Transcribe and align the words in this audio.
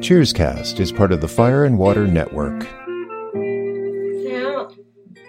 Cheerscast 0.00 0.78
is 0.78 0.92
part 0.92 1.10
of 1.10 1.20
the 1.20 1.28
Fire 1.28 1.64
and 1.64 1.78
Water 1.78 2.06
Network. 2.06 2.62
Sam, 2.64 4.68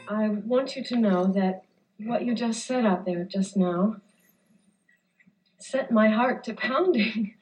I 0.08 0.30
want 0.30 0.76
you 0.76 0.84
to 0.84 0.96
know 0.98 1.26
that 1.28 1.64
what 1.98 2.26
you 2.26 2.36
just 2.36 2.66
said 2.66 2.86
out 2.86 3.06
there 3.06 3.24
just 3.24 3.58
now 3.58 3.96
set 5.58 5.92
my 5.92 6.10
heart 6.10 6.44
to 6.44 6.54
pounding. 6.54 7.34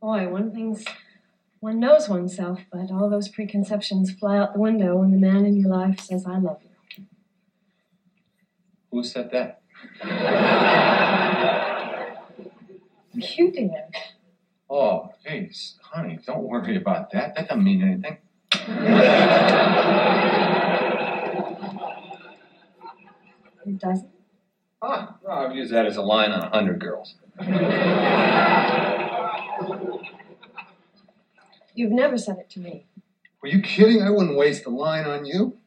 Boy, 0.00 0.28
one 0.28 0.52
thing's 0.52 0.84
one 1.60 1.80
knows 1.80 2.08
oneself, 2.08 2.60
but 2.70 2.90
all 2.90 3.08
those 3.08 3.28
preconceptions 3.28 4.12
fly 4.12 4.36
out 4.38 4.52
the 4.52 4.60
window 4.60 4.96
when 4.96 5.10
the 5.10 5.18
man 5.18 5.46
in 5.46 5.56
your 5.56 5.70
life 5.70 6.00
says, 6.00 6.26
I 6.26 6.38
love 6.38 6.60
you. 6.62 7.04
Who 8.90 9.02
said 9.02 9.30
that? 9.32 9.62
You 13.14 13.52
did. 13.52 13.70
Oh, 14.74 15.10
hey, 15.22 15.50
honey, 15.82 16.18
don't 16.26 16.44
worry 16.44 16.78
about 16.78 17.10
that. 17.10 17.34
That 17.34 17.46
doesn't 17.46 17.62
mean 17.62 17.82
anything. 17.82 18.16
It 23.66 23.78
doesn't. 23.78 24.08
Ah, 24.80 25.18
no, 25.22 25.30
I've 25.30 25.54
used 25.54 25.74
that 25.74 25.84
as 25.84 25.98
a 25.98 26.02
line 26.02 26.30
on 26.30 26.40
a 26.40 26.48
hundred 26.48 26.80
girls. 26.80 27.16
You've 31.74 31.92
never 31.92 32.16
said 32.16 32.38
it 32.38 32.48
to 32.52 32.60
me. 32.60 32.86
Were 33.42 33.50
you 33.50 33.60
kidding? 33.60 34.00
I 34.00 34.08
wouldn't 34.08 34.38
waste 34.38 34.64
a 34.64 34.70
line 34.70 35.04
on 35.04 35.26
you. 35.26 35.58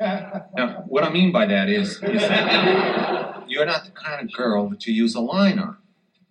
Now, 0.00 0.84
what 0.86 1.04
I 1.04 1.10
mean 1.10 1.30
by 1.30 1.44
that 1.44 1.68
is, 1.68 2.02
is 2.02 2.22
that 2.22 3.44
you're 3.48 3.66
not 3.66 3.84
the 3.84 3.90
kind 3.90 4.22
of 4.22 4.32
girl 4.32 4.70
that 4.70 4.86
you 4.86 4.94
use 4.94 5.14
a 5.14 5.20
line 5.20 5.58
on. 5.58 5.76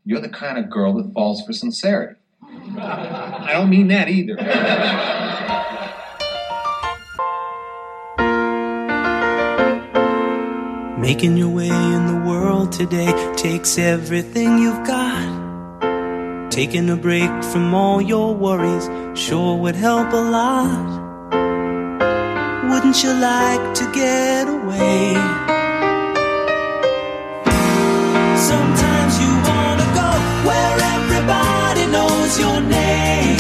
You're 0.06 0.20
the 0.20 0.30
kind 0.30 0.58
of 0.58 0.70
girl 0.70 0.94
that 0.96 1.14
falls 1.14 1.46
for 1.46 1.54
sincerity. 1.54 2.20
I 2.78 3.52
don't 3.54 3.70
mean 3.70 3.88
that 3.88 4.10
either. 4.10 4.36
Making 11.00 11.38
your 11.38 11.50
way 11.50 11.70
in 11.70 12.08
the 12.08 12.30
world 12.30 12.74
today 12.74 13.14
takes 13.38 13.78
everything 13.78 14.58
you've 14.60 14.86
got. 14.86 16.52
Taking 16.52 16.90
a 16.90 16.98
break 16.98 17.32
from 17.46 17.74
all 17.74 18.02
your 18.02 18.36
worries 18.36 18.90
sure 19.18 19.58
would 19.58 19.76
help 19.76 20.12
a 20.12 20.18
lot. 20.18 21.04
Wouldn't 22.70 23.04
you 23.04 23.14
like 23.14 23.74
to 23.76 23.92
get 23.94 24.50
away? 24.50 25.63
Knows 32.34 32.40
your 32.40 32.62
name. 32.62 33.40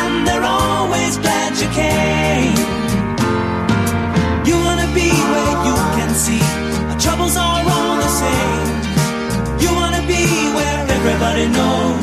And 0.00 0.26
they're 0.26 0.42
always 0.44 1.16
glad 1.18 1.56
you 1.60 1.68
came. 1.68 2.56
You 4.46 4.56
wanna 4.64 4.88
be 4.94 5.10
where 5.32 5.54
you 5.66 5.76
can 5.96 6.14
see 6.14 6.42
our 6.90 6.98
troubles 6.98 7.36
are 7.36 7.62
all 7.74 7.96
the 7.96 8.08
same. 8.22 8.68
You 9.60 9.70
wanna 9.74 10.02
be 10.06 10.24
where 10.56 10.78
everybody 10.96 11.46
knows 11.48 11.97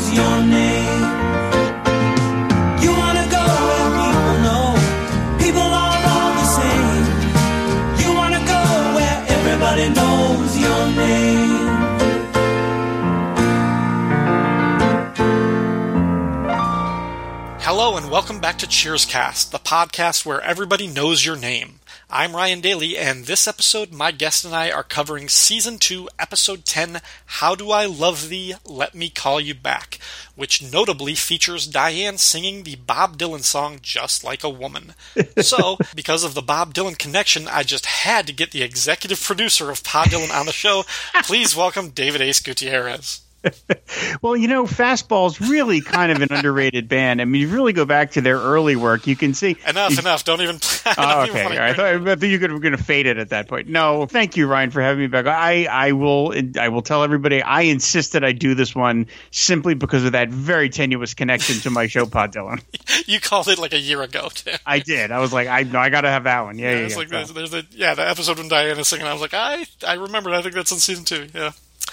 welcome 18.25 18.41
back 18.41 18.57
to 18.57 18.65
Cheerscast, 18.65 19.51
the 19.51 19.59
podcast 19.59 20.25
where 20.25 20.41
everybody 20.41 20.87
knows 20.87 21.23
your 21.23 21.35
name. 21.35 21.79
I'm 22.09 22.35
Ryan 22.35 22.59
Daly, 22.59 22.97
and 22.97 23.25
this 23.25 23.47
episode, 23.47 23.93
my 23.93 24.09
guest 24.09 24.43
and 24.43 24.55
I 24.55 24.71
are 24.71 24.81
covering 24.81 25.29
Season 25.29 25.77
2, 25.77 26.09
Episode 26.17 26.65
10, 26.65 27.01
How 27.27 27.53
Do 27.53 27.69
I 27.69 27.85
Love 27.85 28.29
Thee? 28.29 28.55
Let 28.65 28.95
Me 28.95 29.11
Call 29.11 29.39
You 29.39 29.53
Back, 29.53 29.99
which 30.35 30.63
notably 30.63 31.13
features 31.13 31.67
Diane 31.67 32.17
singing 32.17 32.63
the 32.63 32.77
Bob 32.77 33.19
Dylan 33.19 33.43
song 33.43 33.77
Just 33.83 34.23
Like 34.23 34.43
a 34.43 34.49
Woman. 34.49 34.95
so, 35.37 35.77
because 35.93 36.23
of 36.23 36.33
the 36.33 36.41
Bob 36.41 36.73
Dylan 36.73 36.97
connection, 36.97 37.47
I 37.47 37.61
just 37.61 37.85
had 37.85 38.25
to 38.25 38.33
get 38.33 38.49
the 38.49 38.63
executive 38.63 39.21
producer 39.21 39.69
of 39.69 39.83
Pod 39.83 40.07
Dylan 40.07 40.35
on 40.35 40.47
the 40.47 40.51
show. 40.51 40.83
Please 41.25 41.55
welcome 41.55 41.89
David 41.89 42.21
Ace 42.21 42.39
Gutierrez. 42.39 43.21
well, 44.21 44.35
you 44.35 44.47
know, 44.47 44.63
Fastball's 44.65 45.39
really 45.41 45.81
kind 45.81 46.11
of 46.11 46.21
an 46.21 46.31
underrated 46.31 46.87
band. 46.87 47.21
I 47.21 47.25
mean, 47.25 47.41
you 47.41 47.49
really 47.49 47.73
go 47.73 47.85
back 47.85 48.11
to 48.11 48.21
their 48.21 48.37
early 48.37 48.75
work, 48.75 49.07
you 49.07 49.15
can 49.15 49.33
see. 49.33 49.57
Enough, 49.67 49.99
enough. 49.99 50.23
Don't 50.23 50.41
even. 50.41 50.55
I 50.55 50.59
oh, 50.87 50.93
don't 50.95 51.05
Oh, 51.05 51.23
even 51.23 51.35
okay. 51.35 51.43
wanna 51.45 51.61
I 51.61 51.73
thought, 51.73 51.85
I 51.85 52.15
thought 52.15 52.27
you 52.27 52.39
were 52.39 52.59
going 52.59 52.77
to 52.77 52.83
fade 52.83 53.05
it 53.05 53.17
at 53.17 53.29
that 53.29 53.47
point. 53.47 53.67
No, 53.67 54.05
thank 54.05 54.37
you, 54.37 54.47
Ryan, 54.47 54.71
for 54.71 54.81
having 54.81 54.99
me 55.01 55.07
back. 55.07 55.25
I, 55.27 55.65
I 55.65 55.91
will 55.93 56.33
I 56.59 56.69
will 56.69 56.81
tell 56.81 57.03
everybody 57.03 57.41
I 57.41 57.61
insist 57.61 58.13
that 58.13 58.23
I 58.23 58.31
do 58.31 58.55
this 58.55 58.75
one 58.75 59.07
simply 59.31 59.73
because 59.73 60.03
of 60.05 60.13
that 60.13 60.29
very 60.29 60.69
tenuous 60.69 61.13
connection 61.13 61.57
to 61.61 61.69
my 61.69 61.87
show, 61.87 62.05
Pod 62.05 62.33
Dylan. 62.33 62.61
You 63.07 63.19
called 63.19 63.47
it 63.49 63.59
like 63.59 63.73
a 63.73 63.79
year 63.79 64.01
ago, 64.01 64.29
too. 64.33 64.51
I 64.65 64.79
did. 64.79 65.11
I 65.11 65.19
was 65.19 65.31
like, 65.31 65.47
I 65.47 65.61
no, 65.63 65.77
I 65.77 65.89
got 65.89 66.01
to 66.01 66.09
have 66.09 66.23
that 66.23 66.41
one. 66.41 66.57
Yeah, 66.57 66.71
yeah, 66.71 66.77
it's 66.77 66.93
yeah. 66.93 66.97
like 66.99 67.09
So, 67.09 67.33
there's, 67.33 67.51
there's 67.51 67.53
a 67.53 67.63
yeah 67.71 67.93
the 67.93 68.07
episode 68.07 68.37
when 68.39 68.47
Diane 68.47 68.79
is 68.79 68.87
singing. 68.87 69.05
I 69.05 69.11
was 69.13 69.21
like, 69.21 69.33
I 69.35 69.65
I 69.85 69.93
remembered. 69.93 70.33
I 70.33 70.41
think 70.41 70.55
that's 70.55 70.71
in 70.71 70.79
season 70.79 71.05
two. 71.05 71.27
Yeah, 71.33 71.51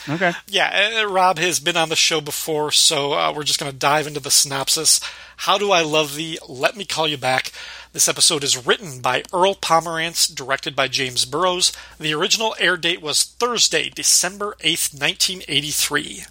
okay. 0.08 0.32
yeah. 0.48 1.00
uh, 1.02 1.08
Rob 1.08 1.38
has 1.38 1.60
been 1.60 1.76
on 1.76 1.88
the 1.88 1.96
show 1.96 2.20
before, 2.20 2.70
so 2.70 3.12
uh, 3.12 3.32
we're 3.34 3.44
just 3.44 3.60
going 3.60 3.70
to 3.70 3.78
dive 3.78 4.06
into 4.06 4.20
the 4.20 4.30
synopsis. 4.30 5.00
How 5.38 5.58
do 5.58 5.72
I 5.72 5.82
love 5.82 6.14
thee? 6.14 6.38
Let 6.48 6.76
me 6.76 6.84
call 6.84 7.08
you 7.08 7.16
back. 7.16 7.52
This 7.92 8.08
episode 8.08 8.42
is 8.44 8.66
written 8.66 9.00
by 9.00 9.22
Earl 9.32 9.54
Pomerantz, 9.54 10.32
directed 10.32 10.74
by 10.74 10.88
James 10.88 11.24
Burrows. 11.24 11.72
The 11.98 12.14
original 12.14 12.54
air 12.58 12.76
date 12.76 13.02
was 13.02 13.24
Thursday, 13.24 13.90
December 13.90 14.56
eighth, 14.60 14.98
nineteen 14.98 15.42
eighty 15.48 15.70
three. 15.70 16.24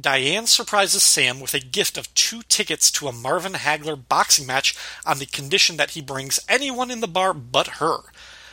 Diane 0.00 0.46
surprises 0.46 1.02
Sam 1.02 1.40
with 1.40 1.52
a 1.52 1.58
gift 1.58 1.98
of 1.98 2.14
two 2.14 2.42
tickets 2.42 2.92
to 2.92 3.08
a 3.08 3.12
Marvin 3.12 3.54
Hagler 3.54 4.00
boxing 4.08 4.46
match 4.46 4.76
on 5.04 5.18
the 5.18 5.26
condition 5.26 5.78
that 5.78 5.90
he 5.90 6.00
brings 6.00 6.38
anyone 6.48 6.92
in 6.92 7.00
the 7.00 7.08
bar 7.08 7.34
but 7.34 7.66
her. 7.78 7.96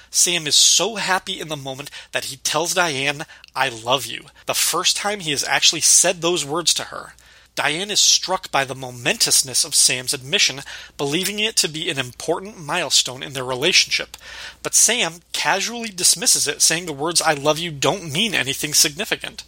Sam 0.10 0.48
is 0.48 0.56
so 0.56 0.96
happy 0.96 1.40
in 1.40 1.48
the 1.48 1.58
moment 1.58 1.92
that 2.12 2.26
he 2.26 2.38
tells 2.38 2.74
Diane, 2.74 3.26
I 3.56 3.70
love 3.70 4.06
you, 4.06 4.26
the 4.46 4.54
first 4.54 4.98
time 4.98 5.20
he 5.20 5.32
has 5.32 5.44
actually 5.44 5.82
said 5.82 6.22
those 6.22 6.46
words 6.46 6.74
to 6.76 6.84
her. 6.86 7.14
Diane 7.58 7.90
is 7.90 8.00
struck 8.00 8.52
by 8.52 8.66
the 8.66 8.76
momentousness 8.76 9.66
of 9.66 9.74
Sam's 9.74 10.14
admission, 10.14 10.62
believing 10.96 11.40
it 11.40 11.56
to 11.56 11.68
be 11.68 11.90
an 11.90 11.98
important 11.98 12.60
milestone 12.60 13.24
in 13.24 13.34
their 13.34 13.44
relationship. 13.44 14.16
But 14.62 14.76
Sam 14.76 15.22
casually 15.34 15.90
dismisses 15.90 16.48
it, 16.48 16.62
saying 16.62 16.86
the 16.86 16.94
words 16.94 17.20
I 17.20 17.34
love 17.34 17.58
you 17.58 17.72
don't 17.72 18.12
mean 18.12 18.36
anything 18.36 18.76
significant. 18.76 19.44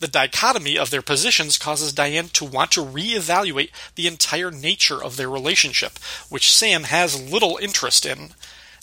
The 0.00 0.08
dichotomy 0.08 0.78
of 0.78 0.88
their 0.88 1.02
positions 1.02 1.58
causes 1.58 1.92
Diane 1.92 2.28
to 2.30 2.44
want 2.46 2.72
to 2.72 2.84
reevaluate 2.84 3.70
the 3.96 4.06
entire 4.06 4.50
nature 4.50 5.00
of 5.00 5.16
their 5.16 5.28
relationship, 5.28 5.98
which 6.30 6.52
Sam 6.52 6.84
has 6.84 7.30
little 7.30 7.58
interest 7.58 8.06
in. 8.06 8.30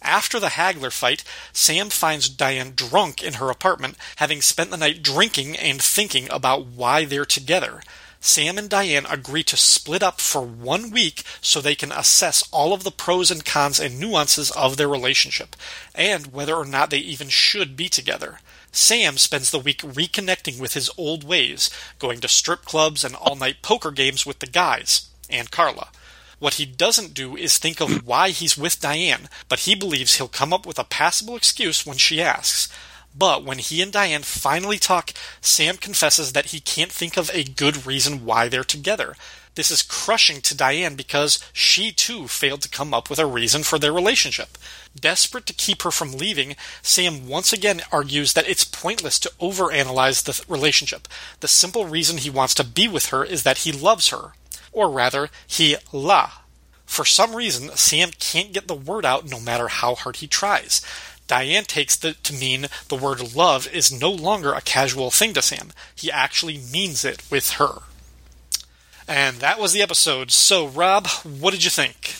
After 0.01 0.39
the 0.39 0.47
Hagler 0.47 0.91
fight, 0.91 1.23
Sam 1.51 1.89
finds 1.89 2.29
Diane 2.29 2.73
drunk 2.75 3.21
in 3.21 3.33
her 3.33 3.49
apartment, 3.49 3.97
having 4.15 4.41
spent 4.41 4.71
the 4.71 4.77
night 4.77 5.03
drinking 5.03 5.57
and 5.57 5.81
thinking 5.81 6.29
about 6.31 6.65
why 6.65 7.05
they're 7.05 7.25
together. 7.25 7.81
Sam 8.21 8.57
and 8.57 8.69
Diane 8.69 9.05
agree 9.05 9.43
to 9.43 9.55
split 9.55 10.03
up 10.03 10.19
for 10.19 10.41
one 10.41 10.91
week 10.91 11.23
so 11.41 11.61
they 11.61 11.75
can 11.75 11.91
assess 11.91 12.43
all 12.51 12.73
of 12.73 12.83
the 12.83 12.91
pros 12.91 13.31
and 13.31 13.45
cons 13.45 13.79
and 13.79 13.99
nuances 13.99 14.51
of 14.51 14.75
their 14.75 14.89
relationship, 14.89 15.55
and 15.95 16.33
whether 16.33 16.55
or 16.55 16.65
not 16.65 16.89
they 16.89 16.97
even 16.97 17.29
should 17.29 17.77
be 17.77 17.87
together. 17.87 18.39
Sam 18.71 19.17
spends 19.17 19.51
the 19.51 19.59
week 19.59 19.81
reconnecting 19.81 20.59
with 20.59 20.73
his 20.73 20.89
old 20.97 21.23
ways, 21.23 21.69
going 21.97 22.19
to 22.19 22.27
strip 22.27 22.65
clubs 22.65 23.03
and 23.03 23.15
all 23.15 23.35
night 23.35 23.61
poker 23.61 23.91
games 23.91 24.25
with 24.25 24.39
the 24.39 24.47
guys, 24.47 25.09
and 25.29 25.49
Carla. 25.49 25.89
What 26.39 26.55
he 26.55 26.65
doesn't 26.65 27.13
do 27.13 27.35
is 27.35 27.57
think 27.57 27.79
of 27.79 28.05
why 28.05 28.29
he's 28.29 28.57
with 28.57 28.81
Diane, 28.81 29.29
but 29.47 29.59
he 29.59 29.75
believes 29.75 30.15
he'll 30.15 30.27
come 30.27 30.53
up 30.53 30.65
with 30.65 30.79
a 30.79 30.83
passable 30.83 31.35
excuse 31.35 31.85
when 31.85 31.97
she 31.97 32.21
asks. 32.21 32.69
But 33.15 33.43
when 33.43 33.57
he 33.57 33.81
and 33.81 33.91
Diane 33.91 34.23
finally 34.23 34.77
talk, 34.77 35.11
Sam 35.41 35.77
confesses 35.77 36.33
that 36.33 36.47
he 36.47 36.59
can't 36.59 36.91
think 36.91 37.17
of 37.17 37.29
a 37.33 37.43
good 37.43 37.85
reason 37.85 38.23
why 38.25 38.47
they're 38.47 38.63
together. 38.63 39.15
This 39.55 39.71
is 39.71 39.81
crushing 39.81 40.41
to 40.41 40.55
Diane 40.55 40.95
because 40.95 41.43
she 41.51 41.91
too 41.91 42.27
failed 42.27 42.61
to 42.61 42.69
come 42.69 42.93
up 42.93 43.09
with 43.09 43.19
a 43.19 43.25
reason 43.25 43.63
for 43.63 43.77
their 43.77 43.91
relationship. 43.91 44.57
Desperate 44.97 45.45
to 45.47 45.53
keep 45.53 45.81
her 45.81 45.91
from 45.91 46.13
leaving, 46.13 46.55
Sam 46.81 47.27
once 47.27 47.51
again 47.51 47.81
argues 47.91 48.33
that 48.33 48.47
it's 48.47 48.63
pointless 48.63 49.19
to 49.19 49.31
overanalyze 49.41 50.23
the 50.23 50.41
relationship. 50.47 51.07
The 51.41 51.47
simple 51.49 51.85
reason 51.85 52.19
he 52.19 52.29
wants 52.29 52.53
to 52.55 52.63
be 52.63 52.87
with 52.87 53.07
her 53.07 53.25
is 53.25 53.43
that 53.43 53.59
he 53.59 53.71
loves 53.73 54.09
her. 54.09 54.33
Or 54.71 54.89
rather, 54.89 55.29
he 55.47 55.75
la. 55.91 56.31
For 56.85 57.05
some 57.05 57.35
reason, 57.35 57.69
Sam 57.75 58.09
can't 58.19 58.53
get 58.53 58.67
the 58.67 58.75
word 58.75 59.05
out 59.05 59.29
no 59.29 59.39
matter 59.39 59.67
how 59.67 59.95
hard 59.95 60.17
he 60.17 60.27
tries. 60.27 60.81
Diane 61.27 61.65
takes 61.65 61.95
the, 61.95 62.13
to 62.13 62.33
mean 62.33 62.67
the 62.87 62.95
word 62.95 63.35
love 63.35 63.67
is 63.67 63.91
no 63.91 64.09
longer 64.09 64.53
a 64.53 64.61
casual 64.61 65.11
thing 65.11 65.33
to 65.33 65.41
Sam. 65.43 65.71
He 65.95 66.11
actually 66.11 66.57
means 66.57 67.05
it 67.05 67.21
with 67.29 67.51
her. 67.51 67.83
And 69.07 69.37
that 69.37 69.59
was 69.59 69.73
the 69.73 69.83
episode. 69.83 70.31
So, 70.31 70.67
Rob, 70.67 71.07
what 71.23 71.51
did 71.51 71.63
you 71.63 71.69
think? 71.69 72.15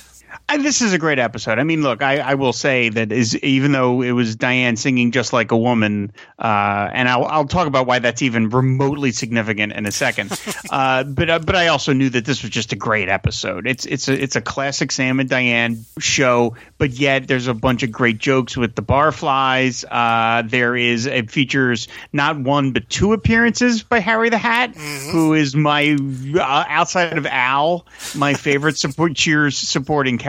I, 0.47 0.57
this 0.57 0.81
is 0.81 0.93
a 0.93 0.97
great 0.97 1.19
episode. 1.19 1.59
I 1.59 1.63
mean, 1.63 1.83
look, 1.83 2.01
I, 2.01 2.17
I, 2.17 2.33
will 2.35 2.53
say 2.53 2.89
that 2.89 3.11
is 3.11 3.35
even 3.37 3.71
though 3.71 4.01
it 4.01 4.11
was 4.11 4.35
Diane 4.35 4.77
singing 4.77 5.11
just 5.11 5.31
like 5.33 5.51
a 5.51 5.57
woman, 5.57 6.11
uh, 6.39 6.89
and 6.91 7.07
I'll, 7.07 7.25
I'll 7.25 7.45
talk 7.45 7.67
about 7.67 7.85
why 7.85 7.99
that's 7.99 8.21
even 8.23 8.49
remotely 8.49 9.11
significant 9.11 9.73
in 9.73 9.85
a 9.85 9.91
second. 9.91 10.31
uh, 10.71 11.03
but 11.03 11.29
uh, 11.29 11.39
but 11.39 11.55
I 11.55 11.67
also 11.67 11.93
knew 11.93 12.09
that 12.09 12.25
this 12.25 12.41
was 12.41 12.51
just 12.51 12.73
a 12.73 12.75
great 12.75 13.09
episode. 13.09 13.67
It's 13.67 13.85
it's 13.85 14.07
a 14.07 14.13
it's 14.13 14.35
a 14.35 14.41
classic 14.41 14.91
Sam 14.91 15.19
and 15.19 15.29
Diane 15.29 15.85
show, 15.99 16.55
but 16.77 16.91
yet 16.91 17.27
there's 17.27 17.47
a 17.47 17.53
bunch 17.53 17.83
of 17.83 17.91
great 17.91 18.17
jokes 18.17 18.57
with 18.57 18.75
the 18.75 18.83
barflies. 18.83 19.85
Uh, 19.89 20.43
there 20.47 20.75
is 20.75 21.05
it 21.05 21.29
features 21.29 21.87
not 22.11 22.39
one 22.39 22.71
but 22.71 22.89
two 22.89 23.13
appearances 23.13 23.83
by 23.83 23.99
Harry 23.99 24.29
the 24.29 24.37
Hat, 24.37 24.73
mm-hmm. 24.73 25.11
who 25.11 25.33
is 25.33 25.55
my 25.55 25.95
uh, 26.35 26.65
outside 26.67 27.17
of 27.17 27.27
Al, 27.27 27.85
my 28.15 28.33
favorite 28.33 28.77
support 28.77 29.15
Cheers 29.19 29.57
supporting 29.57 30.17
character. 30.17 30.28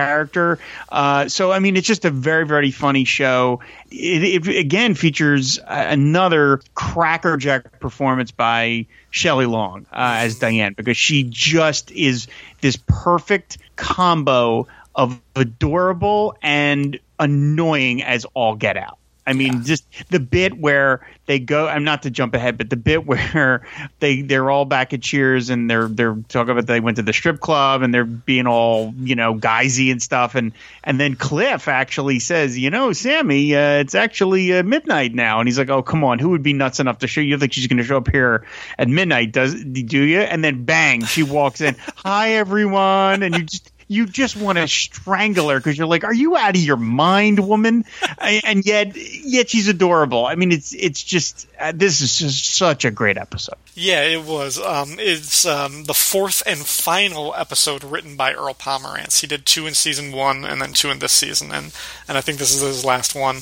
Uh, 0.88 1.29
so, 1.29 1.52
I 1.52 1.58
mean, 1.58 1.76
it's 1.76 1.87
just 1.87 2.05
a 2.05 2.11
very, 2.11 2.47
very 2.47 2.70
funny 2.70 3.05
show. 3.05 3.61
It, 3.91 4.47
it 4.47 4.56
again 4.56 4.94
features 4.94 5.58
another 5.67 6.61
crackerjack 6.75 7.81
performance 7.81 8.31
by 8.31 8.87
Shelley 9.11 9.47
Long 9.47 9.87
uh, 9.93 10.25
as 10.25 10.38
Diane 10.38 10.75
because 10.76 10.97
she 10.97 11.25
just 11.25 11.91
is 11.91 12.29
this 12.61 12.79
perfect 12.87 13.58
combo 13.76 14.67
of 14.94 15.20
adorable 15.37 16.37
and 16.43 16.99
annoying 17.19 18.03
as 18.03 18.25
all 18.35 18.56
get 18.56 18.76
out. 18.76 19.00
I 19.31 19.32
mean, 19.32 19.59
yeah. 19.59 19.62
just 19.62 19.85
the 20.09 20.19
bit 20.19 20.59
where 20.59 21.06
they 21.27 21.38
go. 21.38 21.69
I'm 21.69 21.85
not 21.85 22.03
to 22.03 22.11
jump 22.11 22.35
ahead, 22.35 22.59
but 22.59 22.69
the 22.69 22.77
bit 22.77 23.06
where 23.35 23.65
they 24.00 24.23
they're 24.23 24.50
all 24.50 24.65
back 24.65 24.93
at 24.93 25.03
Cheers 25.03 25.50
and 25.50 25.71
they're 25.71 25.87
they're 25.87 26.17
talking 26.29 26.50
about 26.50 26.67
they 26.67 26.81
went 26.81 26.97
to 26.97 27.03
the 27.03 27.12
strip 27.12 27.38
club 27.38 27.82
and 27.82 27.94
they're 27.94 28.05
being 28.05 28.49
all 28.49 28.93
you 28.99 29.15
know 29.15 29.35
guysy 29.35 29.93
and 29.93 30.03
stuff, 30.03 30.35
and 30.35 30.53
and 30.82 30.99
then 30.99 31.15
Cliff 31.15 31.69
actually 31.69 32.19
says, 32.19 32.59
you 32.59 32.71
know, 32.71 32.93
Sammy, 32.93 33.55
uh, 33.55 33.79
it's 33.79 33.94
actually 33.94 34.53
uh, 34.53 34.65
midnight 34.65 35.15
now, 35.15 35.38
and 35.38 35.49
he's 35.49 35.59
like, 35.59 35.71
oh 35.71 35.82
come 35.82 36.03
on, 36.03 36.19
who 36.19 36.31
would 36.31 36.43
be 36.43 36.53
nuts 36.53 36.81
enough 36.81 36.99
to 36.99 37.06
show 37.06 37.21
you 37.21 37.38
think 37.38 37.53
she's 37.53 37.69
going 37.69 37.79
to 37.79 37.85
show 37.85 37.99
up 37.99 38.09
here 38.09 38.44
at 38.79 38.88
midnight? 38.88 39.31
Does 39.31 39.55
do 39.55 40.03
you? 40.03 40.21
And 40.21 40.43
then 40.43 40.65
bang, 40.65 41.05
she 41.05 41.23
walks 41.23 41.61
in. 41.61 41.77
Hi 41.97 42.31
everyone, 42.31 43.23
and 43.23 43.37
you 43.37 43.44
just 43.44 43.69
you 43.91 44.07
just 44.07 44.37
want 44.37 44.57
to 44.57 44.69
strangle 44.69 45.49
her 45.49 45.59
because 45.59 45.77
you're 45.77 45.89
like, 45.89 46.05
are 46.05 46.15
you 46.15 46.37
out 46.37 46.55
of 46.55 46.63
your 46.63 46.77
mind, 46.77 47.41
woman? 47.41 47.85
and 48.19 48.65
yet, 48.65 48.93
yet 48.95 49.51
she's 49.51 49.67
adorable. 49.67 50.25
I 50.25 50.37
mean, 50.37 50.53
it's 50.53 50.73
it's 50.73 51.03
just 51.03 51.49
uh, 51.59 51.73
this 51.75 52.01
is 52.01 52.17
just 52.17 52.55
such 52.55 52.85
a 52.85 52.93
great 52.93 53.19
episode. 53.19 53.57
Yeah, 53.81 54.03
it 54.03 54.25
was. 54.27 54.61
Um, 54.61 54.97
it's 54.99 55.47
um, 55.47 55.85
the 55.85 55.94
fourth 55.94 56.43
and 56.47 56.59
final 56.59 57.35
episode 57.35 57.82
written 57.82 58.15
by 58.15 58.35
Earl 58.35 58.53
Pomerantz. 58.53 59.23
He 59.23 59.27
did 59.27 59.47
two 59.47 59.67
in 59.67 59.73
season 59.73 60.12
one 60.12 60.44
and 60.44 60.61
then 60.61 60.75
two 60.75 60.91
in 60.91 60.99
this 60.99 61.12
season, 61.12 61.50
and 61.50 61.75
and 62.06 62.19
I 62.19 62.21
think 62.21 62.37
this 62.37 62.55
is 62.55 62.61
his 62.61 62.85
last 62.85 63.15
one. 63.15 63.38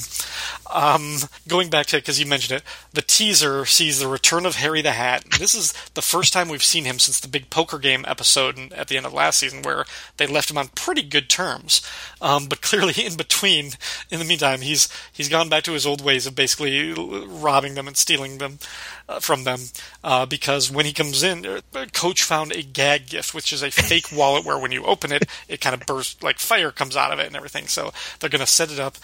Um, 0.73 1.17
going 1.49 1.71
back 1.71 1.87
to 1.87 1.97
because 1.97 2.21
you 2.21 2.27
mentioned 2.27 2.59
it, 2.59 2.63
the 2.93 3.03
teaser 3.03 3.65
sees 3.65 3.99
the 3.99 4.07
return 4.07 4.47
of 4.47 4.55
Harry 4.55 4.81
the 4.81 4.93
Hat. 4.93 5.25
This 5.41 5.57
is 5.57 5.73
the 5.95 6.03
first 6.03 6.33
time 6.33 6.49
we've 6.49 6.63
seen 6.63 6.85
him 6.85 7.01
since 7.01 7.19
the 7.19 7.27
big 7.27 7.51
poker 7.51 7.79
game 7.79 8.05
episode 8.07 8.73
at 8.73 8.87
the 8.87 8.97
end 8.97 9.07
of 9.07 9.13
last 9.13 9.41
season, 9.41 9.63
where 9.63 9.87
they 10.19 10.27
left 10.29 10.53
him 10.53 10.59
on 10.59 10.69
pretty 10.69 11.03
good 11.03 11.29
terms. 11.29 11.83
Um, 12.21 12.47
but 12.47 12.63
clearly, 12.63 12.95
in 13.05 13.17
between, 13.17 13.73
in 14.09 14.21
the 14.21 14.25
meantime, 14.25 14.61
he's 14.61 14.89
he's 15.13 15.29
gone 15.29 15.49
back 15.49 15.65
to 15.65 15.73
his 15.73 15.85
old 15.85 16.05
ways 16.05 16.29
of 16.29 16.37
basically 16.37 16.93
robbing 16.93 17.75
them 17.75 17.89
and 17.89 17.97
stealing 17.97 18.39
them 18.39 18.61
uh, 19.09 19.19
from 19.19 19.43
them. 19.43 19.61
Uh, 20.05 20.27
because 20.29 20.71
when 20.71 20.87
he 20.87 20.93
comes 20.93 21.23
in, 21.23 21.45
uh, 21.47 21.61
Coach 21.93 22.23
found 22.23 22.53
a 22.53 22.63
gag 22.63 23.09
gift, 23.09 23.35
which 23.35 23.53
is 23.53 23.63
a 23.63 23.71
fake 23.71 24.07
wallet 24.13 24.45
where 24.45 24.59
when 24.59 24.73
you 24.73 24.85
open 24.85 25.13
it, 25.13 25.29
it 25.49 25.61
kind 25.61 25.75
of 25.75 25.87
bursts 25.87 26.23
like 26.23 26.39
fire 26.39 26.71
comes 26.71 26.97
out 26.97 27.13
of 27.13 27.19
it 27.19 27.27
and 27.27 27.37
everything. 27.37 27.67
So 27.67 27.93
they're 28.19 28.31
going 28.31 28.41
to 28.41 28.47
set 28.47 28.71
it 28.71 28.81
up. 28.81 28.97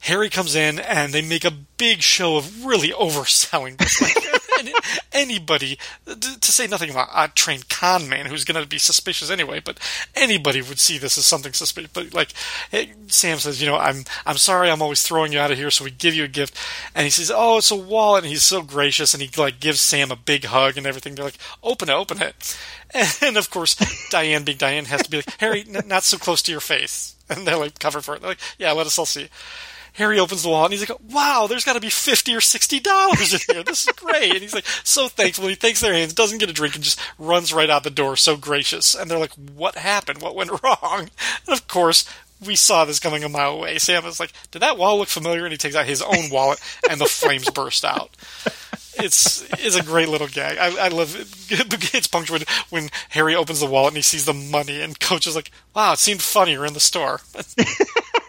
Harry 0.00 0.30
comes 0.30 0.54
in 0.54 0.78
and 0.78 1.12
they 1.12 1.22
make 1.22 1.44
a 1.44 1.50
big 1.50 2.02
show 2.02 2.36
of 2.36 2.64
really 2.64 2.90
overselling 2.90 3.76
this. 3.78 4.00
Like, 4.00 4.16
anybody, 5.12 5.78
to 6.06 6.52
say 6.52 6.66
nothing 6.66 6.90
about 6.90 7.08
a 7.12 7.28
trained 7.34 7.68
con 7.68 8.08
man 8.08 8.26
who's 8.26 8.44
going 8.44 8.60
to 8.60 8.68
be 8.68 8.78
suspicious 8.78 9.30
anyway, 9.30 9.60
but 9.60 9.78
anybody 10.14 10.62
would 10.62 10.78
see 10.78 10.98
this 10.98 11.18
as 11.18 11.26
something 11.26 11.52
suspicious. 11.52 11.90
But 11.92 12.14
like 12.14 12.32
eh, 12.72 12.86
Sam 13.08 13.38
says, 13.38 13.60
you 13.60 13.68
know, 13.68 13.76
I'm 13.76 14.04
I'm 14.24 14.36
sorry, 14.36 14.70
I'm 14.70 14.82
always 14.82 15.02
throwing 15.02 15.32
you 15.32 15.38
out 15.38 15.50
of 15.50 15.58
here, 15.58 15.70
so 15.70 15.84
we 15.84 15.90
give 15.90 16.14
you 16.14 16.24
a 16.24 16.28
gift, 16.28 16.56
and 16.94 17.04
he 17.04 17.10
says, 17.10 17.32
oh, 17.34 17.58
it's 17.58 17.70
a 17.70 17.76
wallet, 17.76 18.24
and 18.24 18.30
he's 18.30 18.44
so 18.44 18.62
gracious, 18.62 19.14
and 19.14 19.22
he 19.22 19.30
like 19.40 19.60
gives 19.60 19.80
Sam 19.80 20.10
a 20.10 20.16
big 20.16 20.44
hug 20.44 20.76
and 20.76 20.86
everything. 20.86 21.14
They're 21.14 21.24
like, 21.24 21.38
open 21.62 21.88
it, 21.88 21.94
open 21.94 22.22
it, 22.22 22.58
and 23.22 23.36
of 23.36 23.50
course, 23.50 23.76
Diane, 24.10 24.44
being 24.44 24.58
Diane, 24.58 24.86
has 24.86 25.02
to 25.02 25.10
be 25.10 25.18
like, 25.18 25.40
Harry, 25.40 25.64
n- 25.68 25.86
not 25.86 26.04
so 26.04 26.18
close 26.18 26.42
to 26.42 26.52
your 26.52 26.60
face, 26.60 27.16
and 27.28 27.46
they're 27.46 27.56
like 27.56 27.78
cover 27.78 28.00
for 28.00 28.14
it. 28.14 28.20
They're 28.20 28.30
like, 28.30 28.40
yeah, 28.58 28.72
let 28.72 28.86
us 28.86 28.98
all 28.98 29.06
see. 29.06 29.28
Harry 29.96 30.18
opens 30.18 30.42
the 30.42 30.48
wallet 30.50 30.72
and 30.72 30.78
he's 30.78 30.88
like, 30.88 30.98
"Wow, 31.10 31.46
there's 31.48 31.64
got 31.64 31.72
to 31.72 31.80
be 31.80 31.90
fifty 31.90 32.34
or 32.34 32.40
sixty 32.40 32.80
dollars 32.80 33.32
in 33.32 33.54
here. 33.54 33.62
This 33.62 33.86
is 33.86 33.92
great." 33.94 34.32
And 34.32 34.42
he's 34.42 34.54
like, 34.54 34.66
so 34.84 35.08
thankful. 35.08 35.46
He 35.48 35.56
takes 35.56 35.80
their 35.80 35.94
hands, 35.94 36.12
doesn't 36.12 36.38
get 36.38 36.50
a 36.50 36.52
drink, 36.52 36.74
and 36.74 36.84
just 36.84 37.00
runs 37.18 37.52
right 37.52 37.70
out 37.70 37.82
the 37.82 37.90
door. 37.90 38.16
So 38.16 38.36
gracious. 38.36 38.94
And 38.94 39.10
they're 39.10 39.18
like, 39.18 39.32
"What 39.34 39.76
happened? 39.76 40.20
What 40.20 40.36
went 40.36 40.50
wrong?" 40.62 41.08
And 41.46 41.48
of 41.48 41.66
course, 41.66 42.04
we 42.44 42.56
saw 42.56 42.84
this 42.84 43.00
coming 43.00 43.24
a 43.24 43.28
mile 43.28 43.52
away. 43.52 43.78
Sam 43.78 44.04
is 44.04 44.20
like, 44.20 44.32
"Did 44.50 44.60
that 44.60 44.76
wallet 44.76 45.00
look 45.00 45.08
familiar?" 45.08 45.44
And 45.44 45.52
he 45.52 45.58
takes 45.58 45.76
out 45.76 45.86
his 45.86 46.02
own 46.02 46.28
wallet, 46.30 46.60
and 46.90 47.00
the 47.00 47.06
flames 47.06 47.48
burst 47.50 47.84
out. 47.84 48.10
It's 48.98 49.42
it's 49.52 49.76
a 49.76 49.82
great 49.82 50.08
little 50.08 50.28
gag. 50.28 50.58
I, 50.58 50.86
I 50.86 50.88
love 50.88 51.16
it. 51.18 51.26
It's 51.94 52.06
punctuated 52.06 52.48
when 52.70 52.90
Harry 53.10 53.34
opens 53.34 53.60
the 53.60 53.66
wallet 53.66 53.90
and 53.92 53.96
he 53.96 54.02
sees 54.02 54.26
the 54.26 54.34
money, 54.34 54.82
and 54.82 54.98
Coach 55.00 55.26
is 55.26 55.36
like, 55.36 55.50
"Wow, 55.74 55.92
it 55.92 55.98
seemed 55.98 56.22
funnier 56.22 56.66
in 56.66 56.74
the 56.74 56.80
store." 56.80 57.20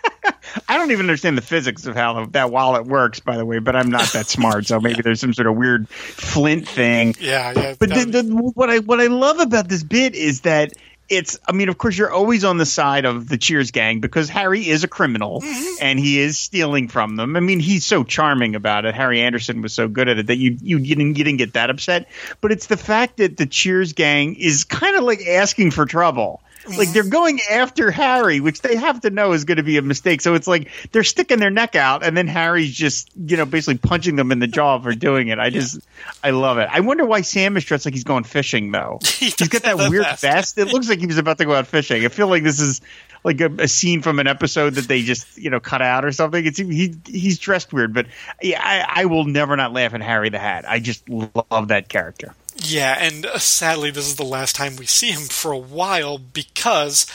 I 0.69 0.77
don't 0.77 0.91
even 0.91 1.05
understand 1.05 1.37
the 1.37 1.41
physics 1.41 1.85
of 1.85 1.95
how 1.95 2.25
that 2.27 2.51
wallet 2.51 2.85
works, 2.85 3.19
by 3.19 3.37
the 3.37 3.45
way, 3.45 3.59
but 3.59 3.75
I'm 3.75 3.89
not 3.89 4.11
that 4.13 4.27
smart, 4.27 4.65
so 4.65 4.79
maybe 4.79 5.01
there's 5.03 5.19
some 5.19 5.33
sort 5.33 5.47
of 5.47 5.55
weird 5.55 5.87
flint 5.89 6.67
thing. 6.67 7.15
Yeah, 7.19 7.53
yeah. 7.55 7.75
But 7.79 7.89
the, 7.89 8.05
the, 8.05 8.51
what 8.53 8.69
I 8.69 8.79
what 8.79 8.99
I 8.99 9.07
love 9.07 9.39
about 9.39 9.69
this 9.69 9.83
bit 9.83 10.15
is 10.15 10.41
that 10.41 10.73
it's 11.09 11.39
I 11.47 11.53
mean, 11.53 11.69
of 11.69 11.77
course, 11.77 11.97
you're 11.97 12.11
always 12.11 12.43
on 12.43 12.57
the 12.57 12.65
side 12.65 13.05
of 13.05 13.29
the 13.29 13.37
Cheers 13.37 13.71
gang 13.71 14.01
because 14.01 14.29
Harry 14.29 14.67
is 14.67 14.83
a 14.83 14.87
criminal 14.87 15.41
mm-hmm. 15.41 15.83
and 15.83 15.99
he 15.99 16.19
is 16.19 16.39
stealing 16.39 16.89
from 16.89 17.15
them. 17.15 17.35
I 17.35 17.39
mean, 17.39 17.59
he's 17.59 17.85
so 17.85 18.03
charming 18.03 18.55
about 18.55 18.85
it. 18.85 18.93
Harry 18.93 19.21
Anderson 19.21 19.61
was 19.61 19.73
so 19.73 19.87
good 19.87 20.09
at 20.09 20.17
it 20.17 20.27
that 20.27 20.37
you 20.37 20.57
you 20.61 20.79
didn't 20.79 21.15
you 21.15 21.23
didn't 21.23 21.37
get 21.37 21.53
that 21.53 21.69
upset. 21.69 22.09
But 22.41 22.51
it's 22.51 22.67
the 22.67 22.77
fact 22.77 23.17
that 23.17 23.37
the 23.37 23.45
Cheers 23.45 23.93
gang 23.93 24.35
is 24.35 24.63
kind 24.63 24.95
of 24.95 25.03
like 25.03 25.25
asking 25.25 25.71
for 25.71 25.85
trouble. 25.85 26.41
Like 26.75 26.89
they're 26.89 27.03
going 27.03 27.39
after 27.49 27.91
Harry, 27.91 28.39
which 28.39 28.61
they 28.61 28.75
have 28.75 29.01
to 29.01 29.09
know 29.09 29.33
is 29.33 29.45
going 29.45 29.57
to 29.57 29.63
be 29.63 29.77
a 29.77 29.81
mistake. 29.81 30.21
So 30.21 30.33
it's 30.33 30.47
like 30.47 30.69
they're 30.91 31.03
sticking 31.03 31.39
their 31.39 31.49
neck 31.49 31.75
out, 31.75 32.03
and 32.03 32.15
then 32.15 32.27
Harry's 32.27 32.73
just 32.73 33.09
you 33.15 33.37
know 33.37 33.45
basically 33.45 33.77
punching 33.77 34.15
them 34.15 34.31
in 34.31 34.39
the 34.39 34.47
jaw 34.47 34.79
for 34.79 34.93
doing 34.93 35.29
it. 35.29 35.39
I 35.39 35.49
just. 35.49 35.79
I 36.23 36.31
love 36.31 36.57
it. 36.57 36.69
I 36.71 36.79
wonder 36.81 37.05
why 37.05 37.21
Sam 37.21 37.57
is 37.57 37.65
dressed 37.65 37.85
like 37.85 37.93
he's 37.93 38.03
going 38.03 38.23
fishing 38.23 38.71
though. 38.71 38.99
he's 39.05 39.35
got 39.35 39.63
that 39.63 39.77
weird 39.77 40.05
vest. 40.05 40.21
vest. 40.21 40.57
It 40.57 40.67
looks 40.67 40.89
like 40.89 40.99
he 40.99 41.07
was 41.07 41.17
about 41.17 41.37
to 41.37 41.45
go 41.45 41.53
out 41.53 41.67
fishing. 41.67 42.03
I 42.03 42.09
feel 42.09 42.27
like 42.27 42.43
this 42.43 42.59
is 42.59 42.81
like 43.23 43.41
a, 43.41 43.51
a, 43.59 43.67
scene 43.67 44.01
from 44.01 44.19
an 44.19 44.27
episode 44.27 44.75
that 44.75 44.87
they 44.87 45.01
just 45.01 45.37
you 45.37 45.49
know 45.49 45.59
cut 45.59 45.81
out 45.81 46.05
or 46.05 46.11
something. 46.11 46.45
It's 46.45 46.57
he 46.57 46.95
he's 47.05 47.39
dressed 47.39 47.73
weird, 47.73 47.93
but 47.93 48.07
yeah, 48.41 48.61
I, 48.63 49.01
I 49.01 49.05
will 49.05 49.25
never 49.25 49.55
not 49.55 49.73
laugh 49.73 49.93
at 49.93 50.01
Harry 50.01 50.29
the 50.29 50.39
Hat. 50.39 50.65
I 50.67 50.79
just 50.79 51.07
love 51.09 51.69
that 51.69 51.89
character. 51.89 52.33
Yeah, 52.63 52.95
and 52.99 53.25
uh, 53.25 53.39
sadly, 53.39 53.91
this 53.91 54.07
is 54.07 54.15
the 54.15 54.23
last 54.23 54.55
time 54.55 54.75
we 54.75 54.85
see 54.85 55.11
him 55.11 55.23
for 55.23 55.51
a 55.51 55.57
while 55.57 56.17
because 56.17 57.05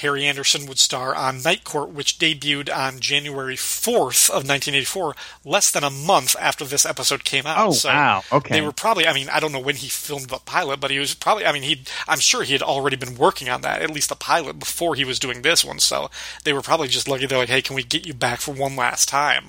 Harry 0.00 0.24
Anderson 0.24 0.66
would 0.66 0.78
star 0.78 1.14
on 1.14 1.42
Night 1.42 1.64
Court, 1.64 1.90
which 1.90 2.18
debuted 2.18 2.74
on 2.74 3.00
January 3.00 3.56
4th 3.56 4.28
of 4.30 4.46
1984, 4.46 5.14
less 5.44 5.70
than 5.70 5.84
a 5.84 5.90
month 5.90 6.36
after 6.40 6.64
this 6.64 6.86
episode 6.86 7.24
came 7.24 7.46
out. 7.46 7.68
Oh, 7.68 7.72
so 7.72 7.88
wow. 7.88 8.22
Okay. 8.32 8.54
They 8.54 8.60
were 8.60 8.72
probably, 8.72 9.06
I 9.06 9.12
mean, 9.12 9.28
I 9.28 9.40
don't 9.40 9.52
know 9.52 9.60
when 9.60 9.76
he 9.76 9.88
filmed 9.88 10.28
the 10.28 10.38
pilot, 10.38 10.80
but 10.80 10.90
he 10.90 10.98
was 10.98 11.14
probably, 11.14 11.44
I 11.44 11.52
mean, 11.52 11.62
he 11.62 11.82
I'm 12.08 12.20
sure 12.20 12.42
he 12.42 12.52
had 12.52 12.62
already 12.62 12.96
been 12.96 13.16
working 13.16 13.48
on 13.48 13.60
that, 13.62 13.82
at 13.82 13.90
least 13.90 14.08
the 14.08 14.16
pilot, 14.16 14.58
before 14.58 14.94
he 14.94 15.04
was 15.04 15.18
doing 15.18 15.42
this 15.42 15.64
one. 15.64 15.78
So 15.78 16.10
they 16.44 16.52
were 16.52 16.62
probably 16.62 16.88
just 16.88 17.08
lucky. 17.08 17.26
They're 17.26 17.38
like, 17.38 17.48
hey, 17.48 17.62
can 17.62 17.76
we 17.76 17.82
get 17.82 18.06
you 18.06 18.14
back 18.14 18.40
for 18.40 18.52
one 18.52 18.76
last 18.76 19.08
time? 19.08 19.48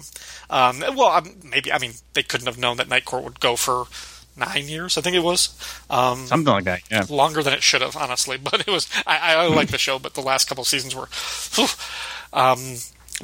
Um, 0.49 0.79
well, 0.95 1.11
um, 1.11 1.35
maybe, 1.43 1.71
I 1.71 1.77
mean, 1.77 1.93
they 2.13 2.23
couldn't 2.23 2.47
have 2.47 2.57
known 2.57 2.77
that 2.77 2.89
Night 2.89 3.05
Court 3.05 3.23
would 3.23 3.39
go 3.39 3.55
for 3.55 3.85
nine 4.35 4.67
years, 4.67 4.97
I 4.97 5.01
think 5.01 5.15
it 5.15 5.23
was. 5.23 5.49
Um, 5.89 6.25
Something 6.27 6.53
like 6.53 6.63
that. 6.65 6.81
Yeah, 6.89 7.05
longer 7.09 7.43
than 7.43 7.53
it 7.53 7.63
should 7.63 7.81
have, 7.81 7.95
honestly. 7.95 8.37
But 8.43 8.61
it 8.61 8.67
was. 8.71 8.87
I, 9.05 9.35
I 9.35 9.47
like 9.55 9.69
the 9.69 9.77
show, 9.77 9.99
but 9.99 10.13
the 10.13 10.21
last 10.21 10.47
couple 10.47 10.63
seasons 10.63 10.95
were. 10.95 11.09
Um, 12.33 12.59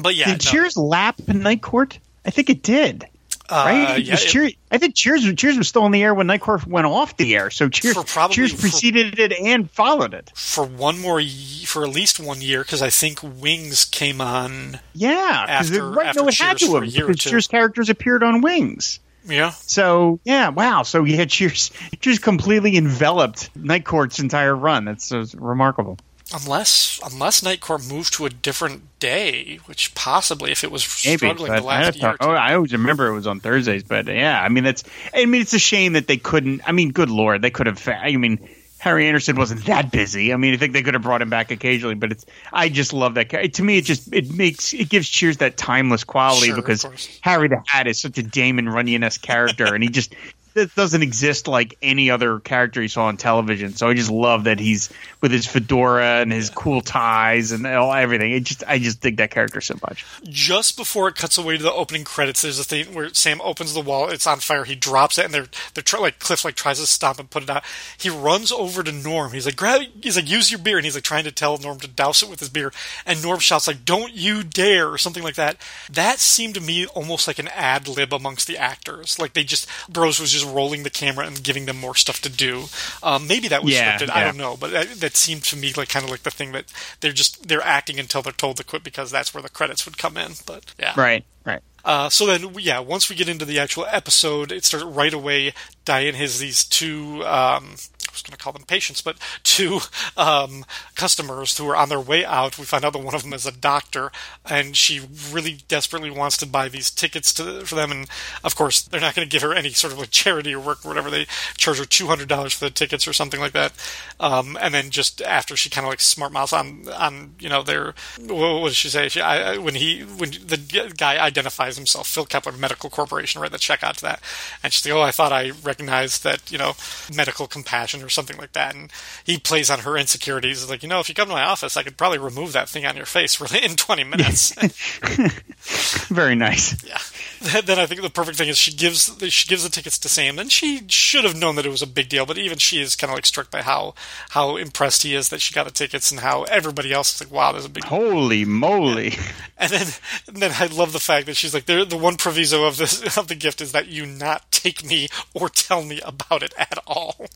but 0.01 0.15
yeah, 0.15 0.25
did 0.25 0.45
no. 0.45 0.51
Cheers 0.51 0.77
lap 0.77 1.15
Night 1.27 1.61
Court? 1.61 1.97
I 2.25 2.29
think 2.29 2.49
it 2.49 2.61
did. 2.63 3.05
Uh, 3.49 3.63
right? 3.65 3.79
yeah, 4.03 4.11
Because 4.15 4.23
it- 4.25 4.27
Cheers, 4.27 4.53
I 4.69 4.77
think 4.77 4.93
Cheers 4.95 5.33
Cheers 5.35 5.57
was 5.57 5.69
still 5.69 5.83
on 5.83 5.91
the 5.91 6.03
air 6.03 6.13
when 6.13 6.27
Night 6.27 6.41
Court 6.41 6.67
went 6.67 6.85
off 6.85 7.15
the 7.15 7.33
air. 7.33 7.49
So 7.49 7.69
Cheers, 7.69 7.93
For 7.95 8.03
probably- 8.03 8.35
Cheers 8.35 8.51
for- 8.51 8.59
preceded 8.59 9.17
it 9.19 9.31
and 9.31 9.71
followed 9.71 10.13
it. 10.13 10.29
for 10.35 10.65
one 10.65 10.99
more 10.99 11.21
ye- 11.21 11.63
for 11.63 11.83
at 11.85 11.89
least 11.91 12.19
one 12.19 12.41
year 12.41 12.61
because 12.63 12.81
I 12.81 12.89
think 12.89 13.19
Wings 13.23 13.85
came 13.85 14.19
on. 14.19 14.81
Yeah, 14.93 15.45
'cause 15.47 15.71
it- 15.71 15.75
After- 15.75 15.89
right, 15.89 16.03
no, 16.03 16.09
after 16.09 16.29
it 16.29 16.35
had 16.37 16.57
Cheers 16.57 16.59
to 16.59 16.65
for 16.77 16.83
a 16.83 16.85
have 16.91 17.07
because. 17.07 17.19
Cheers 17.31 17.47
characters 17.47 17.87
appeared 17.89 18.21
on 18.23 18.41
Wings. 18.41 18.99
Yeah, 19.27 19.51
So 19.51 20.19
yeah, 20.23 20.49
wow. 20.49 20.83
So 20.83 21.03
yeah, 21.03 21.25
Cheers, 21.37 21.71
Cheers 21.99 22.19
completely 22.19 22.77
enveloped 22.77 23.49
Night 23.55 23.85
Court's 23.85 24.19
entire 24.19 24.55
run. 24.55 24.85
That's, 24.85 25.09
that's 25.09 25.35
remarkable. 25.35 25.97
unless 26.33 26.99
unless 27.11 27.43
Night 27.43 27.61
Court 27.61 27.87
moved 27.87 28.13
to 28.13 28.25
a 28.25 28.29
different 28.29 28.99
day, 28.99 29.59
which 29.65 29.93
possibly 29.95 30.51
if 30.51 30.63
it 30.63 30.71
was 30.71 30.83
struggling 30.83 31.51
the 31.51 31.57
I, 31.57 31.61
last 31.61 31.95
year. 31.97 32.09
or 32.09 32.17
thought- 32.17 32.27
oh. 32.27 32.31
I 32.31 32.55
always 32.55 32.73
remember 32.73 33.07
it 33.07 33.13
was 33.13 33.27
on 33.27 33.39
Thursdays, 33.39 33.83
but 33.83 34.07
yeah, 34.07 34.41
I 34.41 34.49
mean 34.49 34.63
that's. 34.63 34.83
I 35.13 35.25
mean 35.25 35.41
it's 35.41 35.53
a 35.53 35.59
shame 35.59 35.93
that 35.93 36.07
they 36.07 36.17
couldn't. 36.17 36.61
I 36.67 36.71
mean, 36.71 36.91
good 36.91 37.09
lord, 37.09 37.41
they 37.41 37.51
could 37.51 37.67
have. 37.67 37.87
I 37.87 38.15
mean. 38.17 38.47
Harry 38.79 39.07
Anderson 39.07 39.35
wasn't 39.37 39.65
that 39.65 39.91
busy. 39.91 40.31
I 40.31 40.37
mean, 40.37 40.53
I 40.53 40.57
think 40.57 40.73
they 40.73 40.83
could 40.83 40.93
have 40.93 41.03
brought 41.03 41.21
him 41.21 41.29
back 41.29 41.49
occasionally, 41.51 41.95
but 41.95 42.11
it's. 42.11 42.25
I 42.53 42.69
just 42.69 42.93
love 42.93 43.15
that. 43.15 43.29
ca- 43.29 43.47
To 43.47 43.63
me, 43.63 43.77
it 43.79 43.85
just 43.85 44.13
it 44.13 44.29
makes 44.31 44.73
it 44.73 44.89
gives 44.89 45.09
Cheers 45.09 45.37
that 45.37 45.57
timeless 45.57 46.03
quality 46.03 46.47
Sure, 46.47 46.55
because. 46.55 46.83
Harry 47.21 47.47
the 47.47 47.61
Hat 47.65 47.87
is 47.87 47.99
such 47.99 48.17
a 48.17 48.23
Damon 48.23 48.69
Runyon 48.69 49.03
esque 49.03 49.21
character, 49.21 49.73
and 49.73 49.83
he 49.83 49.89
just 49.89 50.13
that 50.57 50.73
doesn't 50.73 51.03
exist 51.03 51.47
like 51.47 51.77
any 51.81 52.09
other 52.09 52.39
character 52.39 52.81
you 52.81 52.87
saw 52.87 53.05
on 53.05 53.17
television. 53.17 53.73
So 53.73 53.87
I 53.87 53.93
just 53.93 54.09
love 54.09 54.45
that 54.45 54.59
he's 54.59 54.91
with 55.21 55.31
his 55.31 55.45
fedora 55.45 56.21
and 56.21 56.31
his 56.31 56.49
cool 56.49 56.81
ties 56.81 57.51
and 57.51 57.65
all, 57.65 57.93
everything. 57.93 58.31
It 58.31 58.43
just 58.43 58.63
I 58.67 58.79
just 58.79 58.99
dig 58.99 59.17
that 59.17 59.31
character 59.31 59.61
so 59.61 59.75
much. 59.87 60.05
just 60.23 60.75
before 60.75 61.07
it 61.07 61.15
cuts 61.15 61.37
away 61.37 61.57
to 61.57 61.63
the 61.63 61.71
opening 61.71 62.03
credits, 62.03 62.41
there's 62.41 62.59
a 62.59 62.63
thing 62.63 62.93
where 62.93 63.13
Sam 63.13 63.39
opens 63.41 63.73
the 63.73 63.81
wall, 63.81 64.09
it's 64.09 64.25
on 64.27 64.39
fire, 64.39 64.63
he 64.63 64.75
drops 64.75 65.17
it, 65.17 65.25
and 65.25 65.33
they're 65.33 65.47
they're 65.73 65.83
try, 65.83 65.99
like 65.99 66.19
Cliff 66.19 66.43
like 66.43 66.55
tries 66.55 66.79
to 66.79 66.87
stop 66.87 67.19
and 67.19 67.29
put 67.29 67.43
it 67.43 67.49
out. 67.49 67.63
He 67.97 68.09
runs 68.09 68.51
over 68.51 68.83
to 68.83 68.91
Norm. 68.91 69.31
He's 69.33 69.45
like, 69.45 69.55
grab, 69.55 69.81
he's 70.01 70.15
like, 70.15 70.29
use 70.29 70.51
your 70.51 70.59
beer, 70.59 70.77
and 70.77 70.85
he's 70.85 70.95
like 70.95 71.03
trying 71.03 71.23
to 71.25 71.31
tell 71.31 71.57
Norm 71.57 71.79
to 71.79 71.87
douse 71.87 72.23
it 72.23 72.29
with 72.29 72.39
his 72.39 72.49
beer, 72.49 72.73
and 73.05 73.21
Norm 73.21 73.39
shouts 73.39 73.67
like, 73.67 73.85
"Don't 73.85 74.13
you 74.13 74.43
dare!" 74.43 74.89
or 74.91 74.97
something 74.97 75.23
like 75.23 75.35
that. 75.35 75.57
That 75.91 76.19
seemed 76.19 76.55
to 76.55 76.61
me 76.61 76.87
almost 76.87 77.27
like 77.27 77.39
an 77.39 77.47
ad 77.49 77.87
lib 77.87 78.13
amongst 78.13 78.47
the 78.47 78.57
actors, 78.57 79.19
like 79.19 79.33
they 79.33 79.43
just 79.43 79.67
Burrows 79.89 80.19
was 80.19 80.31
just 80.31 80.46
rolling 80.53 80.83
the 80.83 80.89
camera 80.89 81.25
and 81.25 81.43
giving 81.43 81.65
them 81.65 81.77
more 81.77 81.95
stuff 81.95 82.21
to 82.21 82.29
do. 82.29 82.65
Um, 83.03 83.27
maybe 83.27 83.47
that 83.49 83.63
was 83.63 83.73
Yeah, 83.73 83.97
scripted. 83.97 84.09
I 84.09 84.23
don't 84.23 84.37
know, 84.37 84.57
but 84.57 84.71
that, 84.71 84.87
that 84.99 85.15
seemed 85.15 85.43
to 85.45 85.55
me 85.57 85.73
like 85.73 85.89
kind 85.89 86.03
of 86.05 86.11
like 86.11 86.23
the 86.23 86.31
thing 86.31 86.51
that 86.53 86.65
they're 87.01 87.11
just 87.11 87.47
they're 87.47 87.61
acting 87.63 87.99
until 87.99 88.21
they're 88.21 88.33
told 88.33 88.57
to 88.57 88.63
quit 88.63 88.83
because 88.83 89.11
that's 89.11 89.33
where 89.33 89.43
the 89.43 89.49
credits 89.49 89.85
would 89.85 89.97
come 89.97 90.17
in. 90.17 90.31
But 90.45 90.65
yeah, 90.79 90.93
Right, 90.99 91.23
right. 91.45 91.61
uh, 91.85 92.09
so 92.09 92.25
then, 92.25 92.53
yeah, 92.59 92.79
once 92.79 93.09
we 93.09 93.15
get 93.15 93.29
into 93.29 93.45
the 93.45 93.59
actual 93.59 93.85
episode, 93.89 94.51
it 94.51 94.65
starts 94.65 94.85
right 94.85 95.13
away. 95.13 95.53
Diane 95.85 96.15
has 96.15 96.39
these 96.39 96.65
two, 96.65 97.23
um, 97.25 97.75
was 98.17 98.23
going 98.23 98.37
to 98.37 98.43
call 98.43 98.53
them 98.53 98.63
patients, 98.63 99.01
but 99.01 99.17
two 99.43 99.79
um, 100.15 100.65
customers 100.95 101.57
who 101.57 101.67
are 101.69 101.75
on 101.75 101.89
their 101.89 101.99
way 101.99 102.25
out. 102.25 102.57
We 102.57 102.65
find 102.65 102.83
out 102.83 102.93
that 102.93 102.99
one 102.99 103.15
of 103.15 103.23
them 103.23 103.33
is 103.33 103.45
a 103.45 103.51
doctor, 103.51 104.11
and 104.45 104.75
she 104.75 105.01
really 105.31 105.59
desperately 105.67 106.11
wants 106.11 106.37
to 106.37 106.45
buy 106.45 106.69
these 106.69 106.89
tickets 106.89 107.33
to, 107.35 107.65
for 107.65 107.75
them. 107.75 107.91
And 107.91 108.07
of 108.43 108.55
course, 108.55 108.81
they're 108.81 109.01
not 109.01 109.15
going 109.15 109.27
to 109.27 109.31
give 109.31 109.41
her 109.41 109.53
any 109.53 109.69
sort 109.69 109.93
of 109.93 109.99
like 109.99 110.11
charity 110.11 110.53
or 110.53 110.59
work 110.59 110.85
or 110.85 110.89
whatever. 110.89 111.09
They 111.09 111.25
charge 111.57 111.79
her 111.79 111.85
two 111.85 112.07
hundred 112.07 112.27
dollars 112.27 112.53
for 112.53 112.65
the 112.65 112.71
tickets 112.71 113.07
or 113.07 113.13
something 113.13 113.39
like 113.39 113.53
that. 113.53 113.73
Um, 114.19 114.57
and 114.59 114.73
then 114.73 114.89
just 114.89 115.21
after 115.21 115.55
she 115.55 115.69
kind 115.69 115.85
of 115.85 115.89
like 115.89 116.01
smart 116.01 116.31
mouths 116.31 116.53
on 116.53 116.87
on 116.89 117.35
you 117.39 117.49
know 117.49 117.63
their 117.63 117.93
what, 118.19 118.61
what 118.61 118.67
did 118.69 118.75
she 118.75 118.89
say? 118.89 119.09
She, 119.09 119.21
I, 119.21 119.57
when 119.57 119.75
he 119.75 120.01
when 120.01 120.31
the 120.31 120.93
guy 120.97 121.23
identifies 121.23 121.77
himself, 121.77 122.07
Phil 122.07 122.25
Kepler 122.25 122.53
Medical 122.53 122.89
Corporation, 122.89 123.41
right? 123.41 123.51
The 123.51 123.57
check 123.57 123.83
out 123.83 123.97
to 123.97 124.01
that, 124.03 124.21
and 124.63 124.73
she's 124.73 124.85
like, 124.85 124.95
oh, 124.95 125.01
I 125.01 125.11
thought 125.11 125.31
I 125.31 125.51
recognized 125.63 126.23
that 126.23 126.51
you 126.51 126.57
know 126.57 126.73
medical 127.13 127.47
compassion 127.47 128.01
or 128.07 128.09
something 128.09 128.37
like 128.37 128.53
that. 128.53 128.73
And 128.73 128.91
he 129.25 129.37
plays 129.37 129.69
on 129.69 129.79
her 129.79 129.97
insecurities, 129.97 130.69
like 130.69 130.81
you 130.81 130.89
know, 130.89 130.99
if 130.99 131.09
you 131.09 131.15
come 131.15 131.27
to 131.27 131.33
my 131.33 131.43
office, 131.43 131.77
I 131.77 131.83
could 131.83 131.97
probably 131.97 132.17
remove 132.17 132.53
that 132.53 132.69
thing 132.69 132.85
on 132.85 132.95
your 132.95 133.05
face 133.05 133.39
really 133.39 133.63
in 133.63 133.75
twenty 133.75 134.03
minutes. 134.03 134.53
Very 136.07 136.35
nice. 136.35 136.83
Yeah. 136.83 136.97
Then 137.67 137.77
I 137.77 137.85
think 137.85 138.01
the 138.01 138.09
perfect 138.09 138.37
thing 138.37 138.49
is 138.49 138.57
she 138.57 138.73
gives 138.73 139.15
she 139.29 139.47
gives 139.47 139.63
the 139.63 139.69
tickets 139.69 139.99
to 139.99 140.09
Sam, 140.09 140.39
and 140.39 140.51
she 140.51 140.81
should 140.87 141.23
have 141.23 141.37
known 141.37 141.55
that 141.55 141.65
it 141.65 141.69
was 141.69 141.81
a 141.81 141.87
big 141.87 142.09
deal. 142.09 142.25
But 142.25 142.37
even 142.37 142.57
she 142.57 142.81
is 142.81 142.95
kind 142.95 143.11
of 143.11 143.15
like 143.15 143.25
struck 143.25 143.51
by 143.51 143.61
how 143.61 143.93
how 144.29 144.55
impressed 144.55 145.03
he 145.03 145.13
is 145.13 145.29
that 145.29 145.41
she 145.41 145.53
got 145.53 145.65
the 145.65 145.71
tickets, 145.71 146.09
and 146.09 146.21
how 146.21 146.43
everybody 146.43 146.91
else 146.91 147.13
is 147.13 147.21
like, 147.21 147.31
"Wow, 147.31 147.51
there's 147.51 147.65
a 147.65 147.69
big." 147.69 147.83
Holy 147.83 148.43
moly! 148.43 149.13
And 149.57 149.71
then 149.71 149.87
and 150.27 150.37
then 150.37 150.51
I 150.59 150.65
love 150.65 150.93
the 150.93 150.99
fact 150.99 151.27
that 151.27 151.35
she's 151.35 151.53
like, 151.53 151.65
"The 151.65 151.85
the 151.85 151.97
one 151.97 152.15
proviso 152.17 152.65
of 152.65 152.77
this 152.77 153.17
of 153.17 153.27
the 153.27 153.35
gift 153.35 153.61
is 153.61 153.71
that 153.71 153.87
you 153.87 154.05
not 154.05 154.51
take 154.51 154.83
me 154.83 155.07
or 155.33 155.49
tell 155.49 155.83
me 155.83 156.01
about 156.01 156.43
it 156.43 156.53
at 156.57 156.79
all." 156.87 157.27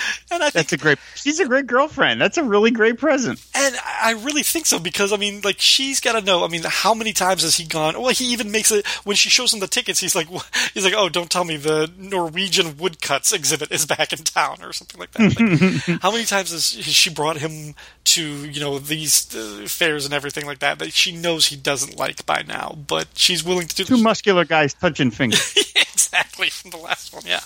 And 0.30 0.42
I 0.42 0.50
think 0.50 0.68
That's 0.68 0.72
a 0.72 0.76
great. 0.76 0.98
She's 1.14 1.40
a 1.40 1.46
great 1.46 1.66
girlfriend. 1.66 2.20
That's 2.20 2.36
a 2.36 2.44
really 2.44 2.70
great 2.70 2.98
present. 2.98 3.44
And 3.54 3.76
I 3.84 4.12
really 4.24 4.42
think 4.42 4.66
so 4.66 4.78
because 4.78 5.12
I 5.12 5.16
mean, 5.16 5.40
like 5.42 5.56
she's 5.60 6.00
got 6.00 6.18
to 6.18 6.20
know. 6.20 6.44
I 6.44 6.48
mean, 6.48 6.62
how 6.64 6.94
many 6.94 7.12
times 7.12 7.42
has 7.42 7.56
he 7.56 7.64
gone? 7.64 7.94
Well, 8.00 8.12
he 8.12 8.26
even 8.32 8.50
makes 8.50 8.72
it 8.72 8.86
when 9.04 9.16
she 9.16 9.30
shows 9.30 9.54
him 9.54 9.60
the 9.60 9.66
tickets. 9.68 10.00
He's 10.00 10.16
like, 10.16 10.28
he's 10.74 10.84
like, 10.84 10.94
oh, 10.96 11.08
don't 11.08 11.30
tell 11.30 11.44
me 11.44 11.56
the 11.56 11.90
Norwegian 11.96 12.76
woodcuts 12.76 13.32
exhibit 13.32 13.70
is 13.70 13.86
back 13.86 14.12
in 14.12 14.18
town 14.18 14.58
or 14.62 14.72
something 14.72 14.98
like 14.98 15.12
that. 15.12 15.88
Like, 15.88 16.00
how 16.02 16.10
many 16.10 16.24
times 16.24 16.50
has 16.50 16.64
she 16.64 17.10
brought 17.10 17.38
him 17.38 17.74
to 18.04 18.46
you 18.46 18.60
know 18.60 18.78
these 18.78 19.34
uh, 19.34 19.66
fairs 19.66 20.04
and 20.04 20.14
everything 20.14 20.46
like 20.46 20.60
that 20.60 20.78
that 20.78 20.92
she 20.92 21.16
knows 21.16 21.46
he 21.46 21.56
doesn't 21.56 21.96
like 21.96 22.24
by 22.26 22.42
now, 22.46 22.76
but 22.86 23.08
she's 23.14 23.44
willing 23.44 23.66
to 23.68 23.76
do 23.76 23.84
Two 23.84 24.02
muscular 24.02 24.44
guys 24.44 24.74
touching 24.74 25.10
fingers. 25.10 25.54
exactly 25.76 26.50
from 26.50 26.70
the 26.70 26.76
last 26.76 27.12
one. 27.12 27.22
Yeah. 27.26 27.40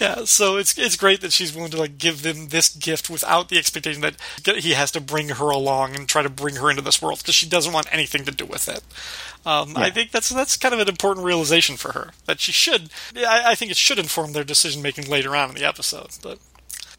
Yeah, 0.00 0.24
so 0.24 0.56
it's 0.56 0.76
it's 0.76 0.96
great 0.96 1.20
that 1.20 1.32
she's 1.32 1.54
willing 1.54 1.70
to 1.70 1.76
like 1.76 1.98
give 1.98 2.22
them 2.22 2.48
this 2.48 2.68
gift 2.68 3.08
without 3.08 3.48
the 3.48 3.58
expectation 3.58 4.00
that 4.00 4.16
he 4.44 4.72
has 4.72 4.90
to 4.92 5.00
bring 5.00 5.28
her 5.30 5.50
along 5.50 5.94
and 5.94 6.08
try 6.08 6.22
to 6.22 6.28
bring 6.28 6.56
her 6.56 6.70
into 6.70 6.82
this 6.82 7.00
world 7.00 7.18
because 7.18 7.34
she 7.34 7.48
doesn't 7.48 7.72
want 7.72 7.86
anything 7.92 8.24
to 8.24 8.32
do 8.32 8.44
with 8.44 8.68
it. 8.68 8.82
Um, 9.46 9.76
I 9.76 9.90
think 9.90 10.10
that's 10.10 10.30
that's 10.30 10.56
kind 10.56 10.74
of 10.74 10.80
an 10.80 10.88
important 10.88 11.26
realization 11.26 11.76
for 11.76 11.92
her 11.92 12.10
that 12.26 12.40
she 12.40 12.52
should. 12.52 12.90
I, 13.16 13.52
I 13.52 13.54
think 13.54 13.70
it 13.70 13.76
should 13.76 13.98
inform 13.98 14.32
their 14.32 14.44
decision 14.44 14.82
making 14.82 15.08
later 15.08 15.36
on 15.36 15.50
in 15.50 15.54
the 15.54 15.64
episode. 15.64 16.08
But 16.22 16.38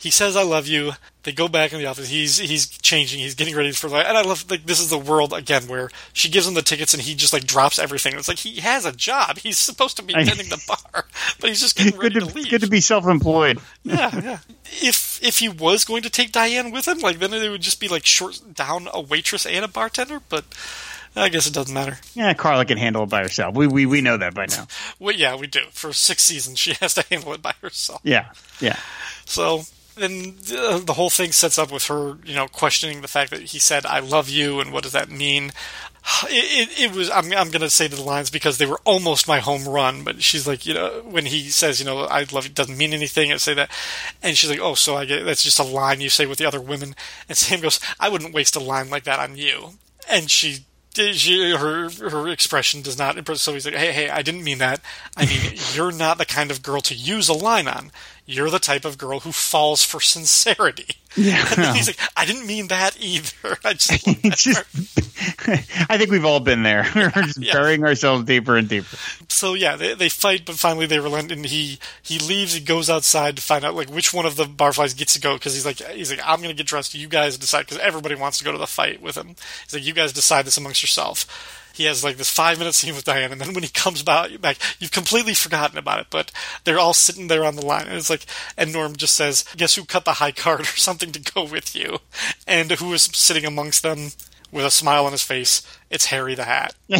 he 0.05 0.11
says, 0.11 0.35
"I 0.35 0.43
love 0.43 0.67
you." 0.67 0.91
They 1.23 1.31
go 1.31 1.47
back 1.47 1.73
in 1.73 1.79
the 1.79 1.87
office. 1.87 2.07
He's 2.09 2.37
he's 2.37 2.67
changing. 2.67 3.19
He's 3.19 3.33
getting 3.33 3.55
ready 3.55 3.71
for 3.71 3.89
life. 3.89 4.05
And 4.07 4.15
I 4.15 4.21
love 4.21 4.45
like 4.51 4.67
this 4.67 4.79
is 4.79 4.91
the 4.91 4.99
world 4.99 5.33
again 5.33 5.63
where 5.63 5.89
she 6.13 6.29
gives 6.29 6.47
him 6.47 6.53
the 6.53 6.61
tickets 6.61 6.93
and 6.93 7.01
he 7.01 7.15
just 7.15 7.33
like 7.33 7.47
drops 7.47 7.79
everything. 7.79 8.13
It's 8.15 8.27
like 8.27 8.37
he 8.37 8.59
has 8.59 8.85
a 8.85 8.91
job. 8.91 9.39
He's 9.39 9.57
supposed 9.57 9.97
to 9.97 10.03
be 10.03 10.13
attending 10.13 10.49
the 10.49 10.63
bar, 10.67 11.05
but 11.39 11.49
he's 11.49 11.59
just 11.59 11.75
getting 11.75 11.97
ready 11.99 12.19
to, 12.19 12.27
to 12.27 12.35
leave. 12.35 12.51
good 12.51 12.61
to 12.61 12.69
be 12.69 12.81
self-employed. 12.81 13.59
yeah, 13.83 14.11
yeah. 14.23 14.37
If 14.83 15.19
if 15.23 15.39
he 15.39 15.49
was 15.49 15.85
going 15.85 16.03
to 16.03 16.11
take 16.11 16.31
Diane 16.31 16.69
with 16.69 16.87
him, 16.87 16.99
like 16.99 17.17
then 17.17 17.33
it 17.33 17.49
would 17.49 17.61
just 17.61 17.79
be 17.79 17.87
like 17.87 18.05
short 18.05 18.39
down 18.53 18.87
a 18.93 19.01
waitress 19.01 19.47
and 19.47 19.65
a 19.65 19.67
bartender. 19.67 20.21
But 20.29 20.45
I 21.15 21.29
guess 21.29 21.47
it 21.47 21.53
doesn't 21.55 21.73
matter. 21.73 21.97
Yeah, 22.13 22.33
Carla 22.35 22.65
can 22.65 22.77
handle 22.77 23.01
it 23.01 23.09
by 23.09 23.23
herself. 23.23 23.55
We 23.55 23.65
we 23.65 23.87
we 23.87 24.01
know 24.01 24.17
that 24.17 24.35
by 24.35 24.45
now. 24.45 24.67
Well, 24.99 25.15
yeah, 25.15 25.35
we 25.35 25.47
do. 25.47 25.61
For 25.71 25.91
six 25.91 26.21
seasons, 26.23 26.59
she 26.59 26.73
has 26.81 26.93
to 26.93 27.03
handle 27.09 27.33
it 27.33 27.41
by 27.41 27.53
herself. 27.61 28.01
Yeah, 28.03 28.29
yeah. 28.59 28.77
So 29.25 29.63
then 29.95 30.35
uh, 30.57 30.79
the 30.79 30.93
whole 30.93 31.09
thing 31.09 31.31
sets 31.31 31.57
up 31.57 31.71
with 31.71 31.85
her, 31.87 32.17
you 32.25 32.35
know, 32.35 32.47
questioning 32.47 33.01
the 33.01 33.07
fact 33.07 33.31
that 33.31 33.41
he 33.41 33.59
said 33.59 33.85
"I 33.85 33.99
love 33.99 34.29
you" 34.29 34.59
and 34.59 34.71
what 34.71 34.83
does 34.83 34.93
that 34.93 35.09
mean. 35.09 35.51
It, 36.29 36.69
it, 36.69 36.79
it 36.79 36.95
was. 36.95 37.09
I'm, 37.09 37.33
I'm 37.33 37.49
going 37.49 37.61
to 37.61 37.69
say 37.69 37.87
the 37.87 37.99
lines 37.99 38.29
because 38.29 38.59
they 38.59 38.67
were 38.67 38.79
almost 38.85 39.27
my 39.27 39.39
home 39.39 39.67
run. 39.67 40.03
But 40.03 40.21
she's 40.21 40.45
like, 40.45 40.63
you 40.63 40.75
know, 40.75 41.01
when 41.03 41.25
he 41.25 41.49
says, 41.49 41.79
you 41.79 41.85
know, 41.85 42.01
"I 42.01 42.25
love 42.31 42.45
you," 42.45 42.53
doesn't 42.53 42.77
mean 42.77 42.93
anything. 42.93 43.33
I 43.33 43.37
say 43.37 43.55
that, 43.55 43.71
and 44.21 44.37
she's 44.37 44.49
like, 44.51 44.59
"Oh, 44.59 44.75
so 44.75 44.95
I 44.95 45.05
get 45.05 45.25
that's 45.25 45.43
just 45.43 45.59
a 45.59 45.63
line 45.63 46.01
you 46.01 46.09
say 46.09 46.27
with 46.27 46.37
the 46.37 46.45
other 46.45 46.61
women." 46.61 46.95
And 47.27 47.35
Sam 47.35 47.59
goes, 47.59 47.79
"I 47.99 48.09
wouldn't 48.09 48.35
waste 48.35 48.55
a 48.55 48.59
line 48.59 48.91
like 48.91 49.05
that 49.05 49.19
on 49.19 49.35
you." 49.35 49.71
And 50.07 50.29
she 50.29 50.65
she, 50.95 51.51
her 51.51 51.89
her 51.89 52.27
expression 52.29 52.81
does 52.81 52.97
not 52.97 53.17
impress. 53.17 53.41
So 53.41 53.53
he's 53.53 53.65
like, 53.65 53.75
"Hey, 53.75 53.91
hey, 53.91 54.09
I 54.09 54.21
didn't 54.21 54.43
mean 54.43 54.59
that. 54.59 54.81
I 55.17 55.25
mean, 55.25 55.57
you're 55.73 55.91
not 55.91 56.17
the 56.17 56.25
kind 56.25 56.51
of 56.51 56.63
girl 56.63 56.81
to 56.81 56.95
use 56.95 57.29
a 57.29 57.33
line 57.33 57.67
on. 57.67 57.91
You're 58.27 58.49
the 58.49 58.59
type 58.59 58.85
of 58.85 58.97
girl 58.97 59.19
who 59.19 59.31
falls 59.31 59.83
for 59.83 60.01
sincerity." 60.01 60.95
Yeah. 61.15 61.45
And 61.57 61.75
he's 61.77 61.87
like, 61.87 61.99
"I 62.17 62.25
didn't 62.25 62.45
mean 62.47 62.67
that 62.69 62.97
either." 62.99 63.57
I 63.63 63.73
just, 63.73 64.05
love 64.07 64.17
It's 64.23 64.43
that 64.43 64.65
just. 64.65 65.89
I 65.89 65.97
think 65.97 66.11
we've 66.11 66.25
all 66.25 66.39
been 66.39 66.63
there. 66.63 66.85
We're 66.95 67.09
just 67.11 67.37
Yeah. 67.41 67.53
burying 67.53 67.83
ourselves 67.83 68.25
deeper 68.25 68.57
and 68.57 68.67
deeper. 68.67 68.97
so 69.29 69.53
yeah, 69.53 69.75
they, 69.75 69.93
they 69.93 70.09
fight, 70.09 70.43
but 70.45 70.55
finally 70.55 70.85
they 70.87 70.99
relent, 70.99 71.31
and 71.31 71.45
he 71.45 71.79
he 72.01 72.19
leaves. 72.19 72.53
He 72.53 72.59
goes 72.59 72.89
outside 72.89 73.35
to 73.37 73.41
find 73.41 73.63
out 73.63 73.75
like 73.75 73.89
which 73.89 74.13
one 74.13 74.25
of 74.25 74.35
the 74.35 74.45
barflies 74.45 74.97
gets 74.97 75.13
to 75.13 75.21
go 75.21 75.35
because 75.35 75.53
he's 75.53 75.65
like 75.65 75.77
he's 75.91 76.09
like 76.11 76.19
I'm 76.25 76.41
gonna 76.41 76.53
get 76.53 76.67
dressed. 76.67 76.93
You 76.95 77.07
guys 77.07 77.37
decide 77.37 77.61
because 77.65 77.77
everybody 77.77 78.15
wants 78.15 78.37
to 78.39 78.43
go 78.43 78.51
to 78.51 78.57
the 78.57 78.67
fight 78.67 79.01
with 79.01 79.15
him. 79.15 79.35
He's 79.65 79.73
like 79.73 79.85
you 79.85 79.93
guys 79.93 80.11
decide 80.13 80.45
this 80.45 80.57
amongst 80.57 80.81
yourself. 80.83 81.25
He 81.75 81.85
has 81.85 82.03
like 82.03 82.17
this 82.17 82.29
five 82.29 82.57
minute 82.57 82.73
scene 82.73 82.95
with 82.95 83.05
Diane, 83.05 83.31
and 83.31 83.41
then 83.41 83.53
when 83.53 83.63
he 83.63 83.69
comes 83.69 84.03
back, 84.03 84.39
back, 84.41 84.57
you've 84.79 84.91
completely 84.91 85.33
forgotten 85.33 85.77
about 85.77 85.99
it. 85.99 86.07
But 86.09 86.31
they're 86.63 86.79
all 86.79 86.93
sitting 86.93 87.27
there 87.27 87.43
on 87.43 87.55
the 87.55 87.65
line, 87.65 87.87
and 87.87 87.97
it's 87.97 88.09
like, 88.09 88.25
and 88.57 88.71
Norm 88.71 88.95
just 88.95 89.15
says, 89.15 89.43
"Guess 89.57 89.75
who 89.75 89.85
cut 89.85 90.05
the 90.05 90.13
high 90.13 90.31
card 90.31 90.61
or 90.61 90.65
something 90.65 91.11
to 91.11 91.33
go 91.33 91.43
with 91.43 91.75
you?" 91.75 91.99
And 92.47 92.71
who 92.71 92.93
is 92.93 93.03
sitting 93.13 93.45
amongst 93.45 93.83
them? 93.83 94.09
with 94.51 94.65
a 94.65 94.71
smile 94.71 95.05
on 95.05 95.11
his 95.11 95.21
face. 95.21 95.61
It's 95.89 96.05
Harry 96.05 96.33
the 96.33 96.45
Hat. 96.45 96.75
now, 96.87 96.99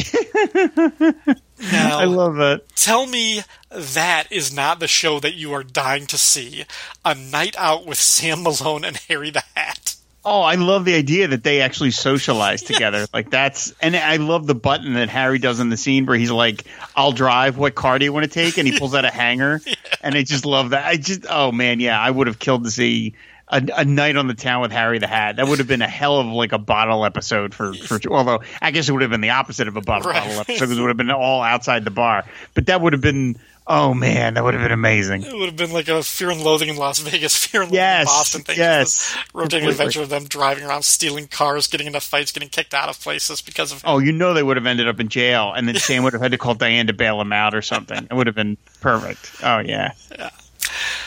I 2.00 2.03
love 2.03 2.36
that. 2.36 2.63
tell 2.75 3.08
me 3.08 3.44
that 3.72 4.25
is 4.29 4.53
not 4.53 4.79
the 4.79 4.89
show 4.89 5.20
that 5.22 5.36
you 5.36 5.53
are 5.53 5.63
dying 5.63 6.05
to 6.08 6.17
see. 6.17 6.65
A 7.05 7.15
night 7.15 7.55
out 7.58 7.86
with 7.86 7.98
Sam 7.98 8.44
Malone 8.44 8.84
and 8.84 8.98
Harry 9.08 9.29
the 9.29 9.44
Hat. 9.55 9.95
Oh, 10.25 10.41
I 10.41 10.55
love 10.55 10.86
the 10.86 10.96
idea 10.96 11.27
that 11.27 11.44
they 11.44 11.62
actually 11.62 11.91
socialize 11.91 12.62
together. 12.63 13.05
Like 13.13 13.29
that's, 13.29 13.74
and 13.82 13.96
I 13.96 14.15
love 14.17 14.48
the 14.48 14.55
button 14.55 14.94
that 14.96 15.10
Harry 15.10 15.38
does 15.39 15.60
in 15.60 15.70
the 15.70 15.77
scene 15.77 16.05
where 16.05 16.17
he's 16.17 16.32
like, 16.32 16.63
"I'll 16.96 17.12
drive. 17.12 17.58
What 17.58 17.75
car 17.75 18.00
do 18.00 18.05
you 18.05 18.12
want 18.13 18.24
to 18.25 18.29
take?" 18.32 18.58
And 18.58 18.67
he 18.67 18.77
pulls 18.79 18.96
out 18.96 19.05
a 19.05 19.12
hanger, 19.12 19.62
and 20.01 20.15
I 20.15 20.24
just 20.24 20.46
love 20.46 20.72
that. 20.72 20.86
I 20.86 20.98
just, 20.98 21.25
oh 21.29 21.51
man, 21.51 21.79
yeah, 21.79 22.00
I 22.00 22.10
would 22.10 22.27
have 22.27 22.39
killed 22.39 22.63
to 22.63 22.72
see 22.72 23.13
a, 23.48 23.62
a 23.77 23.86
night 23.86 24.15
on 24.15 24.25
the 24.27 24.34
town 24.34 24.62
with 24.63 24.72
Harry 24.72 24.98
the 24.98 25.05
Hat. 25.08 25.36
That 25.36 25.48
would 25.48 25.60
have 25.60 25.67
been 25.67 25.84
a 25.84 25.88
hell 25.88 26.20
of 26.20 26.25
like 26.27 26.51
a 26.53 26.58
bottle 26.58 27.05
episode 27.05 27.53
for 27.53 27.74
for. 27.75 28.00
Although 28.10 28.41
I 28.62 28.72
guess 28.72 28.89
it 28.89 28.94
would 28.94 29.03
have 29.03 29.12
been 29.12 29.22
the 29.22 29.29
opposite 29.29 29.67
of 29.67 29.77
a 29.77 29.82
bottle, 29.82 30.10
Right. 30.10 30.20
bottle 30.24 30.39
episode 30.39 30.53
because 30.65 30.77
it 30.77 30.82
would 30.82 30.88
have 30.89 30.98
been 30.98 31.12
all 31.12 31.44
outside 31.44 31.86
the 31.86 31.91
bar. 31.91 32.25
But 32.55 32.65
that 32.65 32.82
would 32.82 32.94
have 32.94 33.01
been, 33.03 33.38
oh 33.67 33.93
man, 33.93 34.36
that 34.36 34.43
would 34.43 34.53
have 34.53 34.63
been 34.63 34.72
amazing. 34.72 35.24
It 35.24 35.34
would 35.34 35.45
have 35.48 35.55
been 35.55 35.72
like 35.72 35.88
a 35.88 36.03
Fear 36.03 36.31
and 36.31 36.41
Loathing 36.41 36.69
in 36.69 36.75
Las 36.75 37.00
Vegas, 37.00 37.36
Fear 37.45 37.63
and 37.63 37.72
Loathing 37.72 37.79
Yes, 37.81 38.01
in 38.01 38.05
Boston 38.05 38.41
thing. 38.43 38.57
yes, 38.57 39.17
rotating 39.34 39.67
adventure 39.69 40.01
of 40.01 40.10
them 40.10 40.25
driving 40.25 40.63
around, 40.65 40.84
stealing 40.84 41.27
cars, 41.27 41.67
getting 41.67 41.88
into 41.88 42.00
fights, 42.00 42.31
getting 42.31 42.50
kicked 42.50 42.74
out 42.74 42.89
of 42.89 43.00
places 43.00 43.41
because 43.41 43.72
of. 43.72 43.81
Oh, 43.86 44.00
you 44.00 44.12
know 44.12 44.34
they 44.34 44.43
would 44.43 44.57
have 44.57 44.65
ended 44.65 44.88
up 44.88 45.00
in 45.00 45.07
jail, 45.10 45.53
and 45.55 45.67
then 45.67 45.75
Sam 45.79 46.03
would 46.03 46.13
have 46.13 46.22
had 46.22 46.31
to 46.31 46.38
call 46.38 46.53
Diane 46.53 46.88
to 46.88 46.93
bail 46.93 47.19
him 47.22 47.34
out 47.34 47.55
or 47.55 47.62
something. 47.62 48.07
It 48.10 48.13
would 48.13 48.27
have 48.27 48.36
been 48.36 48.57
perfect. 48.81 49.31
Oh 49.43 49.60
yeah. 49.60 49.91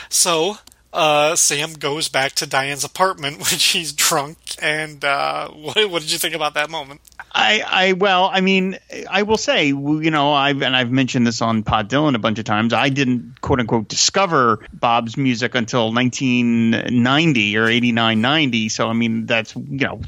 So, 0.09 0.57
uh, 0.93 1.35
Sam 1.35 1.73
goes 1.73 2.09
back 2.09 2.33
to 2.33 2.47
Diane's 2.47 2.83
apartment 2.83 3.37
when 3.39 3.45
she's 3.59 3.93
drunk, 3.93 4.37
and 4.61 5.03
uh, 5.03 5.49
what, 5.53 5.89
what 5.89 6.01
did 6.01 6.11
you 6.11 6.17
think 6.17 6.35
about 6.35 6.53
that 6.55 6.69
moment? 6.69 7.01
I, 7.31 7.63
I, 7.65 7.93
well, 7.93 8.29
I 8.31 8.41
mean, 8.41 8.77
I 9.09 9.23
will 9.23 9.37
say, 9.37 9.67
you 9.67 10.11
know, 10.11 10.33
I've 10.33 10.61
and 10.61 10.75
I've 10.75 10.91
mentioned 10.91 11.27
this 11.27 11.41
on 11.41 11.63
Pod 11.63 11.89
Dylan 11.89 12.15
a 12.15 12.19
bunch 12.19 12.39
of 12.39 12.45
times. 12.45 12.73
I 12.73 12.89
didn't 12.89 13.39
quote 13.41 13.59
unquote 13.59 13.87
discover 13.87 14.65
Bob's 14.73 15.15
music 15.15 15.53
until 15.55 15.93
1990 15.93 17.57
or 17.57 17.67
89, 17.67 18.21
90. 18.21 18.69
So 18.69 18.87
I 18.87 18.93
mean, 18.93 19.25
that's 19.25 19.55
you 19.55 19.85
know 19.85 20.01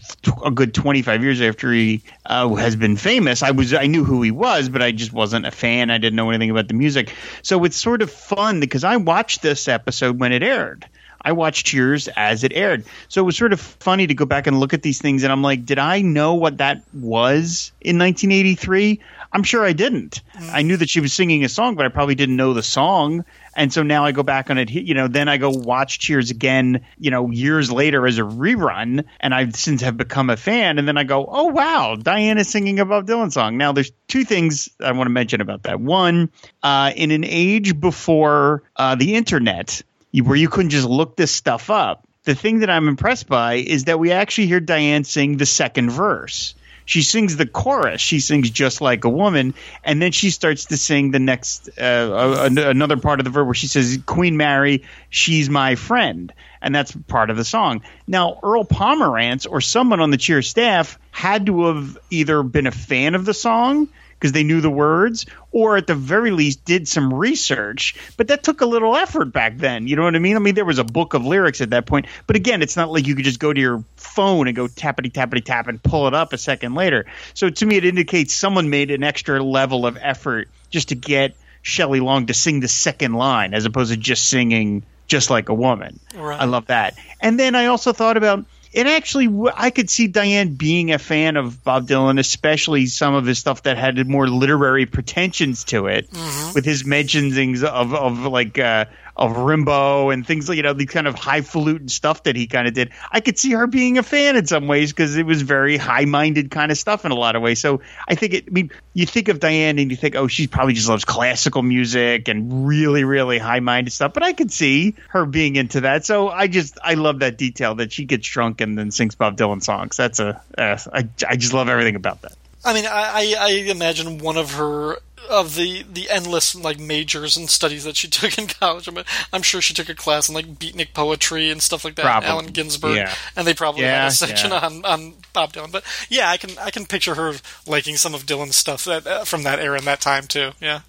a 0.43 0.51
good 0.51 0.73
25 0.73 1.23
years 1.23 1.41
after 1.41 1.71
he 1.71 2.03
uh, 2.25 2.53
has 2.55 2.75
been 2.75 2.97
famous. 2.97 3.43
I 3.43 3.51
was 3.51 3.73
I 3.73 3.87
knew 3.87 4.03
who 4.03 4.21
he 4.23 4.31
was, 4.31 4.69
but 4.69 4.81
I 4.81 4.91
just 4.91 5.13
wasn't 5.13 5.45
a 5.45 5.51
fan. 5.51 5.91
I 5.91 5.99
didn't 5.99 6.15
know 6.15 6.29
anything 6.29 6.49
about 6.49 6.67
the 6.67 6.73
music. 6.73 7.13
So 7.43 7.63
it's 7.65 7.77
sort 7.77 8.01
of 8.01 8.11
fun 8.11 8.59
because 8.59 8.83
I 8.83 8.97
watched 8.97 9.41
this 9.41 9.67
episode 9.67 10.19
when 10.19 10.31
it 10.31 10.43
aired. 10.43 10.87
I 11.23 11.31
watched 11.33 11.65
Cheers 11.65 12.07
as 12.09 12.43
it 12.43 12.53
aired. 12.53 12.85
So 13.07 13.21
it 13.21 13.25
was 13.25 13.37
sort 13.37 13.53
of 13.53 13.59
funny 13.59 14.07
to 14.07 14.13
go 14.13 14.25
back 14.25 14.47
and 14.47 14.59
look 14.59 14.73
at 14.73 14.81
these 14.81 14.99
things. 15.01 15.23
And 15.23 15.31
I'm 15.31 15.41
like, 15.41 15.65
did 15.65 15.79
I 15.79 16.01
know 16.01 16.35
what 16.35 16.57
that 16.57 16.81
was 16.93 17.71
in 17.81 17.97
1983? 17.97 18.99
I'm 19.33 19.43
sure 19.43 19.63
I 19.63 19.73
didn't. 19.73 20.21
I 20.51 20.61
knew 20.61 20.75
that 20.75 20.89
she 20.89 20.99
was 20.99 21.13
singing 21.13 21.45
a 21.45 21.49
song, 21.49 21.75
but 21.75 21.85
I 21.85 21.89
probably 21.89 22.15
didn't 22.15 22.35
know 22.35 22.53
the 22.53 22.63
song. 22.63 23.23
And 23.55 23.71
so 23.71 23.83
now 23.83 24.05
I 24.05 24.11
go 24.11 24.23
back 24.23 24.49
on 24.49 24.57
it, 24.57 24.69
you 24.69 24.93
know, 24.93 25.07
then 25.07 25.29
I 25.29 25.37
go 25.37 25.49
watch 25.49 25.99
Cheers 25.99 26.31
again, 26.31 26.85
you 26.97 27.11
know, 27.11 27.31
years 27.31 27.71
later 27.71 28.05
as 28.07 28.17
a 28.17 28.23
rerun. 28.23 29.05
And 29.19 29.33
I've 29.33 29.55
since 29.55 29.81
have 29.81 29.97
become 29.97 30.29
a 30.29 30.37
fan. 30.37 30.79
And 30.79 30.87
then 30.87 30.97
I 30.97 31.03
go, 31.03 31.25
oh, 31.29 31.45
wow, 31.45 31.95
Diana's 31.95 32.49
singing 32.49 32.79
a 32.79 32.85
Bob 32.85 33.07
Dylan 33.07 33.31
song. 33.31 33.57
Now 33.57 33.71
there's 33.71 33.91
two 34.07 34.25
things 34.25 34.69
I 34.79 34.91
want 34.91 35.07
to 35.07 35.11
mention 35.11 35.39
about 35.39 35.63
that. 35.63 35.79
One, 35.79 36.29
uh, 36.63 36.91
in 36.95 37.11
an 37.11 37.23
age 37.23 37.79
before 37.79 38.63
uh, 38.75 38.95
the 38.95 39.15
internet, 39.15 39.81
where 40.13 40.35
you 40.35 40.49
couldn't 40.49 40.71
just 40.71 40.87
look 40.87 41.15
this 41.15 41.31
stuff 41.31 41.69
up. 41.69 42.07
The 42.23 42.35
thing 42.35 42.59
that 42.59 42.69
I'm 42.69 42.87
impressed 42.87 43.27
by 43.27 43.55
is 43.55 43.85
that 43.85 43.99
we 43.99 44.11
actually 44.11 44.47
hear 44.47 44.59
Diane 44.59 45.03
sing 45.03 45.37
the 45.37 45.45
second 45.45 45.89
verse. 45.89 46.53
She 46.85 47.03
sings 47.03 47.37
the 47.37 47.45
chorus. 47.45 48.01
She 48.01 48.19
sings 48.19 48.49
just 48.49 48.81
like 48.81 49.05
a 49.05 49.09
woman, 49.09 49.53
and 49.83 50.01
then 50.01 50.11
she 50.11 50.29
starts 50.29 50.65
to 50.65 50.77
sing 50.77 51.11
the 51.11 51.19
next 51.19 51.69
uh, 51.79 52.45
an- 52.45 52.57
another 52.57 52.97
part 52.97 53.19
of 53.19 53.23
the 53.23 53.29
verse 53.29 53.45
where 53.45 53.53
she 53.53 53.67
says, 53.67 53.99
"Queen 54.05 54.35
Mary, 54.35 54.83
she's 55.09 55.49
my 55.49 55.75
friend," 55.75 56.33
and 56.61 56.75
that's 56.75 56.91
part 56.91 57.29
of 57.29 57.37
the 57.37 57.45
song. 57.45 57.81
Now, 58.07 58.39
Earl 58.43 58.65
Pomerantz 58.65 59.47
or 59.49 59.61
someone 59.61 60.01
on 60.01 60.11
the 60.11 60.17
Cheer 60.17 60.41
staff 60.41 60.99
had 61.11 61.45
to 61.45 61.67
have 61.67 61.97
either 62.09 62.43
been 62.43 62.67
a 62.67 62.71
fan 62.71 63.15
of 63.15 63.25
the 63.25 63.33
song 63.33 63.87
because 64.21 64.33
they 64.33 64.43
knew 64.43 64.61
the 64.61 64.69
words, 64.69 65.25
or 65.51 65.77
at 65.77 65.87
the 65.87 65.95
very 65.95 66.29
least 66.29 66.63
did 66.63 66.87
some 66.87 67.11
research. 67.11 67.95
But 68.17 68.27
that 68.27 68.43
took 68.43 68.61
a 68.61 68.67
little 68.67 68.95
effort 68.95 69.33
back 69.33 69.57
then. 69.57 69.87
You 69.87 69.95
know 69.95 70.03
what 70.03 70.15
I 70.15 70.19
mean? 70.19 70.35
I 70.35 70.39
mean, 70.39 70.53
there 70.53 70.63
was 70.63 70.77
a 70.77 70.83
book 70.83 71.15
of 71.15 71.25
lyrics 71.25 71.59
at 71.59 71.71
that 71.71 71.87
point. 71.87 72.05
But 72.27 72.35
again, 72.35 72.61
it's 72.61 72.77
not 72.77 72.91
like 72.91 73.07
you 73.07 73.15
could 73.15 73.25
just 73.25 73.39
go 73.39 73.51
to 73.51 73.59
your 73.59 73.83
phone 73.95 74.47
and 74.47 74.55
go 74.55 74.67
tappity 74.67 75.11
tappity 75.11 75.43
tap 75.43 75.67
and 75.67 75.81
pull 75.81 76.07
it 76.07 76.13
up 76.13 76.33
a 76.33 76.37
second 76.37 76.75
later. 76.75 77.07
So 77.33 77.49
to 77.49 77.65
me, 77.65 77.77
it 77.77 77.85
indicates 77.85 78.35
someone 78.35 78.69
made 78.69 78.91
an 78.91 79.03
extra 79.03 79.41
level 79.41 79.87
of 79.87 79.97
effort 79.99 80.49
just 80.69 80.89
to 80.89 80.95
get 80.95 81.35
Shelley 81.63 81.99
Long 81.99 82.27
to 82.27 82.35
sing 82.35 82.59
the 82.59 82.67
second 82.67 83.13
line 83.13 83.55
as 83.55 83.65
opposed 83.65 83.91
to 83.91 83.97
just 83.97 84.29
singing 84.29 84.83
just 85.07 85.31
like 85.31 85.49
a 85.49 85.53
woman. 85.53 85.99
Right. 86.15 86.39
I 86.39 86.45
love 86.45 86.67
that. 86.67 86.95
And 87.19 87.39
then 87.39 87.55
I 87.55 87.65
also 87.65 87.91
thought 87.91 88.17
about 88.17 88.45
it 88.73 88.87
actually 88.87 89.49
I 89.55 89.69
could 89.69 89.89
see 89.89 90.07
Diane 90.07 90.53
being 90.55 90.91
a 90.91 90.99
fan 90.99 91.35
of 91.37 91.63
Bob 91.63 91.87
Dylan, 91.87 92.19
especially 92.19 92.85
some 92.85 93.13
of 93.13 93.25
his 93.25 93.39
stuff 93.39 93.63
that 93.63 93.77
had 93.77 94.07
more 94.07 94.27
literary 94.27 94.85
pretensions 94.85 95.65
to 95.65 95.87
it, 95.87 96.07
with 96.55 96.65
his 96.65 96.83
mentionings 96.83 97.63
of 97.63 97.93
of 97.93 98.19
like 98.19 98.57
uh, 98.57 98.85
of 99.21 99.33
Rimbaud 99.33 100.11
and 100.11 100.25
things 100.25 100.49
like 100.49 100.55
you 100.55 100.63
know 100.63 100.73
the 100.73 100.87
kind 100.87 101.07
of 101.07 101.13
highfalutin 101.13 101.89
stuff 101.89 102.23
that 102.23 102.35
he 102.35 102.47
kind 102.47 102.67
of 102.67 102.73
did. 102.73 102.89
I 103.11 103.19
could 103.19 103.37
see 103.37 103.51
her 103.51 103.67
being 103.67 103.99
a 103.99 104.03
fan 104.03 104.35
in 104.35 104.47
some 104.47 104.67
ways 104.67 104.91
because 104.91 105.15
it 105.15 105.27
was 105.27 105.43
very 105.43 105.77
high 105.77 106.05
minded 106.05 106.49
kind 106.49 106.71
of 106.71 106.77
stuff 106.77 107.05
in 107.05 107.11
a 107.11 107.15
lot 107.15 107.35
of 107.35 107.43
ways. 107.43 107.59
So 107.59 107.81
I 108.07 108.15
think 108.15 108.33
it. 108.33 108.45
I 108.47 108.49
mean, 108.49 108.71
you 108.95 109.05
think 109.05 109.27
of 109.27 109.39
Diane 109.39 109.77
and 109.77 109.91
you 109.91 109.95
think, 109.95 110.15
oh, 110.15 110.27
she 110.27 110.47
probably 110.47 110.73
just 110.73 110.89
loves 110.89 111.05
classical 111.05 111.61
music 111.61 112.29
and 112.29 112.67
really 112.67 113.03
really 113.03 113.37
high 113.37 113.59
minded 113.59 113.91
stuff. 113.91 114.13
But 114.13 114.23
I 114.23 114.33
could 114.33 114.51
see 114.51 114.95
her 115.09 115.27
being 115.27 115.55
into 115.55 115.81
that. 115.81 116.03
So 116.03 116.29
I 116.29 116.47
just 116.47 116.79
I 116.83 116.95
love 116.95 117.19
that 117.19 117.37
detail 117.37 117.75
that 117.75 117.93
she 117.93 118.05
gets 118.05 118.27
drunk 118.27 118.59
and 118.59 118.75
then 118.75 118.89
sings 118.89 119.13
Bob 119.13 119.37
Dylan 119.37 119.61
songs. 119.61 119.97
That's 119.97 120.19
a 120.19 120.41
uh, 120.57 120.79
I 120.91 121.07
I 121.29 121.35
just 121.35 121.53
love 121.53 121.69
everything 121.69 121.95
about 121.95 122.23
that. 122.23 122.33
I 122.63 122.73
mean, 122.73 122.85
I, 122.85 123.35
I 123.39 123.49
imagine 123.71 124.19
one 124.19 124.37
of 124.37 124.53
her 124.53 124.97
of 125.29 125.55
the 125.55 125.83
the 125.83 126.09
endless 126.09 126.55
like 126.55 126.79
majors 126.79 127.37
and 127.37 127.49
studies 127.49 127.83
that 127.83 127.95
she 127.97 128.07
took 128.09 128.37
in 128.37 128.47
college. 128.47 128.87
I 128.87 128.91
mean, 128.91 129.05
I'm 129.31 129.41
sure 129.41 129.61
she 129.61 129.73
took 129.73 129.89
a 129.89 129.95
class 129.95 130.29
in 130.29 130.35
like 130.35 130.45
beatnik 130.59 130.93
poetry 130.93 131.49
and 131.49 131.61
stuff 131.61 131.83
like 131.85 131.95
that. 131.95 132.03
Probably. 132.03 132.29
Allen 132.29 132.45
Ginsberg, 132.47 132.95
Yeah. 132.95 133.13
and 133.35 133.45
they 133.47 133.53
probably 133.53 133.83
Yeah, 133.83 134.03
had 134.03 134.07
a 134.11 134.15
section 134.15 134.51
yeah. 134.51 134.65
on, 134.65 134.85
on 134.85 135.13
Bob 135.33 135.53
Dylan. 135.53 135.71
But 135.71 135.83
yeah, 136.09 136.29
I 136.29 136.37
can 136.37 136.57
I 136.59 136.71
can 136.71 136.85
picture 136.85 137.15
her 137.15 137.33
liking 137.65 137.97
some 137.97 138.13
of 138.13 138.25
Dylan's 138.25 138.55
stuff 138.55 138.85
that 138.85 139.05
uh, 139.07 139.23
from 139.25 139.43
that 139.43 139.59
era 139.59 139.77
and 139.77 139.87
that 139.87 140.01
time 140.01 140.27
too. 140.27 140.51
Yeah. 140.59 140.81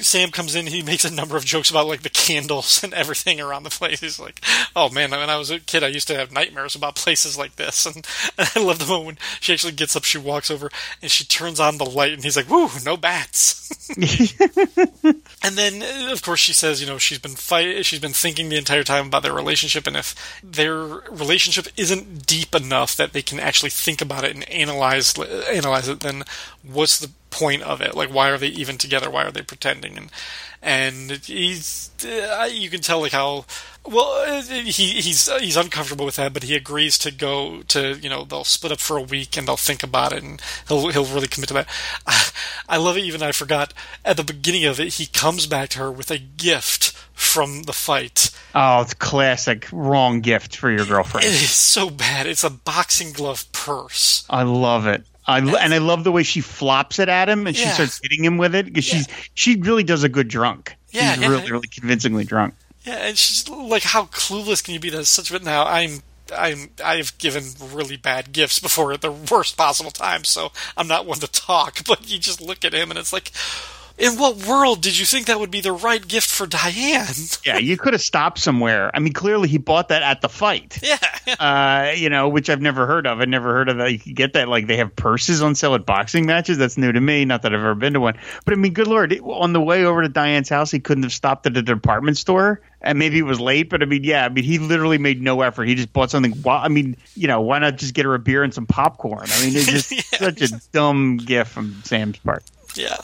Sam 0.00 0.30
comes 0.30 0.54
in. 0.54 0.66
He 0.66 0.82
makes 0.82 1.04
a 1.04 1.14
number 1.14 1.36
of 1.36 1.44
jokes 1.44 1.70
about 1.70 1.86
like 1.86 2.02
the 2.02 2.10
candles 2.10 2.82
and 2.82 2.92
everything 2.92 3.40
around 3.40 3.62
the 3.62 3.70
place. 3.70 4.00
He's 4.00 4.18
like, 4.18 4.40
"Oh 4.74 4.90
man, 4.90 5.10
when 5.10 5.30
I 5.30 5.36
was 5.36 5.50
a 5.50 5.60
kid, 5.60 5.84
I 5.84 5.88
used 5.88 6.08
to 6.08 6.16
have 6.16 6.32
nightmares 6.32 6.74
about 6.74 6.96
places 6.96 7.38
like 7.38 7.56
this." 7.56 7.86
And, 7.86 8.06
and 8.38 8.50
I 8.54 8.60
love 8.60 8.78
the 8.78 8.86
moment 8.86 9.06
when 9.06 9.18
she 9.40 9.52
actually 9.52 9.72
gets 9.72 9.94
up, 9.94 10.04
she 10.04 10.18
walks 10.18 10.50
over, 10.50 10.70
and 11.00 11.10
she 11.10 11.24
turns 11.24 11.60
on 11.60 11.78
the 11.78 11.84
light, 11.84 12.12
and 12.12 12.24
he's 12.24 12.36
like, 12.36 12.50
"Woo, 12.50 12.68
no 12.84 12.96
bats." 12.96 13.66
and 15.42 15.56
then, 15.56 16.10
of 16.10 16.22
course, 16.22 16.40
she 16.40 16.52
says, 16.52 16.80
you 16.80 16.86
know, 16.86 16.98
she's 16.98 17.18
been 17.18 17.36
fight, 17.36 17.84
she's 17.86 18.00
been 18.00 18.12
thinking 18.12 18.48
the 18.48 18.56
entire 18.56 18.82
time 18.82 19.06
about 19.06 19.22
their 19.22 19.32
relationship, 19.32 19.86
and 19.86 19.96
if 19.96 20.40
their 20.42 20.76
relationship 20.76 21.68
isn't 21.76 22.26
deep 22.26 22.54
enough 22.54 22.96
that 22.96 23.12
they 23.12 23.22
can 23.22 23.38
actually 23.38 23.70
think 23.70 24.00
about 24.00 24.24
it 24.24 24.34
and 24.34 24.48
analyze 24.50 25.16
analyze 25.18 25.88
it, 25.88 26.00
then 26.00 26.24
what's 26.62 26.98
the 26.98 27.10
point 27.36 27.62
of 27.62 27.80
it? 27.80 27.94
Like, 27.94 28.12
why 28.12 28.30
are 28.30 28.38
they 28.38 28.48
even 28.48 28.78
together? 28.78 29.10
Why 29.10 29.24
are 29.24 29.30
they 29.30 29.42
pretending? 29.42 29.98
And 29.98 30.10
and 30.62 31.10
he's 31.10 31.90
uh, 32.04 32.48
you 32.50 32.70
can 32.70 32.80
tell 32.80 33.00
like 33.00 33.12
how 33.12 33.44
well 33.84 34.24
uh, 34.26 34.42
he 34.42 34.70
he's 34.70 35.28
uh, 35.28 35.38
he's 35.38 35.56
uncomfortable 35.56 36.06
with 36.06 36.16
that, 36.16 36.32
but 36.32 36.44
he 36.44 36.54
agrees 36.54 36.98
to 36.98 37.10
go 37.12 37.62
to 37.68 37.98
you 37.98 38.08
know 38.08 38.24
they'll 38.24 38.44
split 38.44 38.72
up 38.72 38.80
for 38.80 38.96
a 38.96 39.02
week 39.02 39.36
and 39.36 39.46
they'll 39.46 39.56
think 39.56 39.82
about 39.82 40.12
it 40.12 40.22
and 40.22 40.40
he'll 40.66 40.88
he'll 40.88 41.04
really 41.04 41.28
commit 41.28 41.48
to 41.48 41.54
that. 41.54 41.68
I, 42.06 42.28
I 42.70 42.76
love 42.78 42.96
it. 42.96 43.04
Even 43.04 43.22
I 43.22 43.32
forgot 43.32 43.74
at 44.04 44.16
the 44.16 44.24
beginning 44.24 44.64
of 44.64 44.80
it, 44.80 44.94
he 44.94 45.06
comes 45.06 45.46
back 45.46 45.68
to 45.70 45.78
her 45.78 45.92
with 45.92 46.10
a 46.10 46.18
gift 46.18 46.92
from 47.12 47.64
the 47.64 47.72
fight. 47.72 48.30
Oh, 48.54 48.80
it's 48.80 48.94
classic 48.94 49.68
wrong 49.72 50.20
gift 50.20 50.56
for 50.56 50.70
your 50.70 50.86
girlfriend. 50.86 51.26
It 51.26 51.32
is 51.32 51.50
so 51.50 51.90
bad. 51.90 52.26
It's 52.26 52.44
a 52.44 52.50
boxing 52.50 53.12
glove 53.12 53.50
purse. 53.52 54.24
I 54.30 54.42
love 54.42 54.86
it. 54.86 55.04
I 55.26 55.38
and 55.38 55.74
I 55.74 55.78
love 55.78 56.04
the 56.04 56.12
way 56.12 56.22
she 56.22 56.40
flops 56.40 56.98
it 56.98 57.08
at 57.08 57.28
him 57.28 57.46
and 57.46 57.56
she 57.56 57.66
starts 57.66 58.00
hitting 58.02 58.24
him 58.24 58.38
with 58.38 58.54
it 58.54 58.66
because 58.66 58.84
she's 58.84 59.08
she 59.34 59.56
really 59.56 59.82
does 59.82 60.04
a 60.04 60.08
good 60.08 60.28
drunk. 60.28 60.76
Yeah, 60.90 61.14
she's 61.14 61.22
and 61.22 61.32
really 61.32 61.50
really 61.50 61.68
convincingly 61.68 62.24
drunk. 62.24 62.54
Yeah, 62.84 62.98
and 62.98 63.18
she's 63.18 63.48
like, 63.48 63.82
how 63.82 64.04
clueless 64.04 64.62
can 64.62 64.74
you 64.74 64.80
be? 64.80 64.90
That's 64.90 65.08
such 65.08 65.32
it. 65.32 65.42
Now 65.42 65.64
I'm. 65.64 66.02
I'm 66.36 66.70
I've 66.84 67.16
given 67.18 67.44
really 67.72 67.96
bad 67.96 68.32
gifts 68.32 68.58
before 68.58 68.92
at 68.92 69.00
the 69.00 69.12
worst 69.12 69.56
possible 69.56 69.92
time, 69.92 70.24
so 70.24 70.50
I'm 70.76 70.88
not 70.88 71.06
one 71.06 71.20
to 71.20 71.28
talk. 71.28 71.82
But 71.86 72.10
you 72.10 72.18
just 72.18 72.40
look 72.40 72.64
at 72.64 72.74
him 72.74 72.90
and 72.90 72.98
it's 72.98 73.12
like, 73.12 73.30
in 73.98 74.18
what 74.18 74.46
world 74.46 74.82
did 74.82 74.98
you 74.98 75.04
think 75.06 75.26
that 75.26 75.40
would 75.40 75.50
be 75.50 75.60
the 75.60 75.72
right 75.72 76.06
gift 76.06 76.28
for 76.30 76.46
Diane? 76.46 77.06
Yeah, 77.44 77.58
you 77.58 77.76
could 77.76 77.94
have 77.94 78.02
stopped 78.02 78.38
somewhere. 78.38 78.90
I 78.94 78.98
mean, 79.00 79.12
clearly 79.12 79.48
he 79.48 79.58
bought 79.58 79.88
that 79.88 80.02
at 80.02 80.20
the 80.20 80.28
fight. 80.28 80.78
Yeah. 80.82 80.98
Uh, 81.40 81.92
you 81.96 82.08
know, 82.08 82.28
which 82.28 82.48
I've 82.50 82.60
never 82.60 82.86
heard 82.86 83.06
of. 83.06 83.20
I 83.20 83.24
never 83.24 83.52
heard 83.52 83.68
of 83.68 83.78
that. 83.78 83.90
You 83.92 83.98
could 83.98 84.14
get 84.14 84.32
that. 84.34 84.48
Like 84.48 84.66
they 84.66 84.76
have 84.76 84.94
purses 84.94 85.42
on 85.42 85.54
sale 85.54 85.74
at 85.74 85.84
boxing 85.86 86.26
matches. 86.26 86.56
That's 86.58 86.76
new 86.78 86.92
to 86.92 87.00
me. 87.00 87.24
Not 87.24 87.42
that 87.42 87.52
I've 87.54 87.60
ever 87.60 87.74
been 87.74 87.94
to 87.94 88.00
one. 88.00 88.16
But 88.44 88.54
I 88.54 88.56
mean, 88.56 88.72
good 88.74 88.86
lord, 88.86 89.12
it- 89.12 89.22
on 89.22 89.52
the 89.52 89.60
way 89.60 89.84
over 89.84 90.02
to 90.02 90.08
Diane's 90.08 90.48
house, 90.48 90.70
he 90.70 90.78
couldn't 90.78 91.02
have 91.02 91.12
stopped 91.12 91.46
at 91.46 91.56
a 91.56 91.62
department 91.62 92.16
store. 92.18 92.60
And 92.82 92.98
maybe 92.98 93.18
it 93.18 93.22
was 93.22 93.40
late, 93.40 93.68
but 93.70 93.82
I 93.82 93.86
mean, 93.86 94.04
yeah, 94.04 94.24
I 94.24 94.28
mean, 94.28 94.44
he 94.44 94.58
literally 94.58 94.98
made 94.98 95.20
no 95.20 95.40
effort. 95.40 95.64
He 95.64 95.74
just 95.74 95.92
bought 95.92 96.10
something. 96.10 96.34
I 96.46 96.68
mean, 96.68 96.96
you 97.16 97.26
know, 97.26 97.40
why 97.40 97.58
not 97.58 97.76
just 97.76 97.94
get 97.94 98.04
her 98.04 98.14
a 98.14 98.18
beer 98.20 98.44
and 98.44 98.54
some 98.54 98.66
popcorn? 98.66 99.26
I 99.28 99.44
mean, 99.44 99.56
it's 99.56 99.66
just 99.66 99.90
Yeah, 100.12 100.18
such 100.30 100.42
a 100.42 100.48
dumb 100.70 101.16
gift 101.16 101.50
from 101.50 101.80
Sam's 101.84 102.18
part. 102.18 102.44
Yeah. 102.76 102.96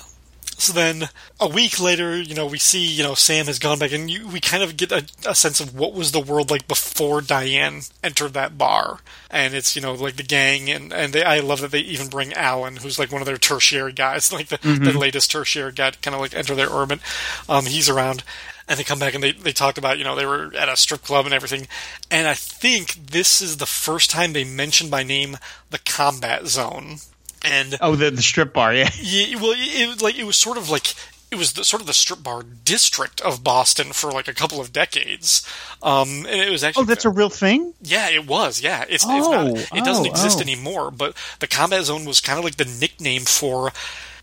So 0.62 0.72
then 0.72 1.08
a 1.40 1.48
week 1.48 1.80
later, 1.80 2.16
you 2.16 2.36
know, 2.36 2.46
we 2.46 2.58
see, 2.58 2.86
you 2.86 3.02
know, 3.02 3.14
Sam 3.14 3.46
has 3.46 3.58
gone 3.58 3.80
back 3.80 3.90
and 3.90 4.08
you, 4.08 4.28
we 4.28 4.38
kind 4.38 4.62
of 4.62 4.76
get 4.76 4.92
a, 4.92 5.04
a 5.26 5.34
sense 5.34 5.58
of 5.58 5.74
what 5.74 5.92
was 5.92 6.12
the 6.12 6.20
world 6.20 6.52
like 6.52 6.68
before 6.68 7.20
Diane 7.20 7.80
entered 8.00 8.34
that 8.34 8.56
bar. 8.56 9.00
And 9.28 9.54
it's, 9.54 9.74
you 9.74 9.82
know, 9.82 9.92
like 9.92 10.14
the 10.14 10.22
gang 10.22 10.70
and, 10.70 10.92
and 10.92 11.12
they, 11.12 11.24
I 11.24 11.40
love 11.40 11.62
that 11.62 11.72
they 11.72 11.80
even 11.80 12.06
bring 12.06 12.32
Alan, 12.34 12.76
who's 12.76 12.96
like 12.96 13.10
one 13.10 13.20
of 13.20 13.26
their 13.26 13.38
tertiary 13.38 13.92
guys, 13.92 14.32
like 14.32 14.50
the, 14.50 14.58
the 14.58 14.96
latest 14.96 15.32
tertiary 15.32 15.72
guy 15.72 15.90
to 15.90 15.98
kind 15.98 16.14
of 16.14 16.20
like 16.20 16.32
enter 16.32 16.54
their 16.54 16.70
orbit. 16.70 17.00
Um, 17.48 17.66
he's 17.66 17.88
around 17.88 18.22
and 18.68 18.78
they 18.78 18.84
come 18.84 19.00
back 19.00 19.14
and 19.14 19.24
they, 19.24 19.32
they 19.32 19.50
talked 19.50 19.78
about, 19.78 19.98
you 19.98 20.04
know, 20.04 20.14
they 20.14 20.26
were 20.26 20.52
at 20.56 20.68
a 20.68 20.76
strip 20.76 21.02
club 21.02 21.24
and 21.24 21.34
everything. 21.34 21.66
And 22.08 22.28
I 22.28 22.34
think 22.34 22.94
this 23.10 23.42
is 23.42 23.56
the 23.56 23.66
first 23.66 24.10
time 24.10 24.32
they 24.32 24.44
mentioned 24.44 24.92
by 24.92 25.02
name 25.02 25.38
the 25.70 25.80
combat 25.80 26.46
zone. 26.46 26.98
And 27.44 27.76
Oh, 27.80 27.96
the 27.96 28.10
the 28.10 28.22
strip 28.22 28.52
bar, 28.52 28.72
yeah. 28.74 28.90
yeah, 29.00 29.36
well, 29.40 29.52
it, 29.52 29.58
it- 29.58 30.02
like 30.02 30.18
it 30.18 30.24
was 30.24 30.36
sort 30.36 30.56
of 30.58 30.70
like 30.70 30.94
it 31.30 31.36
was 31.38 31.54
the, 31.54 31.64
sort 31.64 31.80
of 31.80 31.86
the 31.86 31.94
strip 31.94 32.22
bar 32.22 32.42
district 32.42 33.20
of 33.22 33.42
Boston 33.42 33.92
for 33.94 34.10
like 34.12 34.28
a 34.28 34.34
couple 34.34 34.60
of 34.60 34.70
decades. 34.72 35.46
Um, 35.82 36.26
and 36.28 36.40
it 36.42 36.50
was 36.50 36.62
actually 36.62 36.82
Oh, 36.82 36.84
that's 36.84 37.06
a 37.06 37.10
real 37.10 37.30
thing. 37.30 37.72
yeah, 37.80 38.10
it 38.10 38.26
was. 38.26 38.60
Yeah, 38.60 38.82
it's, 38.82 39.02
it's 39.02 39.26
Oh, 39.26 39.48
not. 39.48 39.56
It 39.74 39.82
doesn't 39.84 40.06
oh, 40.06 40.10
exist 40.10 40.38
oh. 40.38 40.42
anymore. 40.42 40.90
But 40.90 41.16
the 41.40 41.46
combat 41.46 41.84
zone 41.84 42.04
was 42.04 42.20
kind 42.20 42.38
of 42.38 42.44
like 42.44 42.56
the 42.56 42.66
nickname 42.66 43.22
for 43.22 43.72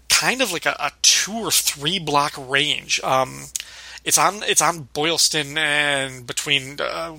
kind 0.08 0.40
of 0.42 0.52
like 0.54 0.68
a, 0.68 0.76
a 0.80 0.92
two 1.02 1.34
or 1.34 1.50
three 1.52 1.98
block 1.98 2.34
range. 2.38 3.02
Um, 3.04 3.46
it's 4.06 4.18
on 4.20 4.44
it's 4.44 4.62
on 4.62 4.90
Boylston 4.94 5.58
and 5.58 6.28
between. 6.28 6.80
Uh, 6.80 7.18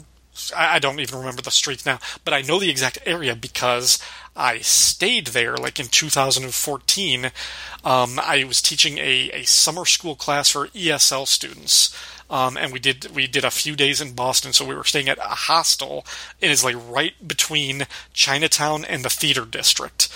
I 0.57 0.79
don't 0.79 1.01
even 1.01 1.19
remember 1.19 1.43
the 1.43 1.51
streets 1.51 1.85
now, 1.85 1.99
but 2.25 2.33
I 2.33 2.43
know 2.43 2.59
the 2.59 2.71
exact 2.71 2.99
area 3.05 3.35
because 3.35 3.99
I 4.37 4.59
stayed 4.61 5.29
there 5.29 5.57
like 5.57 5.79
in 5.79 5.87
2014. 5.87 7.25
Um, 7.85 8.19
I 8.19 8.45
was 8.45 8.63
teaching 8.63 8.99
a, 8.99 9.31
a 9.33 9.43
summer 9.45 9.85
school 9.85 10.15
class 10.15 10.51
for 10.51 10.69
ESL 10.69 11.27
students. 11.27 11.95
Um, 12.31 12.57
and 12.57 12.73
we 12.73 12.79
did 12.79 13.15
we 13.15 13.27
did 13.27 13.45
a 13.45 13.51
few 13.51 13.75
days 13.75 14.01
in 14.01 14.15
Boston, 14.15 14.53
so 14.53 14.65
we 14.65 14.77
were 14.77 14.85
staying 14.85 15.09
at 15.09 15.19
a 15.19 15.23
hostel. 15.23 16.07
It 16.41 16.51
is 16.51 16.63
like 16.63 16.77
right 16.89 17.15
between 17.27 17.89
Chinatown 18.13 18.85
and 18.85 19.05
the 19.05 19.11
theater 19.11 19.45
district. 19.45 20.09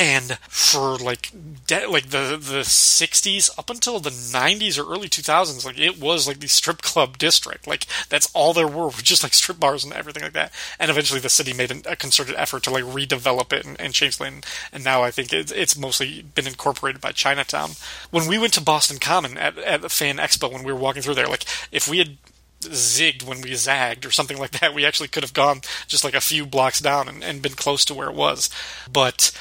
And 0.00 0.38
for 0.48 0.96
like 0.96 1.30
de- 1.66 1.86
like 1.86 2.08
the 2.08 2.38
the 2.40 2.62
60s 2.62 3.50
up 3.58 3.68
until 3.68 4.00
the 4.00 4.08
90s 4.08 4.78
or 4.78 4.90
early 4.90 5.10
2000s, 5.10 5.66
like 5.66 5.78
it 5.78 6.00
was 6.00 6.26
like 6.26 6.40
the 6.40 6.46
strip 6.46 6.80
club 6.80 7.18
district. 7.18 7.66
Like 7.66 7.86
that's 8.08 8.30
all 8.32 8.54
there 8.54 8.66
were, 8.66 8.86
were 8.86 8.92
just 8.92 9.22
like 9.22 9.34
strip 9.34 9.60
bars 9.60 9.84
and 9.84 9.92
everything 9.92 10.22
like 10.22 10.32
that. 10.32 10.54
And 10.78 10.90
eventually 10.90 11.20
the 11.20 11.28
city 11.28 11.52
made 11.52 11.70
an, 11.70 11.82
a 11.84 11.96
concerted 11.96 12.34
effort 12.36 12.62
to 12.62 12.70
like 12.70 12.84
redevelop 12.84 13.52
it 13.52 13.66
and, 13.66 13.78
and 13.78 13.92
change 13.92 14.16
the 14.16 14.24
and, 14.24 14.46
and 14.72 14.82
now 14.82 15.02
I 15.02 15.10
think 15.10 15.34
it's, 15.34 15.52
it's 15.52 15.76
mostly 15.76 16.22
been 16.22 16.46
incorporated 16.46 17.02
by 17.02 17.12
Chinatown. 17.12 17.72
When 18.10 18.26
we 18.26 18.38
went 18.38 18.54
to 18.54 18.62
Boston 18.62 19.00
Common 19.00 19.36
at 19.36 19.58
at 19.58 19.82
the 19.82 19.90
Fan 19.90 20.16
Expo, 20.16 20.50
when 20.50 20.64
we 20.64 20.72
were 20.72 20.78
walking 20.78 21.02
through 21.02 21.16
there, 21.16 21.26
like 21.26 21.44
if 21.70 21.86
we 21.86 21.98
had 21.98 22.16
zigged 22.60 23.22
when 23.22 23.40
we 23.40 23.54
zagged 23.54 24.04
or 24.04 24.10
something 24.10 24.38
like 24.38 24.50
that. 24.52 24.74
We 24.74 24.84
actually 24.84 25.08
could 25.08 25.22
have 25.22 25.32
gone 25.32 25.60
just 25.86 26.04
like 26.04 26.14
a 26.14 26.20
few 26.20 26.46
blocks 26.46 26.80
down 26.80 27.08
and, 27.08 27.24
and 27.24 27.42
been 27.42 27.52
close 27.52 27.84
to 27.86 27.94
where 27.94 28.08
it 28.08 28.14
was. 28.14 28.50
But 28.90 29.32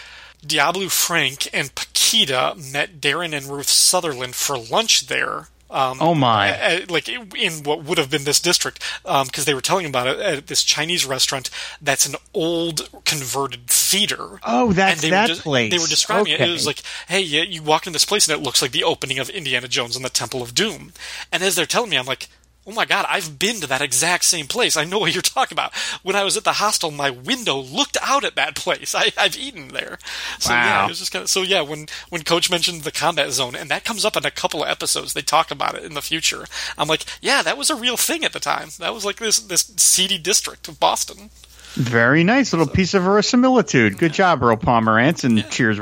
Diabolu 0.45 0.89
Frank 0.89 1.49
and 1.53 1.73
Paquita 1.75 2.55
met 2.71 2.99
Darren 3.01 3.33
and 3.35 3.45
Ruth 3.47 3.69
Sutherland 3.69 4.35
for 4.35 4.57
lunch 4.57 5.07
there. 5.07 5.47
Um, 5.71 5.99
Oh, 6.01 6.15
my. 6.15 6.59
uh, 6.59 6.79
like 6.89 7.07
in 7.07 7.63
what 7.63 7.83
would 7.83 7.99
have 7.99 8.09
been 8.09 8.23
this 8.23 8.39
district, 8.39 8.83
because 9.03 9.45
they 9.45 9.53
were 9.53 9.61
telling 9.61 9.85
about 9.85 10.07
it 10.07 10.19
at 10.19 10.47
this 10.47 10.63
Chinese 10.63 11.05
restaurant 11.05 11.51
that's 11.79 12.07
an 12.07 12.15
old 12.33 12.89
converted 13.05 13.67
theater. 13.67 14.39
Oh, 14.43 14.73
that's 14.73 14.93
and 14.93 15.01
they 15.01 15.09
that 15.11 15.23
were 15.25 15.27
just, 15.27 15.41
place. 15.43 15.71
They 15.71 15.77
were 15.77 15.85
describing 15.85 16.33
it. 16.33 16.41
It 16.41 16.51
was 16.51 16.65
like, 16.65 16.81
hey, 17.07 17.21
yeah, 17.21 17.43
you 17.43 17.61
walk 17.61 17.85
in 17.85 17.93
this 17.93 18.05
place 18.05 18.27
and 18.27 18.35
it 18.35 18.43
looks 18.43 18.63
like 18.63 18.71
the 18.71 18.83
opening 18.83 19.19
of 19.19 19.29
Indiana 19.29 19.67
Jones 19.67 19.95
and 19.95 20.03
the 20.03 20.09
Temple 20.09 20.41
of 20.41 20.55
Doom. 20.55 20.91
And 21.31 21.43
as 21.43 21.55
they're 21.55 21.67
telling 21.67 21.91
me, 21.91 21.97
I'm 21.99 22.07
like, 22.07 22.29
oh 22.69 22.73
my 22.73 22.85
god, 22.85 23.05
I've 23.09 23.39
been 23.39 23.59
to 23.61 23.67
that 23.67 23.81
exact 23.81 24.25
same 24.25 24.47
place. 24.47 24.77
I 24.77 24.83
know 24.83 24.99
what 24.99 25.13
you're 25.13 25.21
talking 25.21 25.55
about. 25.55 25.75
When 26.03 26.15
I 26.15 26.23
was 26.23 26.37
at 26.37 26.43
the 26.43 26.53
hostel, 26.53 26.91
my 26.91 27.09
window 27.09 27.57
looked 27.57 27.97
out 28.01 28.23
at 28.23 28.35
that 28.35 28.55
place. 28.55 28.93
I, 28.99 29.11
I've 29.17 29.37
eaten 29.37 29.69
there. 29.69 29.97
So 30.39 30.51
yeah, 30.51 30.85
it 30.85 30.89
was 30.89 30.99
just 30.99 31.11
kind 31.11 31.23
of 31.23 31.29
so 31.29 31.41
yeah. 31.41 31.61
When 31.61 31.87
when 32.09 32.23
Coach 32.23 32.51
mentioned 32.51 32.83
the 32.83 32.91
combat 32.91 33.31
zone, 33.31 33.55
and 33.55 33.69
that 33.69 33.83
comes 33.83 34.05
up 34.05 34.15
in 34.15 34.25
a 34.25 34.31
couple 34.31 34.63
of 34.63 34.69
episodes, 34.69 35.13
they 35.13 35.21
talk 35.21 35.51
about 35.51 35.75
it 35.75 35.83
in 35.83 35.95
the 35.95 36.01
future. 36.01 36.45
I'm 36.77 36.87
like, 36.87 37.05
yeah, 37.21 37.41
that 37.41 37.57
was 37.57 37.69
a 37.69 37.75
real 37.75 37.97
thing 37.97 38.23
at 38.23 38.33
the 38.33 38.39
time. 38.39 38.69
That 38.77 38.93
was 38.93 39.03
like 39.03 39.17
this 39.17 39.39
this 39.39 39.73
seedy 39.77 40.17
district 40.17 40.67
of 40.67 40.79
Boston. 40.79 41.31
Very 41.73 42.23
nice 42.23 42.51
little 42.51 42.67
piece 42.67 42.93
of 42.93 43.03
verisimilitude. 43.03 43.97
Good 43.97 44.13
job, 44.13 44.43
Earl 44.43 44.57
Pomerantz 44.57 45.23
and 45.23 45.47
Cheers 45.49 45.79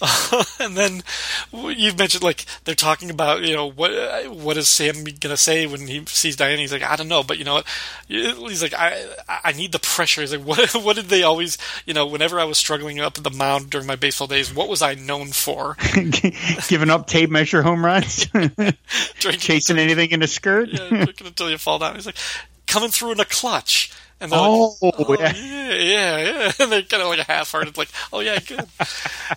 and 0.60 0.76
then 0.76 1.02
you've 1.52 1.98
mentioned 1.98 2.22
like 2.22 2.44
they're 2.64 2.74
talking 2.74 3.10
about 3.10 3.42
you 3.42 3.54
know 3.54 3.68
what 3.68 3.90
what 4.30 4.56
is 4.56 4.68
Sam 4.68 5.04
gonna 5.18 5.36
say 5.36 5.66
when 5.66 5.86
he 5.88 6.04
sees 6.06 6.36
Diane? 6.36 6.58
He's 6.58 6.72
like 6.72 6.84
I 6.84 6.94
don't 6.94 7.08
know, 7.08 7.22
but 7.22 7.38
you 7.38 7.44
know 7.44 7.54
what? 7.54 7.66
He's 8.06 8.62
like 8.62 8.74
I 8.74 9.04
I 9.28 9.52
need 9.52 9.72
the 9.72 9.80
pressure. 9.80 10.20
He's 10.20 10.34
like 10.34 10.46
what 10.46 10.72
what 10.84 10.96
did 10.96 11.06
they 11.06 11.22
always 11.24 11.58
you 11.84 11.94
know 11.94 12.06
whenever 12.06 12.38
I 12.38 12.44
was 12.44 12.58
struggling 12.58 13.00
up 13.00 13.18
at 13.18 13.24
the 13.24 13.30
mound 13.30 13.70
during 13.70 13.86
my 13.86 13.96
baseball 13.96 14.28
days, 14.28 14.54
what 14.54 14.68
was 14.68 14.82
I 14.82 14.94
known 14.94 15.28
for? 15.28 15.76
Giving 16.68 16.90
up 16.90 17.08
tape 17.08 17.30
measure 17.30 17.62
home 17.62 17.84
runs, 17.84 18.28
chasing 19.18 19.78
anything 19.78 20.10
in 20.12 20.22
a 20.22 20.28
skirt. 20.28 20.68
yeah, 20.68 20.88
drinking 20.88 21.26
until 21.26 21.50
you 21.50 21.58
fall 21.58 21.80
down. 21.80 21.96
He's 21.96 22.06
like 22.06 22.16
coming 22.66 22.90
through 22.90 23.12
in 23.12 23.20
a 23.20 23.24
clutch. 23.24 23.90
And 24.20 24.32
they're 24.32 24.38
Oh, 24.40 24.74
like, 24.82 24.94
oh 24.98 25.16
yeah. 25.18 25.32
yeah, 25.36 25.72
yeah, 25.72 26.18
yeah. 26.18 26.52
And 26.60 26.72
they're 26.72 26.82
kind 26.82 27.02
of 27.02 27.08
like 27.08 27.20
a 27.20 27.24
half-hearted, 27.24 27.76
like, 27.76 27.88
oh 28.12 28.20
yeah, 28.20 28.38
good. 28.40 28.60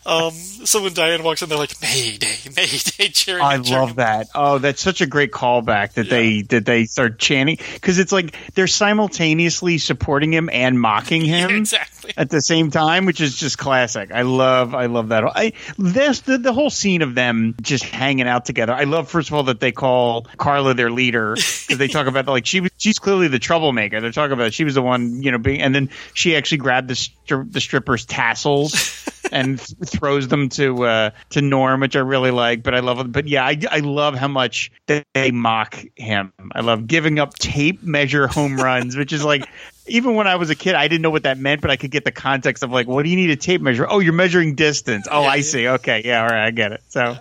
um, 0.06 0.32
so 0.34 0.82
when 0.82 0.94
Diane 0.94 1.24
walks 1.24 1.42
in, 1.42 1.50
they're 1.50 1.58
like, 1.58 1.80
Mayday, 1.82 2.28
Mayday, 2.56 3.10
cheering. 3.10 3.44
I 3.44 3.60
cheering. 3.60 3.72
love 3.82 3.96
that. 3.98 4.28
Oh, 4.34 4.58
that's 4.58 4.82
such 4.82 5.02
a 5.02 5.06
great 5.06 5.32
callback 5.32 5.94
that 5.94 6.10
they 6.10 6.42
that 6.44 6.66
they 6.66 6.86
start 6.86 7.20
chanting 7.20 7.58
because 7.74 8.00
it's 8.00 8.12
like 8.12 8.36
they're 8.56 8.68
simultaneously 8.68 9.78
supporting 9.78 10.32
him 10.34 10.50
and 10.52 10.80
mocking 10.80 11.22
Yeah, 11.26 11.48
him 11.48 11.58
exactly. 11.58 12.14
at 12.18 12.30
the 12.30 12.42
same 12.42 12.72
time, 12.72 13.06
which 13.06 13.22
is 13.22 13.36
just 13.36 13.58
classic. 13.58 14.12
I 14.12 14.22
love 14.24 14.74
I 14.74 14.86
love 14.88 15.10
that. 15.10 15.24
I 15.26 15.54
this 15.78 16.22
the, 16.22 16.38
the 16.38 16.54
whole 16.54 16.70
scene 16.70 17.02
of 17.02 17.14
them 17.16 17.56
just 17.62 17.84
hanging 17.84 18.28
out 18.28 18.46
together. 18.46 18.74
I 18.74 18.84
love 18.86 19.10
first 19.10 19.30
of 19.30 19.34
all 19.36 19.44
that 19.44 19.60
they 19.60 19.72
call 19.72 20.24
Carla 20.38 20.74
their 20.74 20.90
leader 20.92 21.36
because 21.36 21.78
they 21.78 21.88
talk 21.88 22.08
about 22.12 22.26
like 22.28 22.46
she 22.46 22.62
was 22.62 22.72
she's 22.78 23.00
clearly 23.00 23.28
the 23.28 23.40
troublemaker. 23.40 24.02
They're 24.02 24.12
talking 24.12 24.34
about 24.34 24.54
she 24.54 24.64
was 24.64 24.71
the 24.76 24.82
one 24.82 25.22
you 25.24 25.32
know 25.32 25.38
being 25.38 25.62
and 25.62 25.74
then 25.74 25.90
she 26.14 26.36
actually 26.36 26.60
grabbed 26.60 26.88
the 26.88 26.94
stri- 26.94 27.52
the 27.52 27.60
stripper's 27.60 28.06
tassels 28.06 29.10
and 29.32 29.60
th- 29.60 29.90
throws 29.90 30.28
them 30.28 30.50
to 30.50 30.84
uh, 30.86 31.10
to 31.30 31.42
Norm, 31.42 31.82
which 31.82 31.96
I 31.96 32.00
really 32.00 32.32
like. 32.32 32.64
But 32.64 32.76
I 32.76 32.80
love 32.80 33.00
it. 33.00 33.12
But 33.12 33.28
yeah, 33.28 33.46
I, 33.46 33.60
I 33.70 33.80
love 33.80 34.16
how 34.16 34.28
much 34.28 34.72
they 34.88 35.32
mock 35.32 35.84
him. 35.96 36.34
I 36.54 36.62
love 36.62 36.88
giving 36.88 37.20
up 37.20 37.34
tape 37.36 37.84
measure 37.84 38.28
home 38.28 38.58
runs, 38.58 38.96
which 38.96 39.14
is 39.14 39.24
like. 39.24 39.48
Even 39.88 40.14
when 40.16 40.28
I 40.28 40.36
was 40.36 40.50
a 40.52 40.56
kid, 40.56 40.76
I 40.76 40.88
didn't 40.88 41.02
know 41.02 41.10
what 41.10 41.24
that 41.24 41.40
meant, 41.40 41.60
but 41.60 41.72
I 41.72 41.76
could 41.76 41.90
get 41.90 42.06
the 42.06 42.12
context 42.12 42.64
of 42.64 42.72
like, 42.72 42.88
what 42.88 43.04
do 43.04 43.10
you 43.10 43.16
need 43.16 43.32
a 43.32 43.36
tape 43.36 43.62
measure? 43.62 43.86
Oh, 43.90 44.00
you're 44.00 44.14
measuring 44.14 44.54
distance. 44.54 45.08
Oh, 45.12 45.24
Yeah, 45.24 45.28
I 45.28 45.42
see. 45.42 45.68
Okay, 45.68 46.04
yeah, 46.06 46.22
all 46.22 46.30
right, 46.30 46.46
I 46.46 46.52
get 46.52 46.72
it. 46.72 46.84
So, 46.88 47.18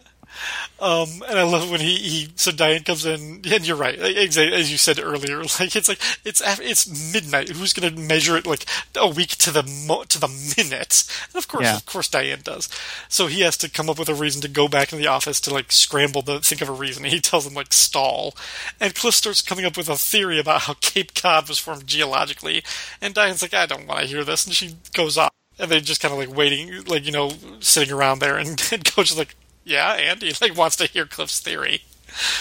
Um, 0.80 1.08
and 1.28 1.38
I 1.38 1.42
love 1.42 1.70
when 1.70 1.80
he, 1.80 1.96
he 1.96 2.28
so 2.36 2.50
Diane 2.52 2.82
comes 2.82 3.04
in, 3.04 3.42
and 3.44 3.66
you're 3.66 3.76
right, 3.76 3.98
exactly 4.00 4.56
as 4.56 4.70
you 4.72 4.78
said 4.78 4.98
earlier. 4.98 5.42
Like 5.60 5.76
it's 5.76 5.88
like 5.88 6.00
it's 6.24 6.40
it's 6.60 7.12
midnight. 7.12 7.50
Who's 7.50 7.72
going 7.74 7.94
to 7.94 8.00
measure 8.00 8.36
it 8.36 8.46
like 8.46 8.64
a 8.96 9.08
week 9.08 9.30
to 9.38 9.50
the 9.50 9.62
mo- 9.86 10.04
to 10.04 10.18
the 10.18 10.28
minute? 10.56 11.04
And 11.28 11.36
of 11.42 11.48
course, 11.48 11.64
Yeah. 11.64 11.76
of 11.76 11.84
course, 11.86 12.08
Diane 12.08 12.40
does. 12.42 12.68
So 13.08 13.26
he 13.26 13.40
has 13.42 13.56
to 13.58 13.68
come 13.68 13.90
up 13.90 13.98
with 13.98 14.08
a 14.08 14.14
reason 14.14 14.40
to 14.42 14.48
go 14.48 14.68
back 14.68 14.92
in 14.92 14.98
the 14.98 15.06
office 15.08 15.40
to 15.42 15.52
like 15.52 15.70
scramble 15.72 16.22
to 16.22 16.40
think 16.40 16.62
of 16.62 16.68
a 16.68 16.72
reason. 16.72 17.04
He 17.04 17.20
tells 17.20 17.46
him 17.46 17.54
like 17.54 17.72
stall, 17.72 18.34
and 18.80 18.94
Cliff 18.94 19.14
starts 19.14 19.42
coming 19.42 19.64
up 19.66 19.76
with 19.76 19.88
a 19.88 19.96
theory 19.96 20.38
about 20.38 20.62
how 20.62 20.74
Cape 20.80 21.14
Cod 21.14 21.48
was 21.48 21.58
formed 21.58 21.86
geologically. 21.86 22.62
And 23.02 23.12
Diane's 23.12 23.42
like, 23.42 23.52
I 23.54 23.66
don't 23.66 23.86
want 23.86 24.00
to 24.00 24.06
hear 24.06 24.24
this, 24.24 24.46
and 24.46 24.54
she 24.54 24.76
goes 24.94 25.18
off. 25.18 25.30
And 25.58 25.70
they're 25.70 25.80
just 25.80 26.00
kind 26.00 26.12
of 26.12 26.18
like 26.18 26.34
waiting, 26.34 26.84
like 26.84 27.04
you 27.04 27.12
know, 27.12 27.32
sitting 27.60 27.92
around 27.92 28.20
there, 28.20 28.38
and, 28.38 28.48
and 28.72 28.84
Coach 28.84 29.10
is 29.10 29.18
like, 29.18 29.34
"Yeah," 29.64 29.92
and 29.94 30.22
he 30.22 30.32
like 30.40 30.56
wants 30.56 30.76
to 30.76 30.86
hear 30.86 31.06
Cliff's 31.06 31.40
theory. 31.40 31.82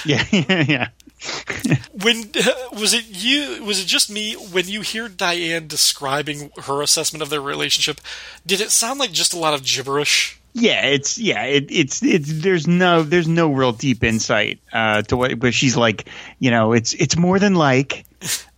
yeah, 0.05 0.23
yeah. 0.31 0.87
Yeah. 1.65 1.75
when 1.91 2.31
was 2.71 2.93
it 2.93 3.05
you? 3.07 3.61
Was 3.63 3.81
it 3.81 3.87
just 3.87 4.09
me 4.09 4.35
when 4.35 4.67
you 4.69 4.81
hear 4.81 5.09
Diane 5.09 5.67
describing 5.67 6.49
her 6.63 6.81
assessment 6.81 7.21
of 7.21 7.29
their 7.29 7.41
relationship? 7.41 7.99
Did 8.45 8.61
it 8.61 8.71
sound 8.71 8.99
like 8.99 9.11
just 9.11 9.33
a 9.33 9.37
lot 9.37 9.53
of 9.53 9.63
gibberish? 9.63 10.39
Yeah, 10.53 10.85
it's 10.85 11.17
yeah, 11.17 11.43
it, 11.43 11.67
it's 11.69 12.01
it's 12.01 12.41
there's 12.41 12.67
no 12.67 13.03
there's 13.03 13.27
no 13.27 13.51
real 13.51 13.71
deep 13.71 14.03
insight 14.03 14.59
uh, 14.73 15.01
to 15.03 15.17
what, 15.17 15.37
but 15.39 15.53
she's 15.53 15.75
like, 15.77 16.07
you 16.39 16.51
know, 16.51 16.71
it's 16.73 16.93
it's 16.93 17.15
more 17.17 17.37
than 17.37 17.53
like, 17.53 18.05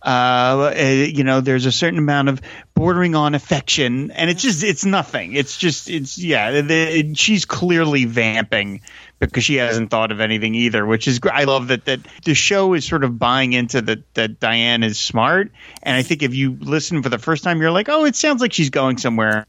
uh, 0.02 0.72
uh, 0.74 0.78
you 0.78 1.24
know, 1.24 1.40
there's 1.40 1.66
a 1.66 1.72
certain 1.72 1.98
amount 1.98 2.28
of 2.30 2.40
bordering 2.74 3.14
on 3.14 3.34
affection, 3.34 4.10
and 4.10 4.30
it's 4.30 4.42
just 4.42 4.62
it's 4.62 4.84
nothing. 4.84 5.34
It's 5.34 5.56
just 5.56 5.88
it's 5.88 6.18
yeah, 6.18 6.60
the, 6.62 7.14
she's 7.14 7.44
clearly 7.44 8.04
vamping 8.04 8.80
because 9.18 9.44
she 9.44 9.54
hasn't 9.54 9.90
thought 9.90 10.10
of 10.10 10.20
anything 10.20 10.54
either, 10.54 10.84
which 10.84 11.06
is 11.06 11.20
I 11.30 11.44
love 11.44 11.68
that 11.68 11.84
that 11.84 12.00
the 12.24 12.34
show 12.34 12.74
is 12.74 12.84
sort 12.84 13.04
of 13.04 13.18
buying 13.18 13.52
into 13.52 13.80
that 13.82 14.14
that 14.14 14.40
Diane 14.40 14.82
is 14.82 14.98
smart, 14.98 15.52
and 15.82 15.96
I 15.96 16.02
think 16.02 16.22
if 16.22 16.34
you 16.34 16.56
listen 16.60 17.02
for 17.02 17.08
the 17.08 17.18
first 17.18 17.44
time, 17.44 17.60
you're 17.60 17.70
like, 17.70 17.88
oh, 17.88 18.04
it 18.04 18.16
sounds 18.16 18.40
like 18.40 18.52
she's 18.52 18.70
going 18.70 18.98
somewhere, 18.98 19.46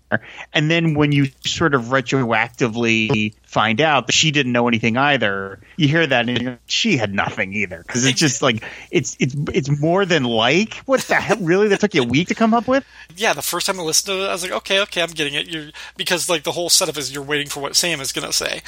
and 0.53 0.69
then 0.69 0.93
when 0.93 1.11
you 1.11 1.27
sort 1.45 1.73
of 1.73 1.85
retroactively 1.85 3.33
find 3.53 3.79
out 3.79 4.07
that 4.07 4.13
she 4.13 4.31
didn't 4.31 4.51
know 4.51 4.67
anything 4.67 4.97
either, 4.97 5.59
you 5.77 5.87
hear 5.87 6.05
that 6.05 6.27
and 6.27 6.57
she 6.65 6.97
had 6.97 7.13
nothing 7.13 7.53
either. 7.53 7.83
Because 7.85 8.05
it's 8.05 8.19
just 8.19 8.41
like 8.41 8.63
it's 8.91 9.15
it's 9.19 9.35
it's 9.53 9.79
more 9.79 10.05
than 10.05 10.23
like. 10.23 10.73
What 10.85 11.01
the 11.01 11.15
hell? 11.15 11.37
Really? 11.37 11.69
That 11.69 11.79
took 11.79 11.93
you 11.93 12.01
a 12.01 12.07
week 12.07 12.29
to 12.29 12.35
come 12.35 12.53
up 12.53 12.67
with. 12.67 12.83
Yeah, 13.15 13.33
the 13.33 13.41
first 13.41 13.67
time 13.67 13.79
I 13.79 13.83
listened 13.83 14.17
to 14.17 14.23
it, 14.23 14.27
I 14.27 14.31
was 14.33 14.43
like, 14.43 14.51
okay, 14.51 14.81
okay, 14.81 15.01
I'm 15.01 15.11
getting 15.11 15.33
it. 15.33 15.47
You're 15.47 15.71
because 15.97 16.29
like 16.29 16.43
the 16.43 16.51
whole 16.51 16.69
setup 16.69 16.97
is 16.97 17.13
you're 17.13 17.23
waiting 17.23 17.47
for 17.47 17.59
what 17.59 17.75
Sam 17.75 18.01
is 18.01 18.11
gonna 18.11 18.33
say, 18.33 18.61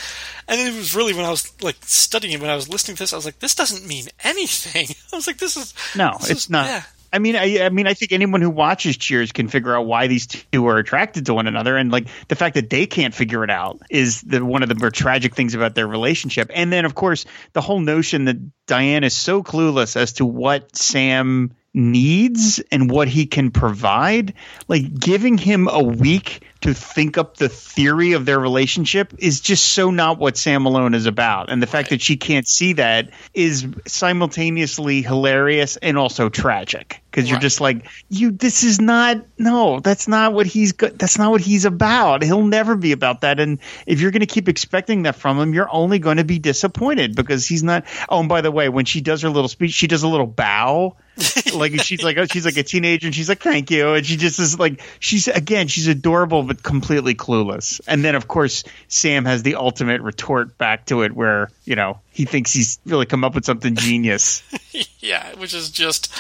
and 0.48 0.60
it 0.60 0.76
was 0.76 0.96
really 0.96 1.14
when 1.14 1.26
I 1.26 1.32
was 1.32 1.52
like 1.62 1.78
studying 1.82 2.40
when 2.40 2.50
I 2.50 2.56
was 2.56 2.70
listening 2.70 2.98
to 2.98 3.04
this, 3.04 3.14
I 3.14 3.16
was 3.16 3.26
like, 3.26 3.40
this 3.40 3.56
doesn't 3.56 3.88
mean 3.88 4.08
anything. 4.24 4.88
I 5.14 5.16
was 5.16 5.28
like, 5.28 5.38
this 5.38 5.58
is 5.58 5.74
no, 5.96 6.16
this 6.20 6.30
it's 6.30 6.44
is, 6.46 6.50
not. 6.50 6.66
Yeah. 6.66 6.84
I 7.16 7.20
mean, 7.20 7.38
I, 7.38 7.62
I 7.64 7.70
mean, 7.70 7.88
I 7.88 7.94
think 7.94 8.12
anyone 8.12 8.42
who 8.42 8.50
watches 8.50 8.98
Cheers 8.98 9.32
can 9.32 9.48
figure 9.48 9.74
out 9.74 9.86
why 9.86 10.08
these 10.08 10.28
two 10.28 10.68
are 10.68 10.78
attracted 10.78 11.28
to 11.28 11.34
one 11.34 11.48
another, 11.48 11.78
and 11.78 11.90
like 11.90 12.08
the 12.28 12.36
fact 12.36 12.56
that 12.56 12.70
they 12.70 12.88
can't 12.88 13.14
figure 13.14 13.46
it 13.46 13.50
out 13.50 13.82
is 13.90 14.20
the 14.22 14.44
one 14.44 14.64
of 14.64 14.70
the 14.70 14.76
more 14.76 14.92
tragic 14.92 15.34
things 15.34 15.54
about 15.54 15.76
their 15.76 15.88
relationship. 15.88 16.52
And 16.54 16.74
then, 16.74 16.84
of 16.84 16.94
course, 16.94 17.24
the 17.54 17.62
whole 17.62 17.80
notion 17.80 18.26
that 18.26 18.36
Diane 18.68 19.06
is 19.06 19.16
so 19.16 19.44
clueless 19.44 19.96
as 19.96 20.14
to 20.14 20.26
what 20.26 20.76
Sam 20.76 21.56
needs 21.76 22.60
and 22.72 22.90
what 22.90 23.08
he 23.08 23.26
can 23.26 23.52
provide, 23.52 24.34
like 24.68 24.98
giving 24.98 25.38
him 25.38 25.68
a 25.68 25.84
week 25.84 26.44
to 26.62 26.74
think 26.74 27.18
up 27.18 27.38
the 27.38 27.50
theory 27.50 28.14
of 28.14 28.26
their 28.26 28.40
relationship 28.40 29.14
is 29.20 29.40
just 29.42 29.66
so 29.66 29.92
not 29.92 30.18
what 30.18 30.38
Sam 30.38 30.64
Malone 30.64 30.94
is 30.94 31.06
about. 31.06 31.50
And 31.52 31.62
the 31.62 31.68
fact 31.68 31.90
that 31.92 32.02
she 32.02 32.18
can't 32.18 32.48
see 32.48 32.74
that 32.74 33.12
is 33.34 33.68
simultaneously 33.88 35.02
hilarious 35.02 35.78
and 35.78 35.98
also 35.98 36.30
tragic 36.30 37.02
because 37.12 37.30
you're 37.30 37.36
Right. 37.36 37.42
just 37.42 37.62
like, 37.62 37.88
you, 38.10 38.32
this 38.32 38.64
is 38.64 38.80
not, 38.80 39.26
no, 39.38 39.80
that's 39.80 40.08
not 40.08 40.34
what 40.34 40.46
he's 40.48 40.72
good. 40.72 40.98
That's 40.98 41.18
not 41.18 41.32
what 41.32 41.42
he's 41.42 41.66
about. 41.66 42.24
He'll 42.24 42.46
never 42.46 42.76
be 42.76 42.92
about 42.94 43.22
that. 43.22 43.40
And 43.40 43.60
if 43.86 44.02
you're 44.02 44.12
going 44.12 44.22
to 44.22 44.26
keep 44.26 44.48
expecting 44.50 45.04
that 45.04 45.16
from 45.16 45.38
him, 45.40 45.54
you're 45.54 45.70
only 45.72 46.00
going 46.00 46.18
to 46.18 46.24
be 46.24 46.40
disappointed 46.40 47.16
because 47.16 47.46
he's 47.46 47.64
not. 47.64 47.86
Oh, 48.10 48.20
and 48.22 48.30
by 48.30 48.42
the 48.42 48.52
way, 48.52 48.70
when 48.70 48.86
she 48.86 49.02
does 49.02 49.22
her 49.24 49.30
little 49.30 49.50
speech, 49.50 49.72
she 49.72 49.88
does 49.88 50.04
a 50.04 50.08
little 50.08 50.28
bow 50.28 50.96
like 51.56 51.82
she's 51.82 52.04
like 52.04 52.18
oh, 52.18 52.26
she's 52.26 52.44
like 52.44 52.58
a 52.58 52.64
teenager 52.64 53.08
and 53.08 53.16
she's 53.16 53.30
like 53.30 53.40
thank 53.40 53.72
you 53.72 53.94
and 53.94 54.06
she 54.06 54.18
just 54.18 54.38
is 54.38 54.60
like 54.60 54.82
she's 55.00 55.30
again 55.30 55.70
she's 55.70 55.88
adorable 55.88 56.44
but 56.44 56.55
completely 56.64 57.16
clueless 57.16 57.82
and 57.88 58.04
then 58.04 58.16
of 58.16 58.28
course 58.28 58.64
sam 58.88 59.26
has 59.26 59.44
the 59.44 59.56
ultimate 59.56 60.02
retort 60.02 60.58
back 60.58 60.86
to 60.86 61.02
it 61.02 61.14
where 61.14 61.50
you 61.66 61.76
know 61.76 62.00
he 62.12 62.26
thinks 62.26 62.54
he's 62.54 62.80
really 62.86 63.06
come 63.06 63.24
up 63.24 63.36
with 63.36 63.46
something 63.46 63.76
genius 63.76 64.44
yeah, 65.00 65.34
which 65.36 65.54
is 65.54 65.70
just 65.70 66.14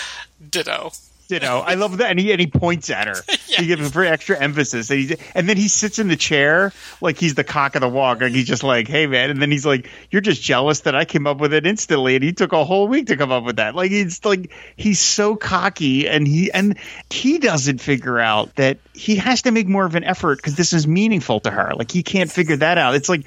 ditto. 0.49 0.91
You 1.29 1.39
know 1.39 1.59
i 1.59 1.75
love 1.75 1.97
that. 1.97 2.11
And 2.11 2.19
he, 2.19 2.31
and 2.31 2.39
he 2.39 2.47
points 2.47 2.89
at 2.89 3.07
her. 3.07 3.15
Yeah. 3.47 3.61
he 3.61 3.67
gives 3.67 3.81
him 3.81 3.87
very 3.89 4.07
extra 4.07 4.39
emphasis. 4.39 4.89
And, 4.89 4.99
he, 4.99 5.15
and 5.35 5.47
then 5.47 5.55
he 5.55 5.67
sits 5.67 5.99
in 5.99 6.07
the 6.07 6.15
chair 6.15 6.73
like 6.99 7.19
he's 7.19 7.35
the 7.35 7.43
cock 7.43 7.75
of 7.75 7.81
the 7.81 7.87
walk. 7.87 8.21
Like 8.21 8.33
he's 8.33 8.47
just 8.47 8.63
like 8.63 8.87
hey 8.87 9.05
man. 9.05 9.29
And 9.29 9.39
then 9.41 9.51
he's 9.51 9.65
like 9.65 9.89
you're 10.09 10.21
just 10.21 10.41
jealous 10.41 10.81
that 10.81 10.95
i 10.95 11.05
came 11.05 11.27
up 11.27 11.37
with 11.37 11.53
it 11.53 11.65
instantly. 11.65 12.15
And 12.15 12.23
he 12.23 12.33
took 12.33 12.53
a 12.53 12.65
whole 12.65 12.87
week 12.87 13.07
to 13.07 13.17
come 13.17 13.31
up 13.31 13.43
with 13.43 13.57
that. 13.57 13.75
Like 13.75 13.91
he's 13.91 14.25
like 14.25 14.51
he's 14.75 14.99
so 14.99 15.35
cocky 15.35 16.07
and 16.07 16.27
he 16.27 16.51
and 16.51 16.77
he 17.11 17.37
doesn't 17.37 17.79
figure 17.79 18.19
out 18.19 18.55
that 18.55 18.79
he 18.93 19.17
has 19.17 19.43
to 19.43 19.51
make 19.51 19.67
more 19.67 19.85
of 19.85 19.93
an 19.95 20.03
effort 20.03 20.37
because 20.37 20.55
this 20.55 20.73
is 20.73 20.87
meaningful 20.87 21.39
to 21.41 21.51
her. 21.51 21.73
Like 21.75 21.91
he 21.91 22.01
can't 22.01 22.31
figure 22.31 22.57
that 22.57 22.77
out. 22.77 22.95
It's 22.95 23.09
like 23.09 23.25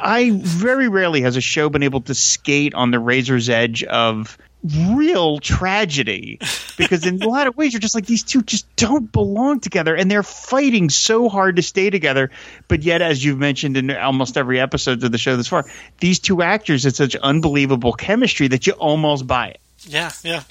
i 0.00 0.30
very 0.34 0.88
rarely 0.88 1.22
has 1.22 1.36
a 1.36 1.40
show 1.40 1.68
been 1.70 1.82
able 1.82 2.02
to 2.02 2.14
skate 2.14 2.74
on 2.74 2.90
the 2.90 2.98
razor's 2.98 3.48
edge 3.48 3.82
of 3.82 4.36
real 4.64 5.38
tragedy 5.38 6.38
because 6.78 7.06
in 7.06 7.22
a 7.22 7.28
lot 7.28 7.46
of 7.46 7.56
ways 7.56 7.72
you're 7.72 7.80
just 7.80 7.94
like 7.94 8.06
these 8.06 8.22
two 8.22 8.42
just 8.42 8.74
don't 8.76 9.12
belong 9.12 9.60
together 9.60 9.94
and 9.94 10.10
they're 10.10 10.22
fighting 10.22 10.88
so 10.88 11.28
hard 11.28 11.56
to 11.56 11.62
stay 11.62 11.90
together 11.90 12.30
but 12.66 12.82
yet 12.82 13.02
as 13.02 13.22
you've 13.22 13.38
mentioned 13.38 13.76
in 13.76 13.90
almost 13.90 14.38
every 14.38 14.58
episode 14.58 15.04
of 15.04 15.12
the 15.12 15.18
show 15.18 15.36
this 15.36 15.48
far 15.48 15.66
these 16.00 16.18
two 16.18 16.40
actors 16.40 16.84
had 16.84 16.94
such 16.94 17.14
unbelievable 17.16 17.92
chemistry 17.92 18.48
that 18.48 18.66
you 18.66 18.72
almost 18.72 19.26
buy 19.26 19.48
it 19.48 19.60
Yeah, 19.86 20.12
yeah. 20.22 20.44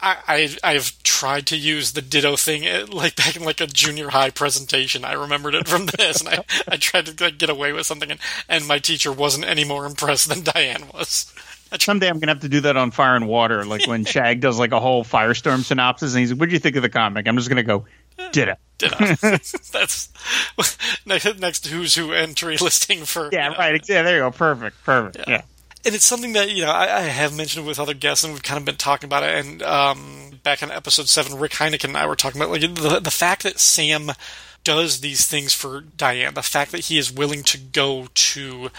I, 0.00 0.16
I 0.26 0.56
I've 0.64 1.00
tried 1.04 1.46
to 1.48 1.56
use 1.56 1.92
the 1.92 2.02
ditto 2.02 2.34
thing 2.34 2.66
uh, 2.66 2.86
like 2.90 3.14
back 3.14 3.36
in 3.36 3.44
like 3.44 3.60
a 3.60 3.68
junior 3.68 4.08
high 4.08 4.30
presentation. 4.30 5.04
I 5.04 5.12
remembered 5.12 5.54
it 5.54 5.68
from 5.68 5.86
this, 5.86 6.20
and 6.20 6.28
I, 6.28 6.44
I 6.66 6.76
tried 6.76 7.06
to 7.06 7.24
like, 7.24 7.38
get 7.38 7.50
away 7.50 7.72
with 7.72 7.86
something, 7.86 8.10
and, 8.10 8.20
and 8.48 8.66
my 8.66 8.80
teacher 8.80 9.12
wasn't 9.12 9.44
any 9.44 9.64
more 9.64 9.86
impressed 9.86 10.28
than 10.28 10.42
Diane 10.42 10.86
was. 10.92 11.32
Someday 11.80 12.08
i'm 12.08 12.18
gonna 12.18 12.32
have 12.32 12.40
to 12.40 12.48
do 12.48 12.60
that 12.62 12.76
on 12.76 12.90
fire 12.90 13.16
and 13.16 13.28
water 13.28 13.64
like 13.64 13.86
when 13.86 14.04
shag 14.06 14.40
does 14.40 14.58
like 14.58 14.72
a 14.72 14.80
whole 14.80 15.04
firestorm 15.04 15.64
synopsis 15.64 16.12
and 16.14 16.20
he's 16.20 16.32
like 16.32 16.40
what 16.40 16.48
do 16.48 16.52
you 16.52 16.58
think 16.58 16.76
of 16.76 16.82
the 16.82 16.88
comic 16.88 17.26
i'm 17.28 17.36
just 17.36 17.48
gonna 17.48 17.62
go 17.62 17.84
ditto 18.32 18.54
ditto. 18.78 18.96
That's 18.98 20.08
next, 21.06 21.38
next 21.40 21.66
Who's 21.66 21.94
Who 21.94 22.12
entry 22.12 22.56
listing 22.56 23.04
for 23.04 23.28
yeah 23.32 23.44
you 23.44 23.50
know, 23.50 23.58
right 23.58 23.88
yeah 23.88 24.02
there 24.02 24.16
you 24.16 24.22
go 24.22 24.30
perfect 24.30 24.82
perfect 24.84 25.28
yeah. 25.28 25.42
and 25.84 25.94
it's 25.94 26.04
something 26.04 26.32
that 26.32 26.50
you 26.50 26.62
know 26.62 26.70
I, 26.70 26.98
I 26.98 27.00
have 27.02 27.36
mentioned 27.36 27.66
with 27.66 27.78
other 27.78 27.94
guests, 27.94 28.24
and 28.24 28.32
we've 28.32 28.42
kind 28.42 28.58
of 28.58 28.64
been 28.64 28.76
talking 28.76 29.06
about 29.06 29.22
it. 29.22 29.44
And 29.44 29.62
um, 29.62 30.30
back 30.42 30.62
in 30.62 30.70
episode 30.70 31.08
seven, 31.08 31.38
Rick 31.38 31.52
Heineken 31.52 31.84
and 31.84 31.96
I 31.96 32.06
were 32.06 32.16
talking 32.16 32.40
about 32.40 32.50
like 32.50 32.60
the 32.60 33.00
the 33.00 33.10
fact 33.10 33.42
that 33.44 33.58
Sam 33.58 34.10
does 34.64 35.00
these 35.00 35.26
things 35.26 35.54
for 35.54 35.80
Diane, 35.80 36.34
the 36.34 36.42
fact 36.42 36.72
that 36.72 36.86
he 36.86 36.98
is 36.98 37.12
willing 37.12 37.42
to 37.44 37.58
go 37.58 38.08
to 38.12 38.70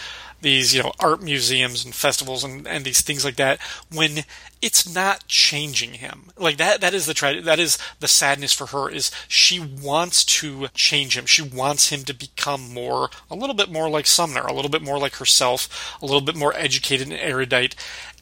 these 0.42 0.74
you 0.74 0.82
know 0.82 0.92
art 1.00 1.22
museums 1.22 1.84
and 1.84 1.94
festivals 1.94 2.44
and, 2.44 2.66
and 2.66 2.84
these 2.84 3.00
things 3.00 3.24
like 3.24 3.36
that 3.36 3.58
when 3.92 4.24
it's 4.60 4.92
not 4.92 5.26
changing 5.26 5.94
him. 5.94 6.24
Like 6.36 6.56
that 6.58 6.80
that 6.80 6.94
is 6.94 7.06
the 7.06 7.14
tra- 7.14 7.40
that 7.40 7.58
is 7.58 7.78
the 8.00 8.08
sadness 8.08 8.52
for 8.52 8.66
her 8.66 8.90
is 8.90 9.10
she 9.26 9.58
wants 9.58 10.24
to 10.24 10.68
change 10.74 11.16
him. 11.16 11.26
She 11.26 11.42
wants 11.42 11.88
him 11.88 12.04
to 12.04 12.14
become 12.14 12.72
more 12.72 13.10
a 13.30 13.34
little 13.34 13.54
bit 13.54 13.70
more 13.70 13.88
like 13.88 14.06
Sumner 14.06 14.42
a 14.42 14.52
little 14.52 14.70
bit 14.70 14.82
more 14.82 14.98
like 14.98 15.16
herself 15.16 15.96
a 16.02 16.06
little 16.06 16.20
bit 16.20 16.36
more 16.36 16.54
educated 16.54 17.08
and 17.08 17.18
erudite. 17.18 17.74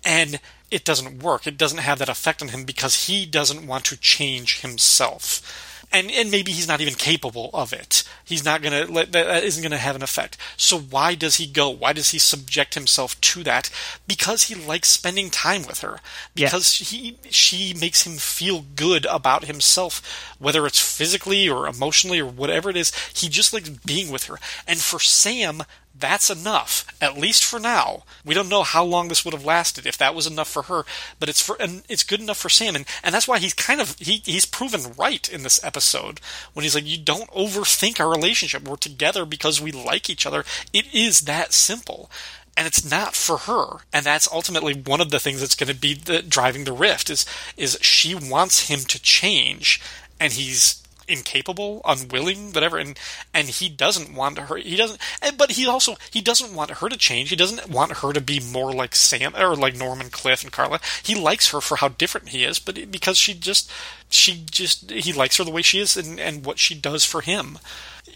And 0.04 0.40
it 0.70 0.84
doesn't 0.84 1.22
work. 1.22 1.46
It 1.46 1.58
doesn't 1.58 1.78
have 1.78 1.98
that 1.98 2.08
effect 2.08 2.40
on 2.40 2.48
him 2.48 2.64
because 2.64 3.06
he 3.06 3.26
doesn't 3.26 3.66
want 3.66 3.84
to 3.86 3.96
change 3.96 4.60
himself 4.60 5.69
and 5.92 6.10
and 6.10 6.30
maybe 6.30 6.52
he's 6.52 6.68
not 6.68 6.80
even 6.80 6.94
capable 6.94 7.50
of 7.52 7.72
it. 7.72 8.04
He's 8.24 8.44
not 8.44 8.62
gonna 8.62 8.84
let 8.84 9.12
that, 9.12 9.44
isn't 9.44 9.62
gonna 9.62 9.76
have 9.78 9.96
an 9.96 10.02
effect. 10.02 10.36
So 10.56 10.78
why 10.78 11.14
does 11.14 11.36
he 11.36 11.46
go? 11.46 11.68
Why 11.70 11.92
does 11.92 12.10
he 12.10 12.18
subject 12.18 12.74
himself 12.74 13.20
to 13.20 13.42
that? 13.44 13.70
Because 14.06 14.44
he 14.44 14.54
likes 14.54 14.88
spending 14.88 15.30
time 15.30 15.66
with 15.66 15.80
her. 15.80 16.00
Because 16.34 16.74
he 16.76 17.16
she 17.30 17.74
makes 17.74 18.06
him 18.06 18.14
feel 18.14 18.64
good 18.76 19.06
about 19.06 19.46
himself, 19.46 20.34
whether 20.38 20.66
it's 20.66 20.80
physically 20.80 21.48
or 21.48 21.66
emotionally 21.66 22.20
or 22.20 22.26
whatever 22.26 22.70
it 22.70 22.76
is. 22.76 22.92
He 23.14 23.28
just 23.28 23.52
likes 23.52 23.68
being 23.68 24.10
with 24.10 24.24
her. 24.24 24.38
And 24.66 24.78
for 24.78 25.00
Sam, 25.00 25.62
that's 25.98 26.30
enough, 26.30 26.86
at 27.00 27.18
least 27.18 27.44
for 27.44 27.58
now. 27.58 28.04
We 28.24 28.34
don't 28.34 28.48
know 28.48 28.62
how 28.62 28.84
long 28.84 29.08
this 29.08 29.24
would 29.24 29.34
have 29.34 29.44
lasted 29.44 29.86
if 29.86 29.98
that 29.98 30.14
was 30.14 30.26
enough 30.26 30.48
for 30.48 30.62
her, 30.62 30.84
but 31.18 31.28
it's 31.28 31.42
for 31.42 31.56
and 31.60 31.82
it's 31.88 32.04
good 32.04 32.20
enough 32.20 32.38
for 32.38 32.48
Sam, 32.48 32.76
and, 32.76 32.86
and 33.02 33.14
that's 33.14 33.28
why 33.28 33.38
he's 33.38 33.54
kind 33.54 33.80
of 33.80 33.98
he 33.98 34.22
he's 34.24 34.46
proven 34.46 34.92
right 34.98 35.28
in 35.28 35.42
this 35.42 35.62
episode 35.64 36.20
when 36.54 36.62
he's 36.62 36.74
like, 36.74 36.86
you 36.86 36.98
don't 36.98 37.30
overthink 37.30 38.00
our 38.00 38.10
relationship. 38.10 38.62
We're 38.62 38.76
together 38.76 39.24
because 39.24 39.60
we 39.60 39.72
like 39.72 40.08
each 40.08 40.26
other. 40.26 40.44
It 40.72 40.92
is 40.94 41.22
that 41.22 41.52
simple. 41.52 42.10
And 42.56 42.66
it's 42.66 42.88
not 42.88 43.14
for 43.14 43.38
her, 43.38 43.78
and 43.92 44.04
that's 44.04 44.30
ultimately 44.30 44.74
one 44.74 45.00
of 45.00 45.10
the 45.10 45.20
things 45.20 45.40
that's 45.40 45.54
going 45.54 45.72
to 45.72 45.80
be 45.80 45.94
the, 45.94 46.20
driving 46.20 46.64
the 46.64 46.72
rift. 46.72 47.08
Is 47.08 47.24
is 47.56 47.78
she 47.80 48.14
wants 48.14 48.68
him 48.68 48.80
to 48.80 49.00
change, 49.00 49.80
and 50.18 50.32
he's 50.32 50.79
incapable, 51.10 51.80
unwilling, 51.84 52.52
whatever, 52.52 52.78
and 52.78 52.98
and 53.34 53.48
he 53.48 53.68
doesn't 53.68 54.14
want 54.14 54.38
her. 54.38 54.56
He 54.56 54.76
doesn't, 54.76 55.00
but 55.36 55.52
he 55.52 55.66
also 55.66 55.96
he 56.10 56.20
doesn't 56.20 56.54
want 56.54 56.70
her 56.70 56.88
to 56.88 56.96
change. 56.96 57.30
He 57.30 57.36
doesn't 57.36 57.68
want 57.68 57.98
her 57.98 58.12
to 58.12 58.20
be 58.20 58.40
more 58.40 58.72
like 58.72 58.94
Sam 58.94 59.34
or 59.36 59.56
like 59.56 59.76
Norman, 59.76 60.10
Cliff, 60.10 60.42
and 60.42 60.52
Carla. 60.52 60.80
He 61.02 61.14
likes 61.14 61.50
her 61.50 61.60
for 61.60 61.76
how 61.76 61.88
different 61.88 62.28
he 62.28 62.44
is, 62.44 62.58
but 62.58 62.90
because 62.90 63.18
she 63.18 63.34
just 63.34 63.70
she 64.08 64.44
just 64.50 64.90
he 64.90 65.12
likes 65.12 65.36
her 65.36 65.44
the 65.44 65.50
way 65.50 65.62
she 65.62 65.80
is 65.80 65.96
and 65.96 66.20
and 66.20 66.44
what 66.44 66.58
she 66.58 66.74
does 66.74 67.04
for 67.04 67.20
him. 67.20 67.58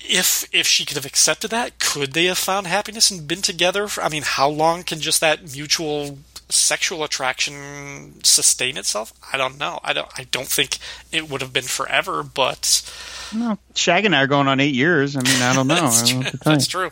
If 0.07 0.49
if 0.53 0.67
she 0.67 0.85
could 0.85 0.97
have 0.97 1.07
accepted 1.07 1.51
that, 1.51 1.79
could 1.79 2.13
they 2.13 2.27
have 2.27 2.39
found 2.39 2.67
happiness 2.67 3.11
and 3.11 3.29
been 3.29 3.43
together? 3.43 3.89
For, 3.89 4.03
I 4.03 4.09
mean, 4.09 4.23
how 4.25 4.49
long 4.49 4.83
can 4.83 5.01
just 5.01 5.21
that 5.21 5.55
mutual 5.55 6.19
sexual 6.49 7.05
attraction 7.05 8.23
sustain 8.23 8.77
itself? 8.77 9.13
I 9.33 9.37
don't 9.37 9.59
know. 9.59 9.81
I 9.83 9.93
don't. 9.93 10.09
I 10.17 10.25
don't 10.25 10.49
think 10.49 10.79
it 11.13 11.29
would 11.29 11.41
have 11.41 11.53
been 11.53 11.65
forever, 11.65 12.23
but 12.23 12.83
Shag 13.75 14.05
and 14.05 14.15
I 14.15 14.23
are 14.23 14.27
going 14.27 14.49
on 14.49 14.61
eight 14.61 14.75
years. 14.75 15.17
I 15.17 15.23
mean, 15.23 15.43
I 15.43 15.55
don't 15.55 15.67
know. 15.67 15.75
that's, 15.81 16.03
don't 16.03 16.09
true. 16.09 16.19
know 16.19 16.25
what 16.25 16.31
to 16.31 16.39
tell 16.39 16.53
you. 16.53 16.57
that's 16.57 16.67
true. 16.67 16.91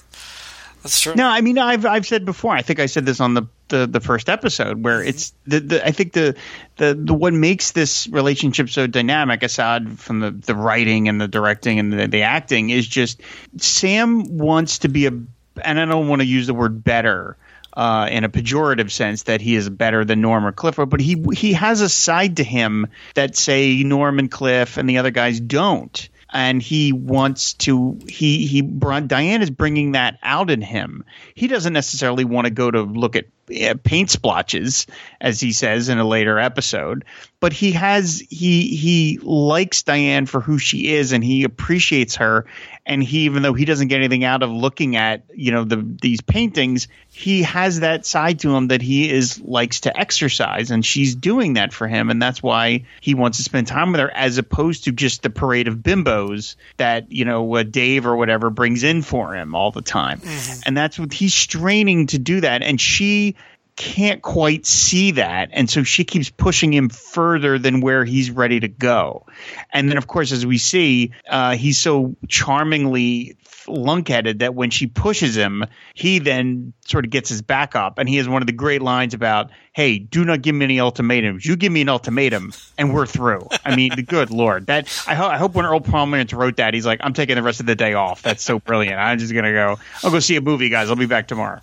That's 0.82 1.00
true. 1.00 1.14
No, 1.14 1.28
I 1.28 1.40
mean 1.40 1.58
I've 1.58 1.86
I've 1.86 2.06
said 2.06 2.24
before. 2.24 2.52
I 2.54 2.62
think 2.62 2.80
I 2.80 2.86
said 2.86 3.06
this 3.06 3.20
on 3.20 3.34
the 3.34 3.44
the, 3.68 3.86
the 3.86 4.00
first 4.00 4.28
episode 4.28 4.82
where 4.82 4.98
mm-hmm. 4.98 5.08
it's 5.08 5.32
the, 5.46 5.60
the 5.60 5.86
I 5.86 5.92
think 5.92 6.12
the, 6.12 6.34
the 6.76 6.94
the 6.94 7.14
what 7.14 7.32
makes 7.32 7.70
this 7.70 8.08
relationship 8.08 8.68
so 8.68 8.86
dynamic, 8.86 9.42
aside 9.42 9.98
from 9.98 10.20
the 10.20 10.30
the 10.32 10.56
writing 10.56 11.08
and 11.08 11.20
the 11.20 11.28
directing 11.28 11.78
and 11.78 11.92
the, 11.92 12.08
the 12.08 12.22
acting, 12.22 12.70
is 12.70 12.86
just 12.86 13.20
Sam 13.58 14.38
wants 14.38 14.78
to 14.80 14.88
be 14.88 15.06
a, 15.06 15.10
and 15.10 15.80
I 15.80 15.84
don't 15.84 16.08
want 16.08 16.20
to 16.20 16.26
use 16.26 16.48
the 16.48 16.54
word 16.54 16.82
better. 16.82 17.36
Uh, 17.74 18.06
in 18.10 18.24
a 18.24 18.28
pejorative 18.28 18.90
sense, 18.90 19.22
that 19.22 19.40
he 19.40 19.54
is 19.54 19.70
better 19.70 20.04
than 20.04 20.20
Norm 20.20 20.44
or 20.44 20.52
Cliff, 20.52 20.76
but 20.76 21.00
he 21.00 21.24
he 21.32 21.54
has 21.54 21.80
a 21.80 21.88
side 21.88 22.36
to 22.36 22.44
him 22.44 22.86
that 23.14 23.34
say 23.34 23.82
Norm 23.82 24.18
and 24.18 24.30
Cliff 24.30 24.76
and 24.76 24.86
the 24.86 24.98
other 24.98 25.10
guys 25.10 25.40
don't 25.40 26.10
and 26.32 26.62
he 26.62 26.92
wants 26.92 27.52
to 27.54 27.98
he 28.08 28.46
he 28.46 28.62
Diane 28.62 29.42
is 29.42 29.50
bringing 29.50 29.92
that 29.92 30.18
out 30.22 30.50
in 30.50 30.62
him. 30.62 31.04
He 31.34 31.46
doesn't 31.46 31.72
necessarily 31.72 32.24
want 32.24 32.46
to 32.46 32.50
go 32.50 32.70
to 32.70 32.82
look 32.82 33.16
at 33.16 33.26
uh, 33.60 33.74
paint 33.82 34.10
splotches 34.10 34.86
as 35.20 35.40
he 35.40 35.52
says 35.52 35.88
in 35.90 35.98
a 35.98 36.04
later 36.04 36.38
episode, 36.38 37.04
but 37.38 37.52
he 37.52 37.72
has 37.72 38.22
he 38.30 38.74
he 38.74 39.18
likes 39.22 39.82
Diane 39.82 40.26
for 40.26 40.40
who 40.40 40.58
she 40.58 40.94
is 40.94 41.12
and 41.12 41.22
he 41.22 41.44
appreciates 41.44 42.16
her 42.16 42.46
and 42.86 43.02
he 43.02 43.20
even 43.20 43.42
though 43.42 43.52
he 43.52 43.66
doesn't 43.66 43.88
get 43.88 43.98
anything 43.98 44.24
out 44.24 44.42
of 44.42 44.50
looking 44.50 44.96
at, 44.96 45.24
you 45.34 45.52
know, 45.52 45.64
the 45.64 45.96
these 46.00 46.22
paintings, 46.22 46.88
he 47.22 47.42
has 47.42 47.80
that 47.80 48.04
side 48.04 48.40
to 48.40 48.54
him 48.54 48.68
that 48.68 48.82
he 48.82 49.08
is 49.08 49.40
likes 49.40 49.82
to 49.82 49.96
exercise 49.96 50.72
and 50.72 50.84
she's 50.84 51.14
doing 51.14 51.54
that 51.54 51.72
for 51.72 51.86
him 51.86 52.10
and 52.10 52.20
that's 52.20 52.42
why 52.42 52.84
he 53.00 53.14
wants 53.14 53.38
to 53.38 53.44
spend 53.44 53.68
time 53.68 53.92
with 53.92 54.00
her 54.00 54.10
as 54.10 54.38
opposed 54.38 54.84
to 54.84 54.92
just 54.92 55.22
the 55.22 55.30
parade 55.30 55.68
of 55.68 55.76
bimbos 55.76 56.56
that 56.78 57.12
you 57.12 57.24
know 57.24 57.54
uh, 57.54 57.62
Dave 57.62 58.06
or 58.06 58.16
whatever 58.16 58.50
brings 58.50 58.82
in 58.82 59.02
for 59.02 59.34
him 59.34 59.54
all 59.54 59.70
the 59.70 59.82
time 59.82 60.18
mm-hmm. 60.18 60.60
and 60.66 60.76
that's 60.76 60.98
what 60.98 61.12
he's 61.12 61.32
straining 61.32 62.08
to 62.08 62.18
do 62.18 62.40
that 62.40 62.62
and 62.62 62.80
she 62.80 63.36
can't 63.76 64.20
quite 64.20 64.66
see 64.66 65.12
that 65.12 65.48
and 65.52 65.70
so 65.70 65.82
she 65.82 66.04
keeps 66.04 66.28
pushing 66.28 66.74
him 66.74 66.88
further 66.88 67.58
than 67.58 67.80
where 67.80 68.04
he's 68.04 68.30
ready 68.30 68.60
to 68.60 68.68
go 68.68 69.24
and 69.72 69.88
then 69.88 69.96
of 69.96 70.06
course 70.06 70.32
as 70.32 70.44
we 70.44 70.58
see 70.58 71.12
uh, 71.28 71.56
he's 71.56 71.78
so 71.78 72.14
charmingly 72.28 73.36
lunkheaded 73.66 74.38
that 74.40 74.54
when 74.54 74.70
she 74.70 74.86
pushes 74.86 75.36
him, 75.36 75.64
he 75.94 76.18
then 76.18 76.72
sort 76.86 77.04
of 77.04 77.10
gets 77.10 77.28
his 77.28 77.42
back 77.42 77.74
up, 77.74 77.98
and 77.98 78.08
he 78.08 78.16
has 78.16 78.28
one 78.28 78.42
of 78.42 78.46
the 78.46 78.52
great 78.52 78.82
lines 78.82 79.14
about, 79.14 79.50
"Hey, 79.72 79.98
do 79.98 80.24
not 80.24 80.42
give 80.42 80.54
me 80.54 80.64
any 80.64 80.80
ultimatums. 80.80 81.44
You 81.46 81.56
give 81.56 81.72
me 81.72 81.80
an 81.82 81.88
ultimatum, 81.88 82.52
and 82.78 82.92
we're 82.92 83.06
through." 83.06 83.48
I 83.64 83.74
mean, 83.76 83.92
the 83.96 84.02
good 84.02 84.30
lord, 84.42 84.66
that 84.66 84.86
I, 85.06 85.14
ho- 85.14 85.28
I 85.28 85.38
hope 85.38 85.54
when 85.54 85.64
Earl 85.64 85.80
Pomerantz 85.80 86.36
wrote 86.36 86.56
that, 86.56 86.74
he's 86.74 86.86
like, 86.86 87.00
"I'm 87.02 87.12
taking 87.12 87.36
the 87.36 87.42
rest 87.42 87.60
of 87.60 87.66
the 87.66 87.74
day 87.76 87.94
off. 87.94 88.22
That's 88.22 88.42
so 88.42 88.58
brilliant. 88.58 88.98
I'm 88.98 89.18
just 89.18 89.32
gonna 89.34 89.52
go. 89.52 89.78
I'll 90.02 90.10
go 90.10 90.20
see 90.20 90.36
a 90.36 90.40
movie, 90.40 90.68
guys. 90.68 90.90
I'll 90.90 90.96
be 90.96 91.06
back 91.06 91.28
tomorrow." 91.28 91.60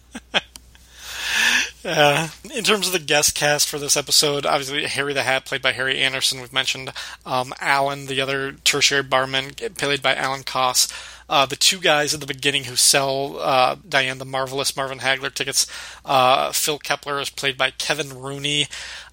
Uh, 1.86 2.28
in 2.54 2.64
terms 2.64 2.88
of 2.88 2.94
the 2.94 3.00
guest 3.00 3.36
cast 3.36 3.68
for 3.68 3.80
this 3.80 3.96
episode, 3.96 4.46
obviously 4.46 4.84
Harry 4.86 5.14
the 5.14 5.24
Hat, 5.24 5.46
played 5.46 5.62
by 5.62 5.72
Harry 5.72 6.00
Anderson, 6.00 6.42
we've 6.42 6.52
mentioned. 6.52 6.92
Um, 7.26 7.54
Alan, 7.62 8.08
the 8.08 8.20
other 8.20 8.52
tertiary 8.52 9.04
barman, 9.04 9.52
played 9.78 10.02
by 10.02 10.14
Alan 10.16 10.44
Koss. 10.44 10.92
Uh, 11.30 11.46
the 11.46 11.56
two 11.56 11.80
guys 11.80 12.14
at 12.14 12.20
the 12.20 12.26
beginning 12.26 12.64
who 12.64 12.76
sell 12.76 13.38
uh, 13.40 13.76
Diane 13.88 14.18
the 14.18 14.26
Marvelous 14.26 14.76
Marvin 14.76 14.98
Hagler 14.98 15.32
tickets. 15.32 15.68
Uh, 16.04 16.52
Phil 16.52 16.80
Kepler 16.80 17.20
is 17.20 17.30
played 17.30 17.56
by 17.56 17.70
Kevin 17.70 18.20
Rooney. 18.20 18.68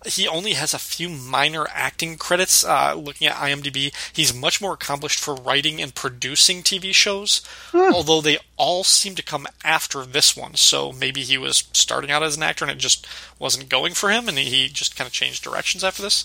He 0.06 0.26
only 0.26 0.52
has 0.54 0.72
a 0.72 0.78
few 0.78 1.10
minor 1.10 1.66
acting 1.70 2.16
credits. 2.16 2.64
Uh, 2.64 2.94
looking 2.94 3.26
at 3.26 3.36
IMDb, 3.36 3.92
he's 4.14 4.32
much 4.32 4.62
more 4.62 4.72
accomplished 4.72 5.18
for 5.18 5.34
writing 5.34 5.82
and 5.82 5.94
producing 5.94 6.62
TV 6.62 6.94
shows, 6.94 7.42
although 7.74 8.20
they 8.22 8.38
all 8.56 8.82
seem 8.82 9.14
to 9.16 9.22
come 9.22 9.46
after 9.62 10.04
this 10.04 10.34
one. 10.34 10.54
So 10.54 10.92
maybe 10.92 11.22
he 11.22 11.36
was 11.36 11.64
starting 11.72 12.10
out 12.10 12.22
as 12.22 12.36
an 12.36 12.42
actor 12.42 12.64
and 12.64 12.72
it 12.72 12.78
just 12.78 13.06
wasn't 13.38 13.68
going 13.68 13.92
for 13.92 14.10
him, 14.10 14.28
and 14.28 14.38
he 14.38 14.68
just 14.68 14.96
kind 14.96 15.06
of 15.06 15.12
changed 15.12 15.42
directions 15.42 15.84
after 15.84 16.02
this. 16.02 16.24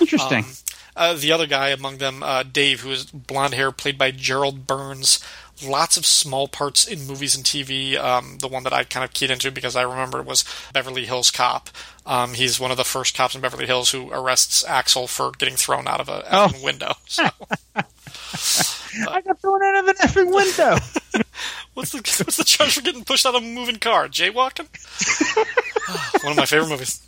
Interesting. 0.00 0.44
Um, 0.44 0.52
uh, 0.96 1.14
the 1.14 1.32
other 1.32 1.46
guy 1.46 1.68
among 1.68 1.98
them, 1.98 2.22
uh, 2.22 2.42
Dave, 2.42 2.80
who 2.80 2.90
is 2.90 3.06
blonde 3.06 3.54
hair, 3.54 3.72
played 3.72 3.98
by 3.98 4.10
Gerald 4.10 4.66
Berns. 4.66 5.20
Lots 5.64 5.96
of 5.96 6.06
small 6.06 6.48
parts 6.48 6.86
in 6.86 7.06
movies 7.06 7.36
and 7.36 7.44
TV. 7.44 7.96
Um, 7.96 8.38
the 8.38 8.48
one 8.48 8.64
that 8.64 8.72
I 8.72 8.84
kind 8.84 9.04
of 9.04 9.12
keyed 9.12 9.30
into 9.30 9.52
because 9.52 9.76
I 9.76 9.82
remember 9.82 10.20
was 10.22 10.44
Beverly 10.72 11.04
Hills 11.04 11.30
Cop. 11.30 11.70
Um, 12.04 12.34
he's 12.34 12.58
one 12.58 12.70
of 12.70 12.76
the 12.76 12.84
first 12.84 13.16
cops 13.16 13.34
in 13.34 13.40
Beverly 13.40 13.66
Hills 13.66 13.90
who 13.92 14.10
arrests 14.10 14.64
Axel 14.64 15.06
for 15.06 15.30
getting 15.32 15.54
thrown 15.54 15.86
out 15.86 16.00
of 16.00 16.08
a 16.08 16.24
oh. 16.32 16.52
window. 16.64 16.94
So. 17.06 17.28
I 17.76 19.20
got 19.20 19.40
thrown 19.40 19.62
out 19.62 19.84
of 19.84 19.88
an 19.88 19.94
effing 19.96 20.34
window. 20.34 21.22
what's 21.74 21.92
the 21.92 21.98
what's 21.98 22.36
the 22.36 22.44
charge 22.44 22.74
for 22.74 22.82
getting 22.82 23.04
pushed 23.04 23.24
out 23.24 23.34
of 23.34 23.42
a 23.42 23.46
moving 23.46 23.78
car? 23.78 24.08
Jaywalking. 24.08 24.68
one 26.24 26.32
of 26.32 26.36
my 26.36 26.46
favorite 26.46 26.68
movies. 26.68 27.06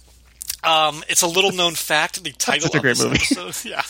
Um, 0.66 1.04
it's 1.08 1.22
a 1.22 1.26
little 1.26 1.52
known 1.52 1.74
fact. 1.74 2.22
The 2.22 2.32
title 2.38 2.74
of 2.74 2.82
this 2.82 3.02
movie. 3.02 3.16
episode, 3.16 3.64
yeah, 3.68 3.82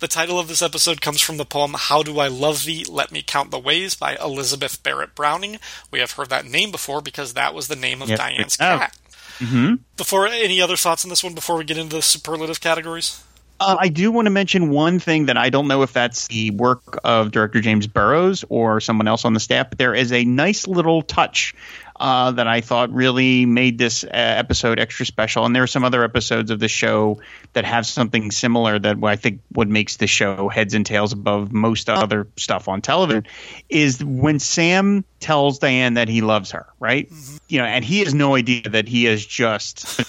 the 0.00 0.08
title 0.08 0.38
of 0.38 0.48
this 0.48 0.62
episode 0.62 1.00
comes 1.00 1.20
from 1.20 1.36
the 1.36 1.44
poem 1.44 1.74
"How 1.76 2.02
Do 2.02 2.18
I 2.18 2.28
Love 2.28 2.64
Thee? 2.64 2.84
Let 2.88 3.12
Me 3.12 3.22
Count 3.22 3.50
the 3.50 3.58
Ways" 3.58 3.94
by 3.94 4.16
Elizabeth 4.16 4.82
Barrett 4.82 5.14
Browning. 5.14 5.58
We 5.90 6.00
have 6.00 6.12
heard 6.12 6.30
that 6.30 6.44
name 6.44 6.70
before 6.70 7.00
because 7.00 7.34
that 7.34 7.54
was 7.54 7.68
the 7.68 7.76
name 7.76 8.02
of 8.02 8.08
yep. 8.08 8.18
Diane's 8.18 8.56
cat. 8.56 8.96
Mm-hmm. 9.38 9.76
Before 9.96 10.26
any 10.26 10.60
other 10.60 10.76
thoughts 10.76 11.04
on 11.04 11.08
this 11.08 11.24
one? 11.24 11.34
Before 11.34 11.56
we 11.56 11.64
get 11.64 11.78
into 11.78 11.96
the 11.96 12.02
superlative 12.02 12.60
categories. 12.60 13.22
Uh, 13.60 13.76
I 13.78 13.88
do 13.88 14.10
want 14.10 14.24
to 14.24 14.30
mention 14.30 14.70
one 14.70 14.98
thing 14.98 15.26
that 15.26 15.36
I 15.36 15.50
don't 15.50 15.68
know 15.68 15.82
if 15.82 15.92
that's 15.92 16.28
the 16.28 16.50
work 16.50 16.98
of 17.04 17.30
director 17.30 17.60
James 17.60 17.86
Burrows 17.86 18.42
or 18.48 18.80
someone 18.80 19.06
else 19.06 19.26
on 19.26 19.34
the 19.34 19.40
staff, 19.40 19.68
but 19.68 19.78
there 19.78 19.94
is 19.94 20.12
a 20.12 20.24
nice 20.24 20.66
little 20.66 21.02
touch 21.02 21.54
uh, 22.00 22.30
that 22.30 22.48
I 22.48 22.62
thought 22.62 22.90
really 22.90 23.44
made 23.44 23.76
this 23.76 24.02
uh, 24.02 24.08
episode 24.12 24.80
extra 24.80 25.04
special. 25.04 25.44
And 25.44 25.54
there 25.54 25.62
are 25.62 25.66
some 25.66 25.84
other 25.84 26.02
episodes 26.02 26.50
of 26.50 26.58
the 26.58 26.68
show 26.68 27.20
that 27.52 27.66
have 27.66 27.86
something 27.86 28.30
similar 28.30 28.78
that 28.78 28.96
I 29.04 29.16
think 29.16 29.42
what 29.52 29.68
makes 29.68 29.98
the 29.98 30.06
show 30.06 30.48
heads 30.48 30.72
and 30.72 30.86
tails 30.86 31.12
above 31.12 31.52
most 31.52 31.90
other 31.90 32.26
stuff 32.38 32.66
on 32.66 32.80
television 32.80 33.26
is 33.68 34.02
when 34.02 34.38
Sam 34.38 35.04
tells 35.20 35.58
Diane 35.58 35.94
that 35.94 36.08
he 36.08 36.22
loves 36.22 36.52
her, 36.52 36.66
right? 36.80 37.10
Mm-hmm. 37.10 37.36
You 37.50 37.58
know, 37.58 37.66
and 37.66 37.84
he 37.84 37.98
has 37.98 38.14
no 38.14 38.34
idea 38.34 38.62
that 38.70 38.88
he 38.88 39.04
has 39.04 39.24
just 39.24 40.00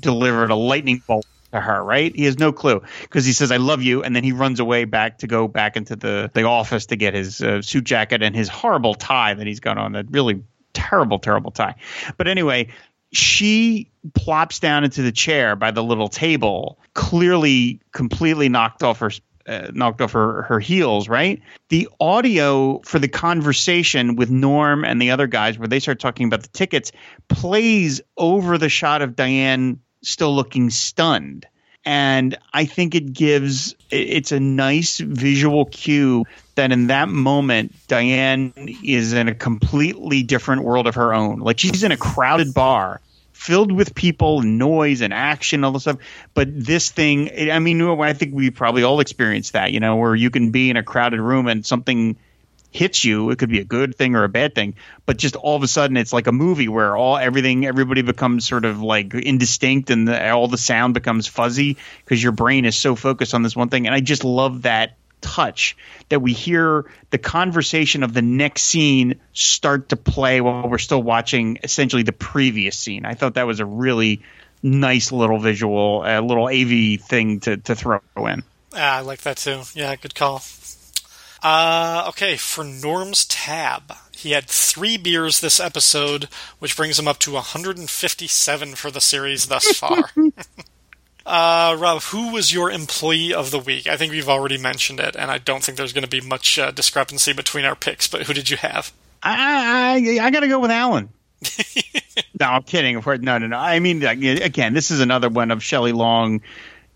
delivered 0.00 0.50
a 0.50 0.56
lightning 0.56 1.02
bolt 1.06 1.26
to 1.56 1.60
her, 1.60 1.82
right? 1.82 2.14
He 2.14 2.24
has 2.24 2.38
no 2.38 2.52
clue 2.52 2.82
because 3.02 3.24
he 3.24 3.32
says, 3.32 3.50
I 3.50 3.56
love 3.56 3.82
you. 3.82 4.02
And 4.02 4.14
then 4.14 4.24
he 4.24 4.32
runs 4.32 4.60
away 4.60 4.84
back 4.84 5.18
to 5.18 5.26
go 5.26 5.48
back 5.48 5.76
into 5.76 5.96
the, 5.96 6.30
the 6.32 6.44
office 6.44 6.86
to 6.86 6.96
get 6.96 7.14
his 7.14 7.40
uh, 7.40 7.62
suit 7.62 7.84
jacket 7.84 8.22
and 8.22 8.34
his 8.34 8.48
horrible 8.48 8.94
tie 8.94 9.34
that 9.34 9.46
he's 9.46 9.60
got 9.60 9.78
on 9.78 9.92
that 9.92 10.06
really 10.10 10.42
terrible, 10.72 11.18
terrible 11.18 11.50
tie. 11.50 11.74
But 12.16 12.28
anyway, 12.28 12.68
she 13.12 13.90
plops 14.14 14.60
down 14.60 14.84
into 14.84 15.02
the 15.02 15.12
chair 15.12 15.56
by 15.56 15.70
the 15.70 15.82
little 15.82 16.08
table, 16.08 16.78
clearly 16.94 17.80
completely 17.92 18.48
knocked 18.48 18.82
off 18.82 19.00
her 19.00 19.10
uh, 19.48 19.70
knocked 19.72 20.00
off 20.00 20.12
her, 20.12 20.42
her 20.42 20.58
heels, 20.58 21.08
right? 21.08 21.40
The 21.68 21.88
audio 22.00 22.80
for 22.84 22.98
the 22.98 23.06
conversation 23.06 24.16
with 24.16 24.28
Norm 24.28 24.84
and 24.84 25.00
the 25.00 25.12
other 25.12 25.28
guys, 25.28 25.56
where 25.56 25.68
they 25.68 25.78
start 25.78 26.00
talking 26.00 26.26
about 26.26 26.42
the 26.42 26.48
tickets, 26.48 26.90
plays 27.28 28.00
over 28.16 28.58
the 28.58 28.68
shot 28.68 29.02
of 29.02 29.14
Diane 29.14 29.78
still 30.02 30.34
looking 30.34 30.70
stunned. 30.70 31.46
And 31.84 32.36
I 32.52 32.64
think 32.64 32.96
it 32.96 33.12
gives 33.12 33.76
it's 33.90 34.32
a 34.32 34.40
nice 34.40 34.98
visual 34.98 35.66
cue 35.66 36.24
that 36.56 36.72
in 36.72 36.88
that 36.88 37.08
moment, 37.08 37.74
Diane 37.86 38.52
is 38.82 39.12
in 39.12 39.28
a 39.28 39.34
completely 39.34 40.24
different 40.24 40.64
world 40.64 40.88
of 40.88 40.96
her 40.96 41.14
own. 41.14 41.38
Like 41.38 41.60
she's 41.60 41.84
in 41.84 41.92
a 41.92 41.96
crowded 41.96 42.54
bar 42.54 43.00
filled 43.32 43.70
with 43.70 43.94
people 43.94 44.42
noise 44.42 45.02
and 45.02 45.12
action, 45.14 45.62
all 45.62 45.70
this 45.70 45.82
stuff. 45.82 45.98
But 46.34 46.48
this 46.52 46.90
thing, 46.90 47.50
I 47.52 47.58
mean, 47.60 47.80
I 47.82 48.12
think 48.14 48.34
we 48.34 48.50
probably 48.50 48.82
all 48.82 48.98
experienced 48.98 49.52
that, 49.52 49.72
you 49.72 49.78
know, 49.78 49.96
where 49.96 50.16
you 50.16 50.30
can 50.30 50.50
be 50.50 50.70
in 50.70 50.76
a 50.76 50.82
crowded 50.82 51.20
room 51.20 51.46
and 51.46 51.64
something 51.64 52.16
hits 52.76 53.04
you. 53.04 53.30
It 53.30 53.38
could 53.38 53.48
be 53.48 53.60
a 53.60 53.64
good 53.64 53.96
thing 53.96 54.14
or 54.14 54.24
a 54.24 54.28
bad 54.28 54.54
thing, 54.54 54.74
but 55.04 55.16
just 55.16 55.34
all 55.34 55.56
of 55.56 55.62
a 55.62 55.68
sudden, 55.68 55.96
it's 55.96 56.12
like 56.12 56.26
a 56.26 56.32
movie 56.32 56.68
where 56.68 56.96
all 56.96 57.16
everything, 57.16 57.66
everybody 57.66 58.02
becomes 58.02 58.46
sort 58.46 58.64
of 58.64 58.80
like 58.80 59.14
indistinct 59.14 59.90
and 59.90 60.06
the, 60.08 60.30
all 60.30 60.48
the 60.48 60.58
sound 60.58 60.94
becomes 60.94 61.26
fuzzy 61.26 61.76
because 62.04 62.22
your 62.22 62.32
brain 62.32 62.64
is 62.64 62.76
so 62.76 62.94
focused 62.94 63.34
on 63.34 63.42
this 63.42 63.56
one 63.56 63.68
thing. 63.68 63.86
And 63.86 63.94
I 63.94 64.00
just 64.00 64.24
love 64.24 64.62
that 64.62 64.96
touch 65.20 65.76
that 66.08 66.20
we 66.20 66.32
hear 66.32 66.84
the 67.10 67.18
conversation 67.18 68.02
of 68.02 68.12
the 68.12 68.22
next 68.22 68.62
scene 68.62 69.18
start 69.32 69.88
to 69.88 69.96
play 69.96 70.40
while 70.40 70.68
we're 70.68 70.78
still 70.78 71.02
watching 71.02 71.58
essentially 71.62 72.02
the 72.02 72.12
previous 72.12 72.76
scene. 72.78 73.04
I 73.04 73.14
thought 73.14 73.34
that 73.34 73.46
was 73.46 73.60
a 73.60 73.66
really 73.66 74.22
nice 74.62 75.12
little 75.12 75.38
visual, 75.38 76.02
a 76.04 76.20
little 76.20 76.48
AV 76.48 77.00
thing 77.00 77.40
to, 77.40 77.56
to 77.56 77.74
throw 77.74 78.00
in. 78.16 78.42
Ah, 78.74 78.98
I 78.98 79.00
like 79.00 79.22
that 79.22 79.38
too. 79.38 79.62
Yeah, 79.74 79.96
good 79.96 80.14
call. 80.14 80.42
Uh, 81.42 82.04
okay, 82.08 82.36
for 82.36 82.64
Norm's 82.64 83.24
tab, 83.24 83.94
he 84.12 84.32
had 84.32 84.46
three 84.46 84.96
beers 84.96 85.40
this 85.40 85.60
episode, 85.60 86.28
which 86.58 86.76
brings 86.76 86.98
him 86.98 87.06
up 87.06 87.18
to 87.20 87.32
157 87.32 88.74
for 88.74 88.90
the 88.90 89.00
series 89.00 89.46
thus 89.46 89.70
far. 89.72 90.10
Uh, 91.26 91.76
Rob, 91.80 92.02
who 92.02 92.32
was 92.32 92.54
your 92.54 92.70
employee 92.70 93.34
of 93.34 93.50
the 93.50 93.58
week? 93.58 93.88
I 93.88 93.96
think 93.96 94.12
we've 94.12 94.28
already 94.28 94.58
mentioned 94.58 95.00
it, 95.00 95.16
and 95.16 95.28
I 95.28 95.38
don't 95.38 95.60
think 95.60 95.76
there's 95.76 95.92
going 95.92 96.04
to 96.04 96.08
be 96.08 96.20
much 96.20 96.56
uh, 96.56 96.70
discrepancy 96.70 97.32
between 97.32 97.64
our 97.64 97.74
picks. 97.74 98.06
But 98.06 98.22
who 98.22 98.32
did 98.32 98.48
you 98.48 98.56
have? 98.58 98.92
I 99.24 100.18
I, 100.20 100.24
I 100.24 100.30
got 100.30 100.40
to 100.40 100.48
go 100.48 100.60
with 100.60 100.70
Alan. 100.70 101.08
no, 102.40 102.46
I'm 102.46 102.62
kidding. 102.62 102.94
Of 102.94 103.02
course, 103.02 103.18
no, 103.20 103.38
no, 103.38 103.48
no. 103.48 103.58
I 103.58 103.80
mean, 103.80 104.04
again, 104.04 104.72
this 104.72 104.92
is 104.92 105.00
another 105.00 105.28
one 105.28 105.50
of 105.50 105.64
Shelley 105.64 105.90
Long 105.90 106.42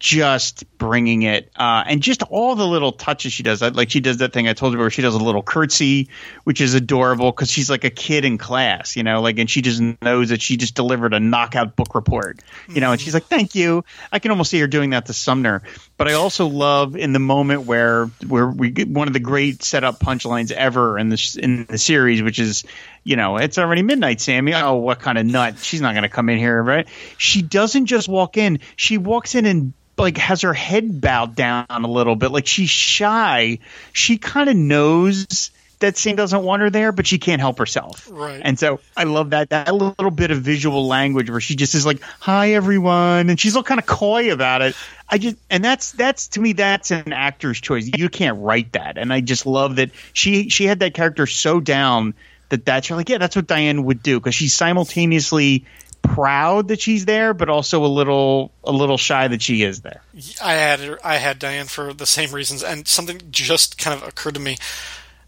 just 0.01 0.65
bringing 0.79 1.23
it, 1.23 1.53
uh, 1.55 1.85
and 1.87 2.03
just 2.03 2.23
all 2.23 2.57
the 2.57 2.67
little 2.67 2.91
touches 2.91 3.35
she 3.35 3.43
does. 3.43 3.61
Like 3.61 3.91
she 3.91 4.01
does 4.01 4.17
that 4.17 4.33
thing 4.33 4.49
I 4.49 4.55
told 4.55 4.73
you 4.73 4.79
where 4.79 4.91
she 4.91 5.03
does 5.03 5.15
a 5.15 5.19
little 5.19 5.43
curtsy, 5.43 6.09
which 6.45 6.63
is 6.63 6.73
adorable 6.75 7.31
because 7.31 7.51
she's 7.51 7.71
like 7.71 7.85
a 7.85 7.91
kid 7.91 8.25
in 8.25 8.39
class, 8.39 8.97
you 8.97 9.03
know, 9.03 9.21
like, 9.21 9.39
and 9.39 9.49
she 9.49 9.61
just 9.61 9.81
knows 10.03 10.31
that 10.31 10.41
she 10.41 10.57
just 10.57 10.75
delivered 10.75 11.13
a 11.13 11.21
knockout 11.21 11.77
book 11.77 11.95
report, 11.95 12.41
you 12.69 12.81
know, 12.81 12.93
and 12.93 13.01
she's 13.01 13.13
like, 13.13 13.27
"Thank 13.27 13.55
you." 13.55 13.85
I 14.11 14.19
can 14.19 14.31
almost 14.31 14.51
see 14.51 14.59
her 14.61 14.67
doing 14.67 14.91
that 14.91 15.07
to 15.07 15.13
Sumner. 15.13 15.63
But 15.99 16.09
I 16.09 16.15
also 16.15 16.47
love 16.47 16.97
in 16.97 17.13
the 17.13 17.19
moment 17.19 17.67
where 17.67 18.07
where 18.27 18.49
we 18.49 18.71
get 18.71 18.89
one 18.89 19.07
of 19.07 19.13
the 19.13 19.21
great 19.21 19.63
setup 19.63 20.01
punchlines 20.01 20.51
ever 20.51 20.99
in 20.99 21.11
this 21.11 21.37
in 21.37 21.67
the 21.67 21.77
series, 21.77 22.23
which 22.23 22.39
is 22.39 22.65
you 23.05 23.17
know, 23.17 23.37
it's 23.37 23.59
already 23.59 23.83
midnight, 23.83 24.21
Sammy. 24.21 24.55
Oh, 24.55 24.75
what 24.75 25.01
kind 25.01 25.19
of 25.19 25.27
nut? 25.27 25.59
She's 25.59 25.81
not 25.81 25.93
going 25.95 26.03
to 26.03 26.09
come 26.09 26.29
in 26.29 26.39
here, 26.39 26.63
right? 26.63 26.87
She 27.17 27.43
doesn't 27.43 27.87
just 27.87 28.09
walk 28.09 28.37
in. 28.37 28.61
She 28.77 28.99
walks 28.99 29.35
in 29.35 29.47
and 29.47 29.73
like 29.97 30.17
has 30.19 30.43
her 30.43 30.55
head 30.55 31.01
bowed 31.01 31.35
down 31.35 31.67
a 31.71 31.87
little 31.87 32.17
bit. 32.17 32.31
Like 32.31 32.47
she's 32.47 32.71
shy. 32.71 33.59
She 33.93 34.19
kind 34.19 34.51
of 34.51 34.57
knows 34.57 35.51
that 35.81 35.97
Sam 35.97 36.15
doesn't 36.15 36.43
want 36.43 36.61
her 36.63 36.71
there, 36.71 36.93
but 36.93 37.07
she 37.07 37.19
can't 37.19 37.41
help 37.41 37.59
herself. 37.59 38.09
Right. 38.11 38.41
And 38.45 38.59
so 38.59 38.81
I 38.97 39.05
love 39.05 39.31
that 39.31 39.51
that 39.51 39.75
little 39.75 40.11
bit 40.11 40.31
of 40.31 40.43
visual 40.43 40.87
language 40.87 41.31
where 41.31 41.41
she 41.41 41.57
just 41.57 41.75
is 41.75 41.87
like, 41.87 42.01
"Hi 42.21 42.53
everyone," 42.53 43.31
and 43.31 43.41
she's 43.41 43.57
all 43.57 43.63
kind 43.63 43.81
of 43.81 43.87
coy 43.87 44.33
about 44.33 44.63
it. 44.63 44.77
I 45.09 45.19
just 45.19 45.37
and 45.49 45.65
that's 45.65 45.93
that's 45.93 46.29
to 46.29 46.41
me 46.41 46.53
that's 46.53 46.91
an 46.91 47.13
actor's 47.13 47.61
choice. 47.61 47.91
You 47.97 48.09
can't 48.09 48.39
write 48.41 48.73
that, 48.73 48.99
and 48.99 49.13
I 49.13 49.21
just 49.21 49.47
love 49.47 49.77
that 49.77 49.91
she 50.13 50.51
she 50.51 50.65
had 50.65 50.81
that 50.81 50.95
character 50.95 51.27
so 51.27 51.61
down 51.61 52.15
that 52.51 52.65
that's 52.65 52.89
you're 52.89 52.97
like, 52.97 53.09
yeah, 53.09 53.19
that's 53.19 53.35
what 53.35 53.47
Diane 53.47 53.85
would 53.85 54.03
do 54.03 54.21
because 54.21 54.35
she's 54.35 54.55
simultaneously 54.55 55.65
proud 56.03 56.69
that 56.69 56.81
she's 56.81 57.05
there, 57.05 57.35
but 57.35 57.49
also 57.49 57.85
a 57.85 57.89
little 57.89 58.53
a 58.65 58.73
little 58.73 58.99
shy 58.99 59.29
that 59.29 59.43
she 59.43 59.63
is 59.63 59.81
there. 59.81 60.03
I 60.43 60.55
had 60.55 60.99
I 61.05 61.17
had 61.17 61.39
Diane 61.39 61.67
for 61.67 61.93
the 61.93 62.07
same 62.07 62.33
reasons, 62.33 62.63
and 62.63 62.87
something 62.87 63.21
just 63.31 63.79
kind 63.79 64.01
of 64.01 64.07
occurred 64.07 64.35
to 64.35 64.41
me. 64.41 64.57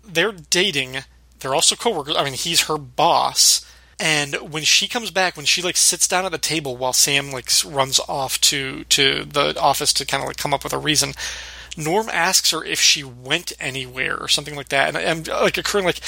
They're 0.06 0.32
dating. 0.32 0.98
They're 1.40 1.54
also 1.54 1.74
coworkers. 1.76 2.16
I 2.16 2.24
mean, 2.24 2.34
he's 2.34 2.62
her 2.62 2.78
boss. 2.78 3.66
And 4.00 4.34
when 4.52 4.64
she 4.64 4.88
comes 4.88 5.10
back, 5.10 5.36
when 5.36 5.46
she 5.46 5.62
like 5.62 5.76
sits 5.76 6.08
down 6.08 6.24
at 6.24 6.32
the 6.32 6.38
table 6.38 6.76
while 6.76 6.92
Sam 6.92 7.30
like 7.30 7.50
runs 7.64 8.00
off 8.08 8.40
to 8.42 8.84
to 8.84 9.24
the 9.24 9.58
office 9.60 9.92
to 9.94 10.06
kind 10.06 10.22
of 10.22 10.26
like 10.26 10.36
come 10.36 10.54
up 10.54 10.64
with 10.64 10.72
a 10.72 10.78
reason, 10.78 11.12
Norm 11.76 12.08
asks 12.12 12.50
her 12.50 12.62
if 12.64 12.80
she 12.80 13.02
went 13.02 13.52
anywhere 13.58 14.16
or 14.16 14.28
something 14.28 14.54
like 14.54 14.68
that, 14.68 14.94
and 14.94 14.96
I'm 14.98 15.22
like 15.42 15.56
occurring 15.56 15.86
like 15.86 16.00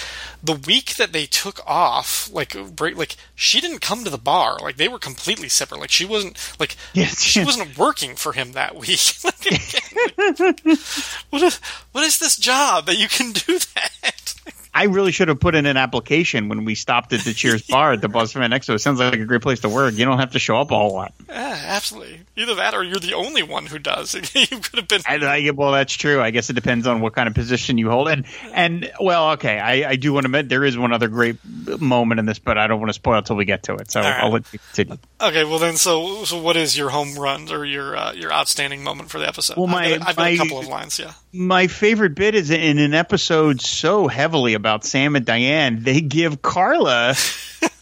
the 0.43 0.55
week 0.55 0.97
that 0.97 1.13
they 1.13 1.27
took 1.27 1.61
off, 1.67 2.29
like 2.33 2.55
break, 2.77 2.97
like 2.97 3.17
she 3.35 3.61
didn't 3.61 3.81
come 3.81 4.05
to 4.05 4.11
the 4.11 4.19
bar, 4.19 4.59
like 4.61 4.77
they 4.77 4.89
were 4.89 4.99
completely 4.99 5.49
separate, 5.49 5.81
like 5.81 5.91
she 5.91 6.05
wasn't 6.05 6.39
like 6.61 6.77
Yes, 6.93 7.21
she 7.23 7.41
yes. 7.41 7.47
wasn't 7.47 7.79
working 7.79 8.15
for 8.15 8.33
him 8.33 8.53
that 8.53 8.77
week. 8.77 9.01
Like, 9.25 9.45
what 11.31 11.43
is 11.43 11.57
what 11.93 12.05
is 12.05 12.19
this 12.19 12.37
job 12.37 12.87
that 12.87 12.99
you 12.99 13.09
can 13.09 13.33
do 13.33 13.59
that? 13.75 14.34
I 14.75 14.85
really 14.85 15.13
should 15.13 15.29
have 15.29 15.39
put 15.39 15.55
in 15.55 15.67
an 15.67 15.77
application 15.77 16.49
when 16.49 16.65
we 16.65 16.75
stopped 16.75 17.13
at 17.13 17.21
the 17.21 17.33
Cheers 17.33 17.63
bar 17.69 17.93
at 17.93 18.01
the 18.01 18.09
Boston 18.09 18.41
Man 18.41 18.51
Expo. 18.51 18.75
It 18.75 18.81
sounds 18.81 18.99
like 18.99 19.15
a 19.15 19.25
great 19.25 19.43
place 19.43 19.61
to 19.61 19.69
work. 19.69 19.95
You 19.95 20.05
don't 20.05 20.19
have 20.19 20.33
to 20.33 20.41
show 20.41 20.59
up 20.59 20.73
a 20.73 20.77
whole 20.77 20.93
lot. 20.93 21.15
Yeah, 21.29 21.63
absolutely. 21.69 22.21
Either 22.37 22.57
that, 22.57 22.75
or 22.75 22.83
you're 22.83 22.97
the 22.97 23.15
only 23.15 23.45
one 23.45 23.67
who 23.67 23.79
does. 23.79 24.15
you 24.35 24.47
could 24.59 24.79
have 24.81 24.89
been. 24.89 25.03
I, 25.07 25.51
well, 25.53 25.71
that's 25.73 25.93
true. 25.93 26.21
I 26.21 26.31
guess 26.33 26.51
it 26.51 26.55
depends 26.55 26.89
on 26.89 27.01
what 27.01 27.15
kind 27.15 27.29
of 27.29 27.35
position 27.35 27.79
you 27.79 27.89
hold. 27.89 28.09
And 28.09 28.25
and 28.53 28.91
well, 29.01 29.33
okay, 29.33 29.59
I, 29.61 29.91
I 29.91 29.97
do 29.97 30.13
want 30.13 30.25
to 30.25 30.29
admit 30.29 30.49
there 30.49 30.65
is 30.65 30.77
one 30.77 30.93
other 30.93 31.07
great 31.09 31.37
moment 31.81 32.19
in 32.19 32.27
this, 32.27 32.41
but 32.41 32.59
I 32.59 32.67
don't 32.67 32.81
want 32.81 32.91
to 32.91 32.95
spoil 32.95 33.21
it 33.21 33.27
till 33.27 33.37
we 33.37 33.45
get 33.45 33.65
to 33.65 33.75
it. 33.77 33.93
So 33.93 34.01
right. 34.01 34.25
I'll 34.25 34.31
let 34.31 34.53
you 34.53 34.59
continue. 34.59 34.99
Okay, 35.21 35.45
well 35.45 35.61
then, 35.61 35.77
so 35.77 36.25
so 36.25 36.41
what 36.41 36.57
is 36.57 36.77
your 36.77 36.91
home 36.91 37.15
run 37.15 37.51
or 37.53 37.65
your 37.65 37.97
uh, 37.97 38.13
your 38.13 38.33
outstanding 38.33 38.83
moment 38.83 39.11
for 39.11 39.19
the 39.21 39.29
episode? 39.29 39.57
Well, 39.57 39.69
my- 39.69 39.85
I've 39.85 39.99
got, 40.01 40.09
I've 40.09 40.17
got 40.17 40.23
my- 40.23 40.29
a 40.31 40.37
couple 40.37 40.59
of 40.59 40.67
lines. 40.67 40.99
Yeah. 40.99 41.13
My 41.33 41.67
favorite 41.67 42.15
bit 42.15 42.35
is 42.35 42.51
in 42.51 42.79
an 42.79 42.95
episode 42.95 43.61
so 43.61 44.07
heavily 44.07 44.55
about 44.65 44.83
Sam 44.83 45.15
and 45.15 45.27
Diane, 45.27 45.83
they 45.83 46.01
give 46.01 46.41
Carla 46.41 47.15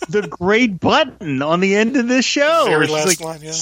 the 0.09 0.27
great 0.29 0.81
button 0.81 1.41
on 1.41 1.61
the 1.61 1.77
end 1.77 1.97
of 1.97 2.09
the 2.09 2.23
show. 2.23 2.65
Very 2.67 2.89
last 2.89 3.07
like, 3.07 3.21
line, 3.21 3.41
yeah. 3.41 3.53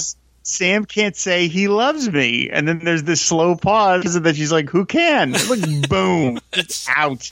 Sam 0.41 0.85
can't 0.85 1.15
say 1.15 1.47
he 1.47 1.67
loves 1.67 2.09
me, 2.09 2.49
and 2.49 2.67
then 2.67 2.79
there's 2.83 3.03
this 3.03 3.21
slow 3.21 3.55
pause, 3.55 4.15
and 4.15 4.25
then 4.25 4.33
she's 4.33 4.51
like, 4.51 4.71
"Who 4.71 4.85
can?" 4.85 5.33
Like, 5.33 5.87
boom, 5.89 6.39
it's 6.51 6.89
out. 6.89 7.29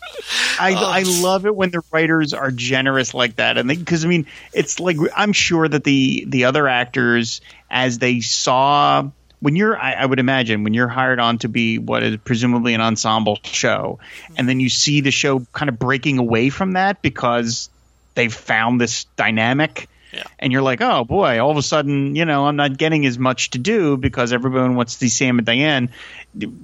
I 0.59 0.75
Oh. 0.77 0.91
I 0.91 1.01
love 1.23 1.47
it 1.47 1.55
when 1.55 1.71
the 1.71 1.81
writers 1.91 2.35
are 2.35 2.51
generous 2.51 3.15
like 3.15 3.37
that, 3.37 3.57
and 3.57 3.67
because 3.67 4.05
I 4.05 4.09
mean, 4.09 4.27
it's 4.53 4.79
like 4.79 4.97
I'm 5.17 5.33
sure 5.33 5.67
that 5.67 5.83
the 5.83 6.23
the 6.27 6.45
other 6.45 6.67
actors, 6.67 7.41
as 7.67 7.97
they 7.97 8.19
saw 8.19 9.09
when 9.41 9.55
you're, 9.55 9.77
I, 9.77 9.93
I 9.93 10.05
would 10.05 10.19
imagine, 10.19 10.63
when 10.63 10.73
you're 10.73 10.87
hired 10.87 11.19
on 11.19 11.37
to 11.39 11.47
be 11.49 11.77
what 11.77 12.03
is 12.03 12.17
presumably 12.17 12.73
an 12.73 12.81
ensemble 12.81 13.39
show, 13.43 13.99
and 14.37 14.47
then 14.49 14.59
you 14.59 14.69
see 14.69 15.01
the 15.01 15.11
show 15.11 15.39
kind 15.53 15.69
of 15.69 15.79
breaking 15.79 16.17
away 16.17 16.49
from 16.49 16.73
that 16.73 17.01
because 17.01 17.69
they've 18.15 18.33
found 18.33 18.81
this 18.81 19.05
dynamic 19.15 19.87
Yeah. 20.11 20.23
and 20.39 20.51
you're 20.51 20.61
like, 20.63 20.81
oh 20.81 21.03
boy, 21.05 21.39
all 21.39 21.51
of 21.51 21.57
a 21.57 21.61
sudden, 21.61 22.15
you 22.15 22.25
know, 22.25 22.47
I'm 22.47 22.55
not 22.55 22.77
getting 22.77 23.05
as 23.05 23.17
much 23.19 23.51
to 23.51 23.59
do 23.59 23.95
because 23.95 24.33
everyone 24.33 24.75
wants 24.75 24.93
to 24.93 24.99
see 24.99 25.09
Sam 25.09 25.37
and 25.37 25.45
Diane. 25.45 25.89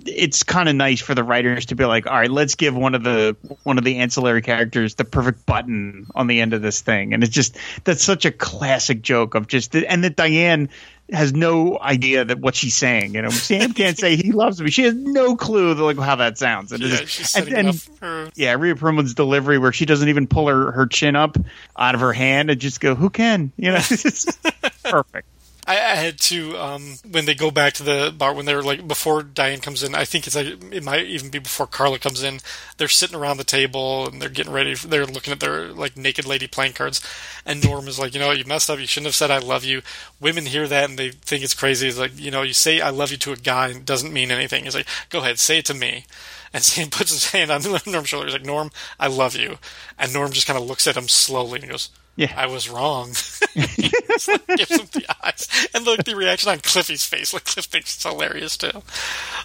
It's 0.05 0.43
kind 0.43 0.67
of 0.69 0.75
nice 0.75 1.01
for 1.01 1.15
the 1.15 1.23
writers 1.23 1.67
to 1.67 1.75
be 1.75 1.85
like, 1.85 2.07
all 2.07 2.13
right, 2.13 2.29
let's 2.29 2.55
give 2.55 2.75
one 2.75 2.93
of 2.93 3.03
the 3.03 3.35
one 3.63 3.77
of 3.77 3.83
the 3.83 3.97
ancillary 3.97 4.41
characters 4.41 4.95
the 4.95 5.05
perfect 5.05 5.45
button 5.45 6.07
on 6.13 6.27
the 6.27 6.39
end 6.41 6.53
of 6.53 6.61
this 6.61 6.81
thing, 6.81 7.13
and 7.13 7.23
it's 7.23 7.33
just 7.33 7.57
that's 7.83 8.03
such 8.03 8.25
a 8.25 8.31
classic 8.31 9.01
joke 9.01 9.33
of 9.33 9.47
just 9.47 9.75
and 9.75 10.03
that 10.03 10.15
Diane 10.15 10.69
has 11.11 11.33
no 11.33 11.77
idea 11.79 12.25
that 12.25 12.39
what 12.39 12.55
she's 12.55 12.73
saying. 12.75 13.13
You 13.13 13.21
know, 13.21 13.29
Sam 13.29 13.73
can't 13.73 13.97
say 13.97 14.15
he 14.15 14.31
loves 14.31 14.59
me. 14.61 14.71
She 14.71 14.83
has 14.83 14.95
no 14.95 15.35
clue 15.35 15.73
like 15.75 15.97
how 15.97 16.15
that 16.15 16.37
sounds. 16.37 16.71
And, 16.71 16.81
Yeah, 16.83 16.95
she's 17.05 17.35
and- 17.35 17.47
and- 17.49 17.87
her. 18.01 18.29
yeah, 18.35 18.53
Rhea 18.53 18.75
Perlman's 18.75 19.13
delivery 19.13 19.57
where 19.59 19.71
she 19.71 19.85
doesn't 19.85 20.09
even 20.09 20.25
pull 20.27 20.47
her, 20.47 20.71
her 20.71 20.87
chin 20.87 21.15
up 21.15 21.37
out 21.77 21.93
of 21.95 22.01
her 22.01 22.13
hand 22.13 22.49
and 22.49 22.59
just 22.59 22.79
go, 22.79 22.95
"Who 22.95 23.09
can?" 23.09 23.51
You 23.57 23.71
know, 23.71 23.77
it's 23.89 24.25
perfect. 24.83 25.27
I, 25.67 25.73
I 25.73 25.95
had 25.95 26.19
to 26.19 26.57
um, 26.57 26.97
when 27.09 27.25
they 27.25 27.33
go 27.33 27.49
back 27.49 27.73
to 27.73 27.83
the 27.83 28.13
bar 28.15 28.33
when 28.33 28.45
they're 28.45 28.61
like 28.61 28.87
before 28.87 29.23
Diane 29.23 29.61
comes 29.61 29.81
in. 29.81 29.95
I 29.95 30.05
think 30.05 30.27
it's 30.27 30.35
like 30.35 30.47
it 30.71 30.83
might 30.83 31.05
even 31.05 31.29
be 31.31 31.39
before 31.39 31.65
Carla 31.65 31.97
comes 31.97 32.21
in. 32.21 32.39
They're 32.77 32.87
sitting 32.87 33.17
around 33.17 33.37
the 33.37 33.43
table 33.43 34.07
and 34.07 34.21
they're 34.21 34.29
getting 34.29 34.53
ready. 34.53 34.75
For, 34.75 34.87
they're 34.87 35.05
looking 35.05 35.33
at 35.33 35.39
their 35.39 35.69
like 35.69 35.97
naked 35.97 36.25
lady 36.25 36.47
playing 36.47 36.73
cards, 36.73 37.01
and 37.45 37.63
Norm 37.63 37.87
is 37.87 37.97
like, 37.97 38.13
you 38.13 38.19
know, 38.19 38.31
you 38.31 38.45
messed 38.45 38.69
up. 38.69 38.79
You 38.79 38.85
shouldn't 38.85 39.07
have 39.07 39.15
said 39.15 39.31
I 39.31 39.39
love 39.39 39.63
you. 39.63 39.81
Women 40.19 40.45
hear 40.45 40.67
that 40.67 40.89
and 40.89 40.99
they 40.99 41.09
think 41.09 41.43
it's 41.43 41.55
crazy. 41.55 41.87
It's 41.87 41.97
like 41.97 42.17
you 42.19 42.29
know, 42.29 42.43
you 42.43 42.53
say 42.53 42.81
I 42.81 42.91
love 42.91 43.11
you 43.11 43.17
to 43.17 43.33
a 43.33 43.37
guy 43.37 43.69
and 43.69 43.77
it 43.77 43.85
doesn't 43.85 44.13
mean 44.13 44.31
anything. 44.31 44.65
He's 44.65 44.75
like, 44.75 44.87
go 45.09 45.19
ahead, 45.19 45.39
say 45.39 45.59
it 45.59 45.65
to 45.65 45.73
me. 45.73 46.05
And 46.53 46.63
Sam 46.63 46.89
puts 46.89 47.11
his 47.11 47.31
hand 47.31 47.51
on 47.51 47.61
Norm's 47.87 48.09
shoulder. 48.09 48.27
He's 48.27 48.35
like, 48.35 48.45
Norm, 48.45 48.69
I 48.99 49.07
love 49.07 49.35
you. 49.35 49.57
And 49.97 50.13
Norm 50.13 50.31
just 50.31 50.45
kind 50.45 50.59
of 50.59 50.65
looks 50.65 50.85
at 50.87 50.97
him 50.97 51.07
slowly 51.07 51.59
and 51.59 51.71
goes, 51.71 51.89
Yeah. 52.15 52.33
I 52.35 52.47
was 52.47 52.69
wrong. 52.69 53.09
like, 53.55 53.75
gives 53.77 54.27
him 54.27 54.87
the 54.93 55.05
eyes. 55.21 55.67
And 55.73 55.83
look, 55.83 56.03
the 56.03 56.15
reaction 56.15 56.49
on 56.49 56.59
Cliffy's 56.59 57.03
face. 57.03 57.33
Like, 57.33 57.45
Cliff 57.45 57.65
thinks 57.65 57.95
it's 57.95 58.03
hilarious, 58.03 58.55
too. 58.57 58.83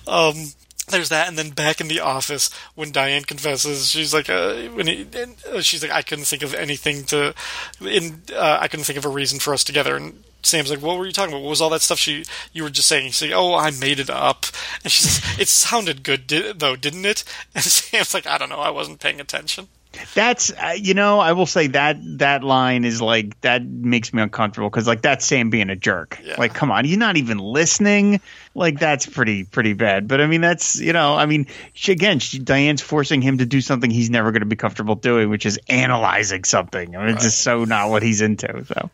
Um, 0.06 0.52
there's 0.90 1.08
that, 1.08 1.28
and 1.28 1.38
then 1.38 1.50
back 1.50 1.80
in 1.80 1.88
the 1.88 2.00
office 2.00 2.50
when 2.74 2.92
Diane 2.92 3.22
confesses, 3.22 3.90
she's 3.90 4.12
like, 4.12 4.28
uh, 4.28 4.54
when 4.68 4.86
he, 4.86 5.06
and, 5.16 5.36
uh, 5.52 5.60
she's 5.60 5.82
like, 5.82 5.92
I 5.92 6.02
couldn't 6.02 6.24
think 6.24 6.42
of 6.42 6.54
anything 6.54 7.04
to, 7.04 7.34
in, 7.80 8.22
uh, 8.32 8.58
I 8.60 8.68
couldn't 8.68 8.84
think 8.84 8.98
of 8.98 9.04
a 9.04 9.10
reason 9.10 9.38
for 9.38 9.52
us 9.54 9.64
together. 9.64 9.96
And 9.96 10.22
Sam's 10.42 10.70
like, 10.70 10.82
what 10.82 10.98
were 10.98 11.06
you 11.06 11.12
talking 11.12 11.32
about? 11.32 11.42
What 11.42 11.50
was 11.50 11.60
all 11.60 11.70
that 11.70 11.82
stuff 11.82 11.98
she 11.98 12.24
you 12.52 12.62
were 12.62 12.70
just 12.70 12.88
saying? 12.88 13.10
She's 13.12 13.30
like, 13.30 13.38
oh, 13.38 13.54
I 13.54 13.70
made 13.70 14.00
it 14.00 14.10
up. 14.10 14.46
And 14.82 14.92
she 14.92 15.04
says, 15.04 15.40
it 15.40 15.48
sounded 15.48 16.02
good, 16.02 16.26
did, 16.26 16.60
though, 16.60 16.76
didn't 16.76 17.04
it? 17.04 17.24
And 17.54 17.64
Sam's 17.64 18.14
like, 18.14 18.26
I 18.26 18.38
don't 18.38 18.48
know, 18.48 18.60
I 18.60 18.70
wasn't 18.70 19.00
paying 19.00 19.20
attention. 19.20 19.68
That's 20.14 20.52
uh, 20.52 20.74
you 20.76 20.94
know, 20.94 21.18
I 21.18 21.32
will 21.32 21.46
say 21.46 21.66
that 21.68 21.98
that 22.18 22.44
line 22.44 22.84
is 22.84 23.00
like 23.02 23.40
that 23.40 23.64
makes 23.64 24.12
me 24.12 24.22
uncomfortable 24.22 24.70
because 24.70 24.86
like 24.86 25.02
that's 25.02 25.24
Sam 25.26 25.50
being 25.50 25.68
a 25.68 25.76
jerk. 25.76 26.20
Yeah. 26.22 26.36
Like, 26.38 26.54
come 26.54 26.70
on, 26.70 26.84
you're 26.86 26.98
not 26.98 27.16
even 27.16 27.38
listening. 27.38 28.20
Like 28.54 28.78
that's 28.78 29.06
pretty 29.06 29.44
pretty 29.44 29.72
bad. 29.72 30.06
But 30.06 30.20
I 30.20 30.26
mean, 30.26 30.40
that's 30.40 30.78
you 30.80 30.92
know, 30.92 31.16
I 31.16 31.26
mean, 31.26 31.46
she, 31.72 31.92
again, 31.92 32.20
she, 32.20 32.38
Diane's 32.38 32.80
forcing 32.80 33.20
him 33.20 33.38
to 33.38 33.46
do 33.46 33.60
something 33.60 33.90
he's 33.90 34.10
never 34.10 34.30
going 34.30 34.40
to 34.40 34.46
be 34.46 34.56
comfortable 34.56 34.94
doing, 34.94 35.28
which 35.28 35.44
is 35.44 35.58
analyzing 35.68 36.44
something. 36.44 36.94
I 36.94 37.04
mean, 37.04 37.14
it's 37.14 37.24
just 37.24 37.40
so 37.40 37.64
not 37.64 37.90
what 37.90 38.02
he's 38.02 38.20
into. 38.20 38.64
So. 38.66 38.90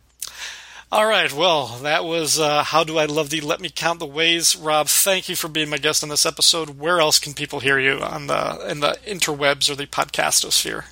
All 0.89 1.05
right, 1.05 1.31
well, 1.33 1.67
that 1.81 2.05
was 2.05 2.39
uh, 2.39 2.63
How 2.63 2.85
Do 2.85 2.97
I 2.97 3.05
Love 3.05 3.29
Thee? 3.29 3.41
Let 3.41 3.59
Me 3.59 3.69
Count 3.69 3.99
the 3.99 4.05
Ways. 4.05 4.55
Rob, 4.55 4.87
thank 4.87 5.27
you 5.27 5.35
for 5.35 5.49
being 5.49 5.69
my 5.69 5.77
guest 5.77 6.01
on 6.01 6.07
this 6.07 6.25
episode. 6.25 6.79
Where 6.79 7.01
else 7.01 7.19
can 7.19 7.33
people 7.33 7.59
hear 7.59 7.77
you 7.77 7.99
on 7.99 8.27
the 8.27 8.71
in 8.71 8.79
the 8.79 8.97
interwebs 9.05 9.69
or 9.69 9.75
the 9.75 9.85
podcastosphere? 9.85 10.85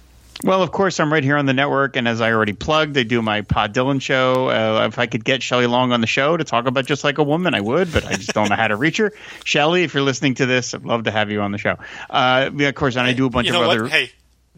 Well, 0.43 0.61
of 0.61 0.69
course, 0.73 0.99
I'm 0.99 1.13
right 1.13 1.23
here 1.23 1.37
on 1.37 1.45
the 1.45 1.53
network, 1.53 1.95
and 1.95 2.09
as 2.09 2.19
I 2.19 2.33
already 2.33 2.51
plugged, 2.51 2.97
I 2.97 3.03
do 3.03 3.21
my 3.21 3.41
Pod 3.43 3.73
Dylan 3.73 4.01
show. 4.01 4.49
Uh, 4.49 4.85
if 4.85 4.99
I 4.99 5.05
could 5.05 5.23
get 5.23 5.41
Shelley 5.41 5.65
Long 5.65 5.93
on 5.93 6.01
the 6.01 6.07
show 6.07 6.35
to 6.35 6.43
talk 6.43 6.67
about 6.67 6.85
just 6.85 7.05
like 7.05 7.17
a 7.17 7.23
woman, 7.23 7.55
I 7.55 7.61
would, 7.61 7.93
but 7.93 8.05
I 8.05 8.15
just 8.15 8.33
don't 8.33 8.49
know 8.49 8.57
how 8.57 8.67
to 8.67 8.75
reach 8.75 8.97
her. 8.97 9.13
Shelly, 9.45 9.83
if 9.83 9.93
you're 9.93 10.03
listening 10.03 10.35
to 10.35 10.45
this, 10.45 10.73
I'd 10.73 10.83
love 10.83 11.05
to 11.05 11.11
have 11.11 11.31
you 11.31 11.39
on 11.39 11.53
the 11.53 11.57
show. 11.57 11.77
Uh, 12.09 12.49
yeah, 12.53 12.67
of 12.67 12.75
course, 12.75 12.97
and 12.97 13.07
I 13.07 13.13
do 13.13 13.27
a 13.27 13.29
bunch 13.29 13.47
You 13.47 13.53
know 13.53 13.61
of 13.61 13.67
what? 13.67 13.77
other. 13.77 13.87
Hey, 13.87 14.11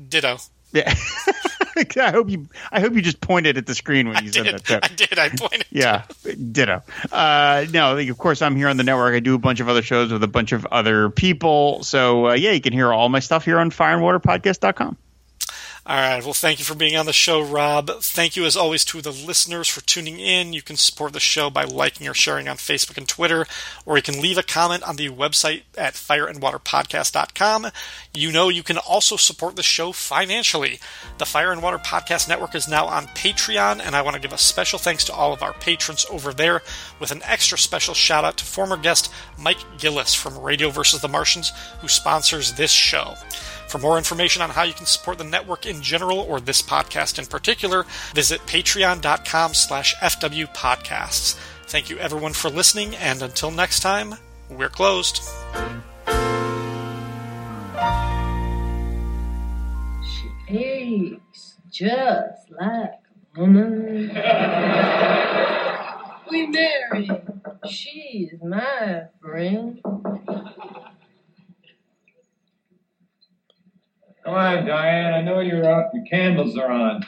ditto. 0.09 0.39
Yeah. 0.73 0.91
I 1.97 2.11
hope 2.11 2.29
you. 2.29 2.47
I 2.71 2.79
hope 2.79 2.93
you 2.93 3.01
just 3.01 3.21
pointed 3.21 3.57
at 3.57 3.65
the 3.65 3.75
screen 3.75 4.09
when 4.09 4.23
you 4.23 4.31
said 4.31 4.43
did. 4.43 4.53
that. 4.55 4.65
Too. 4.65 4.79
I 4.83 4.87
did. 4.87 5.19
I 5.19 5.29
pointed. 5.29 5.65
Yeah, 5.77 6.05
ditto. 6.51 6.81
Uh, 7.11 7.65
no, 7.71 7.97
of 7.97 8.17
course 8.17 8.41
I'm 8.41 8.55
here 8.55 8.67
on 8.67 8.77
the 8.77 8.83
network. 8.83 9.13
I 9.13 9.19
do 9.19 9.35
a 9.35 9.37
bunch 9.37 9.59
of 9.59 9.69
other 9.69 9.83
shows 9.83 10.11
with 10.11 10.23
a 10.23 10.27
bunch 10.27 10.51
of 10.51 10.65
other 10.65 11.09
people. 11.09 11.83
So 11.83 12.29
uh, 12.29 12.33
yeah, 12.33 12.51
you 12.51 12.61
can 12.61 12.73
hear 12.73 12.91
all 12.91 13.09
my 13.09 13.19
stuff 13.19 13.45
here 13.45 13.59
on 13.59 13.69
fireandwaterpodcast.com. 13.69 14.97
All 15.89 15.95
right. 15.95 16.21
Well, 16.21 16.33
thank 16.33 16.59
you 16.59 16.65
for 16.65 16.75
being 16.75 16.97
on 16.97 17.05
the 17.05 17.13
show, 17.13 17.41
Rob. 17.41 17.89
Thank 18.01 18.35
you, 18.35 18.43
as 18.43 18.57
always, 18.57 18.83
to 18.83 19.01
the 19.01 19.13
listeners 19.13 19.69
for 19.69 19.79
tuning 19.79 20.19
in. 20.19 20.51
You 20.51 20.61
can 20.61 20.75
support 20.75 21.13
the 21.13 21.21
show 21.21 21.49
by 21.49 21.63
liking 21.63 22.09
or 22.09 22.13
sharing 22.13 22.49
on 22.49 22.57
Facebook 22.57 22.97
and 22.97 23.07
Twitter, 23.07 23.45
or 23.85 23.95
you 23.95 24.03
can 24.03 24.21
leave 24.21 24.37
a 24.37 24.43
comment 24.43 24.83
on 24.83 24.97
the 24.97 25.07
website 25.07 25.61
at 25.77 25.93
fireandwaterpodcast.com. 25.93 27.67
You 28.13 28.33
know, 28.33 28.49
you 28.49 28.63
can 28.63 28.77
also 28.77 29.15
support 29.15 29.55
the 29.55 29.63
show 29.63 29.93
financially. 29.93 30.81
The 31.19 31.25
Fire 31.25 31.53
and 31.53 31.63
Water 31.63 31.77
Podcast 31.77 32.27
Network 32.27 32.53
is 32.53 32.67
now 32.67 32.87
on 32.87 33.07
Patreon, 33.07 33.79
and 33.81 33.95
I 33.95 34.01
want 34.01 34.15
to 34.15 34.21
give 34.21 34.33
a 34.33 34.37
special 34.37 34.79
thanks 34.79 35.05
to 35.05 35.13
all 35.13 35.31
of 35.31 35.41
our 35.41 35.53
patrons 35.53 36.05
over 36.11 36.33
there, 36.33 36.63
with 36.99 37.11
an 37.11 37.23
extra 37.23 37.57
special 37.57 37.93
shout 37.93 38.25
out 38.25 38.35
to 38.39 38.43
former 38.43 38.75
guest 38.75 39.09
Mike 39.39 39.63
Gillis 39.77 40.13
from 40.13 40.37
Radio 40.37 40.69
versus 40.69 40.99
the 40.99 41.07
Martians, 41.07 41.53
who 41.79 41.87
sponsors 41.87 42.51
this 42.51 42.71
show. 42.71 43.13
For 43.67 43.79
more 43.79 43.97
information 43.97 44.41
on 44.41 44.49
how 44.49 44.63
you 44.63 44.73
can 44.73 44.85
support 44.85 45.17
the 45.17 45.25
network 45.25 45.65
in 45.65 45.81
general 45.81 46.19
or 46.19 46.39
this 46.39 46.61
podcast 46.61 47.19
in 47.19 47.25
particular, 47.25 47.85
visit 48.13 48.39
patreon.com 48.41 49.53
slash 49.53 49.93
fwpodcasts. 49.95 51.37
Thank 51.67 51.89
you 51.89 51.97
everyone 51.97 52.31
for 52.31 52.49
listening, 52.49 52.95
and 52.95 53.21
until 53.21 53.51
next 53.51 53.81
time, 53.81 54.15
we're 54.49 54.69
closed. 54.69 55.21
She 60.01 60.29
aches 60.47 61.57
just 61.69 62.49
like 62.51 62.91
a 63.35 63.39
woman. 63.39 64.07
we 66.31 66.47
married. 66.47 67.11
She 67.69 68.29
is 68.31 68.41
my 68.41 69.07
friend. 69.21 69.81
Come 74.27 74.35
on, 74.35 74.65
Diane. 74.65 75.13
I 75.13 75.21
know 75.21 75.39
you're 75.39 75.63
up. 75.63 75.91
Your 75.93 76.03
candles 76.03 76.57
are 76.57 76.69
on. 76.69 77.01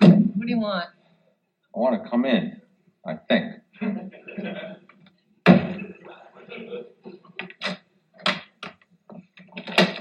What 0.00 0.46
do 0.46 0.48
you 0.48 0.60
want? 0.60 0.90
I 1.74 1.78
want 1.78 2.04
to 2.04 2.10
come 2.10 2.26
in. 2.26 2.60
I 3.06 3.14
think. 3.14 3.54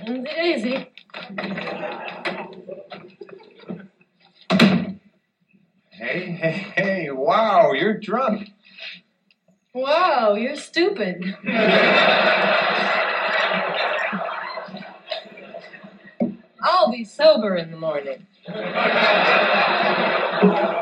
Easy 0.09 0.23
daisy. 0.25 0.91
Hey, 5.91 6.31
hey, 6.31 6.51
hey! 6.75 7.11
Wow, 7.11 7.71
you're 7.71 7.97
drunk. 7.97 8.49
Wow, 9.73 10.35
you're 10.35 10.57
stupid. 10.57 11.37
I'll 16.61 16.91
be 16.91 17.03
sober 17.03 17.55
in 17.55 17.71
the 17.71 17.77
morning. 17.77 18.27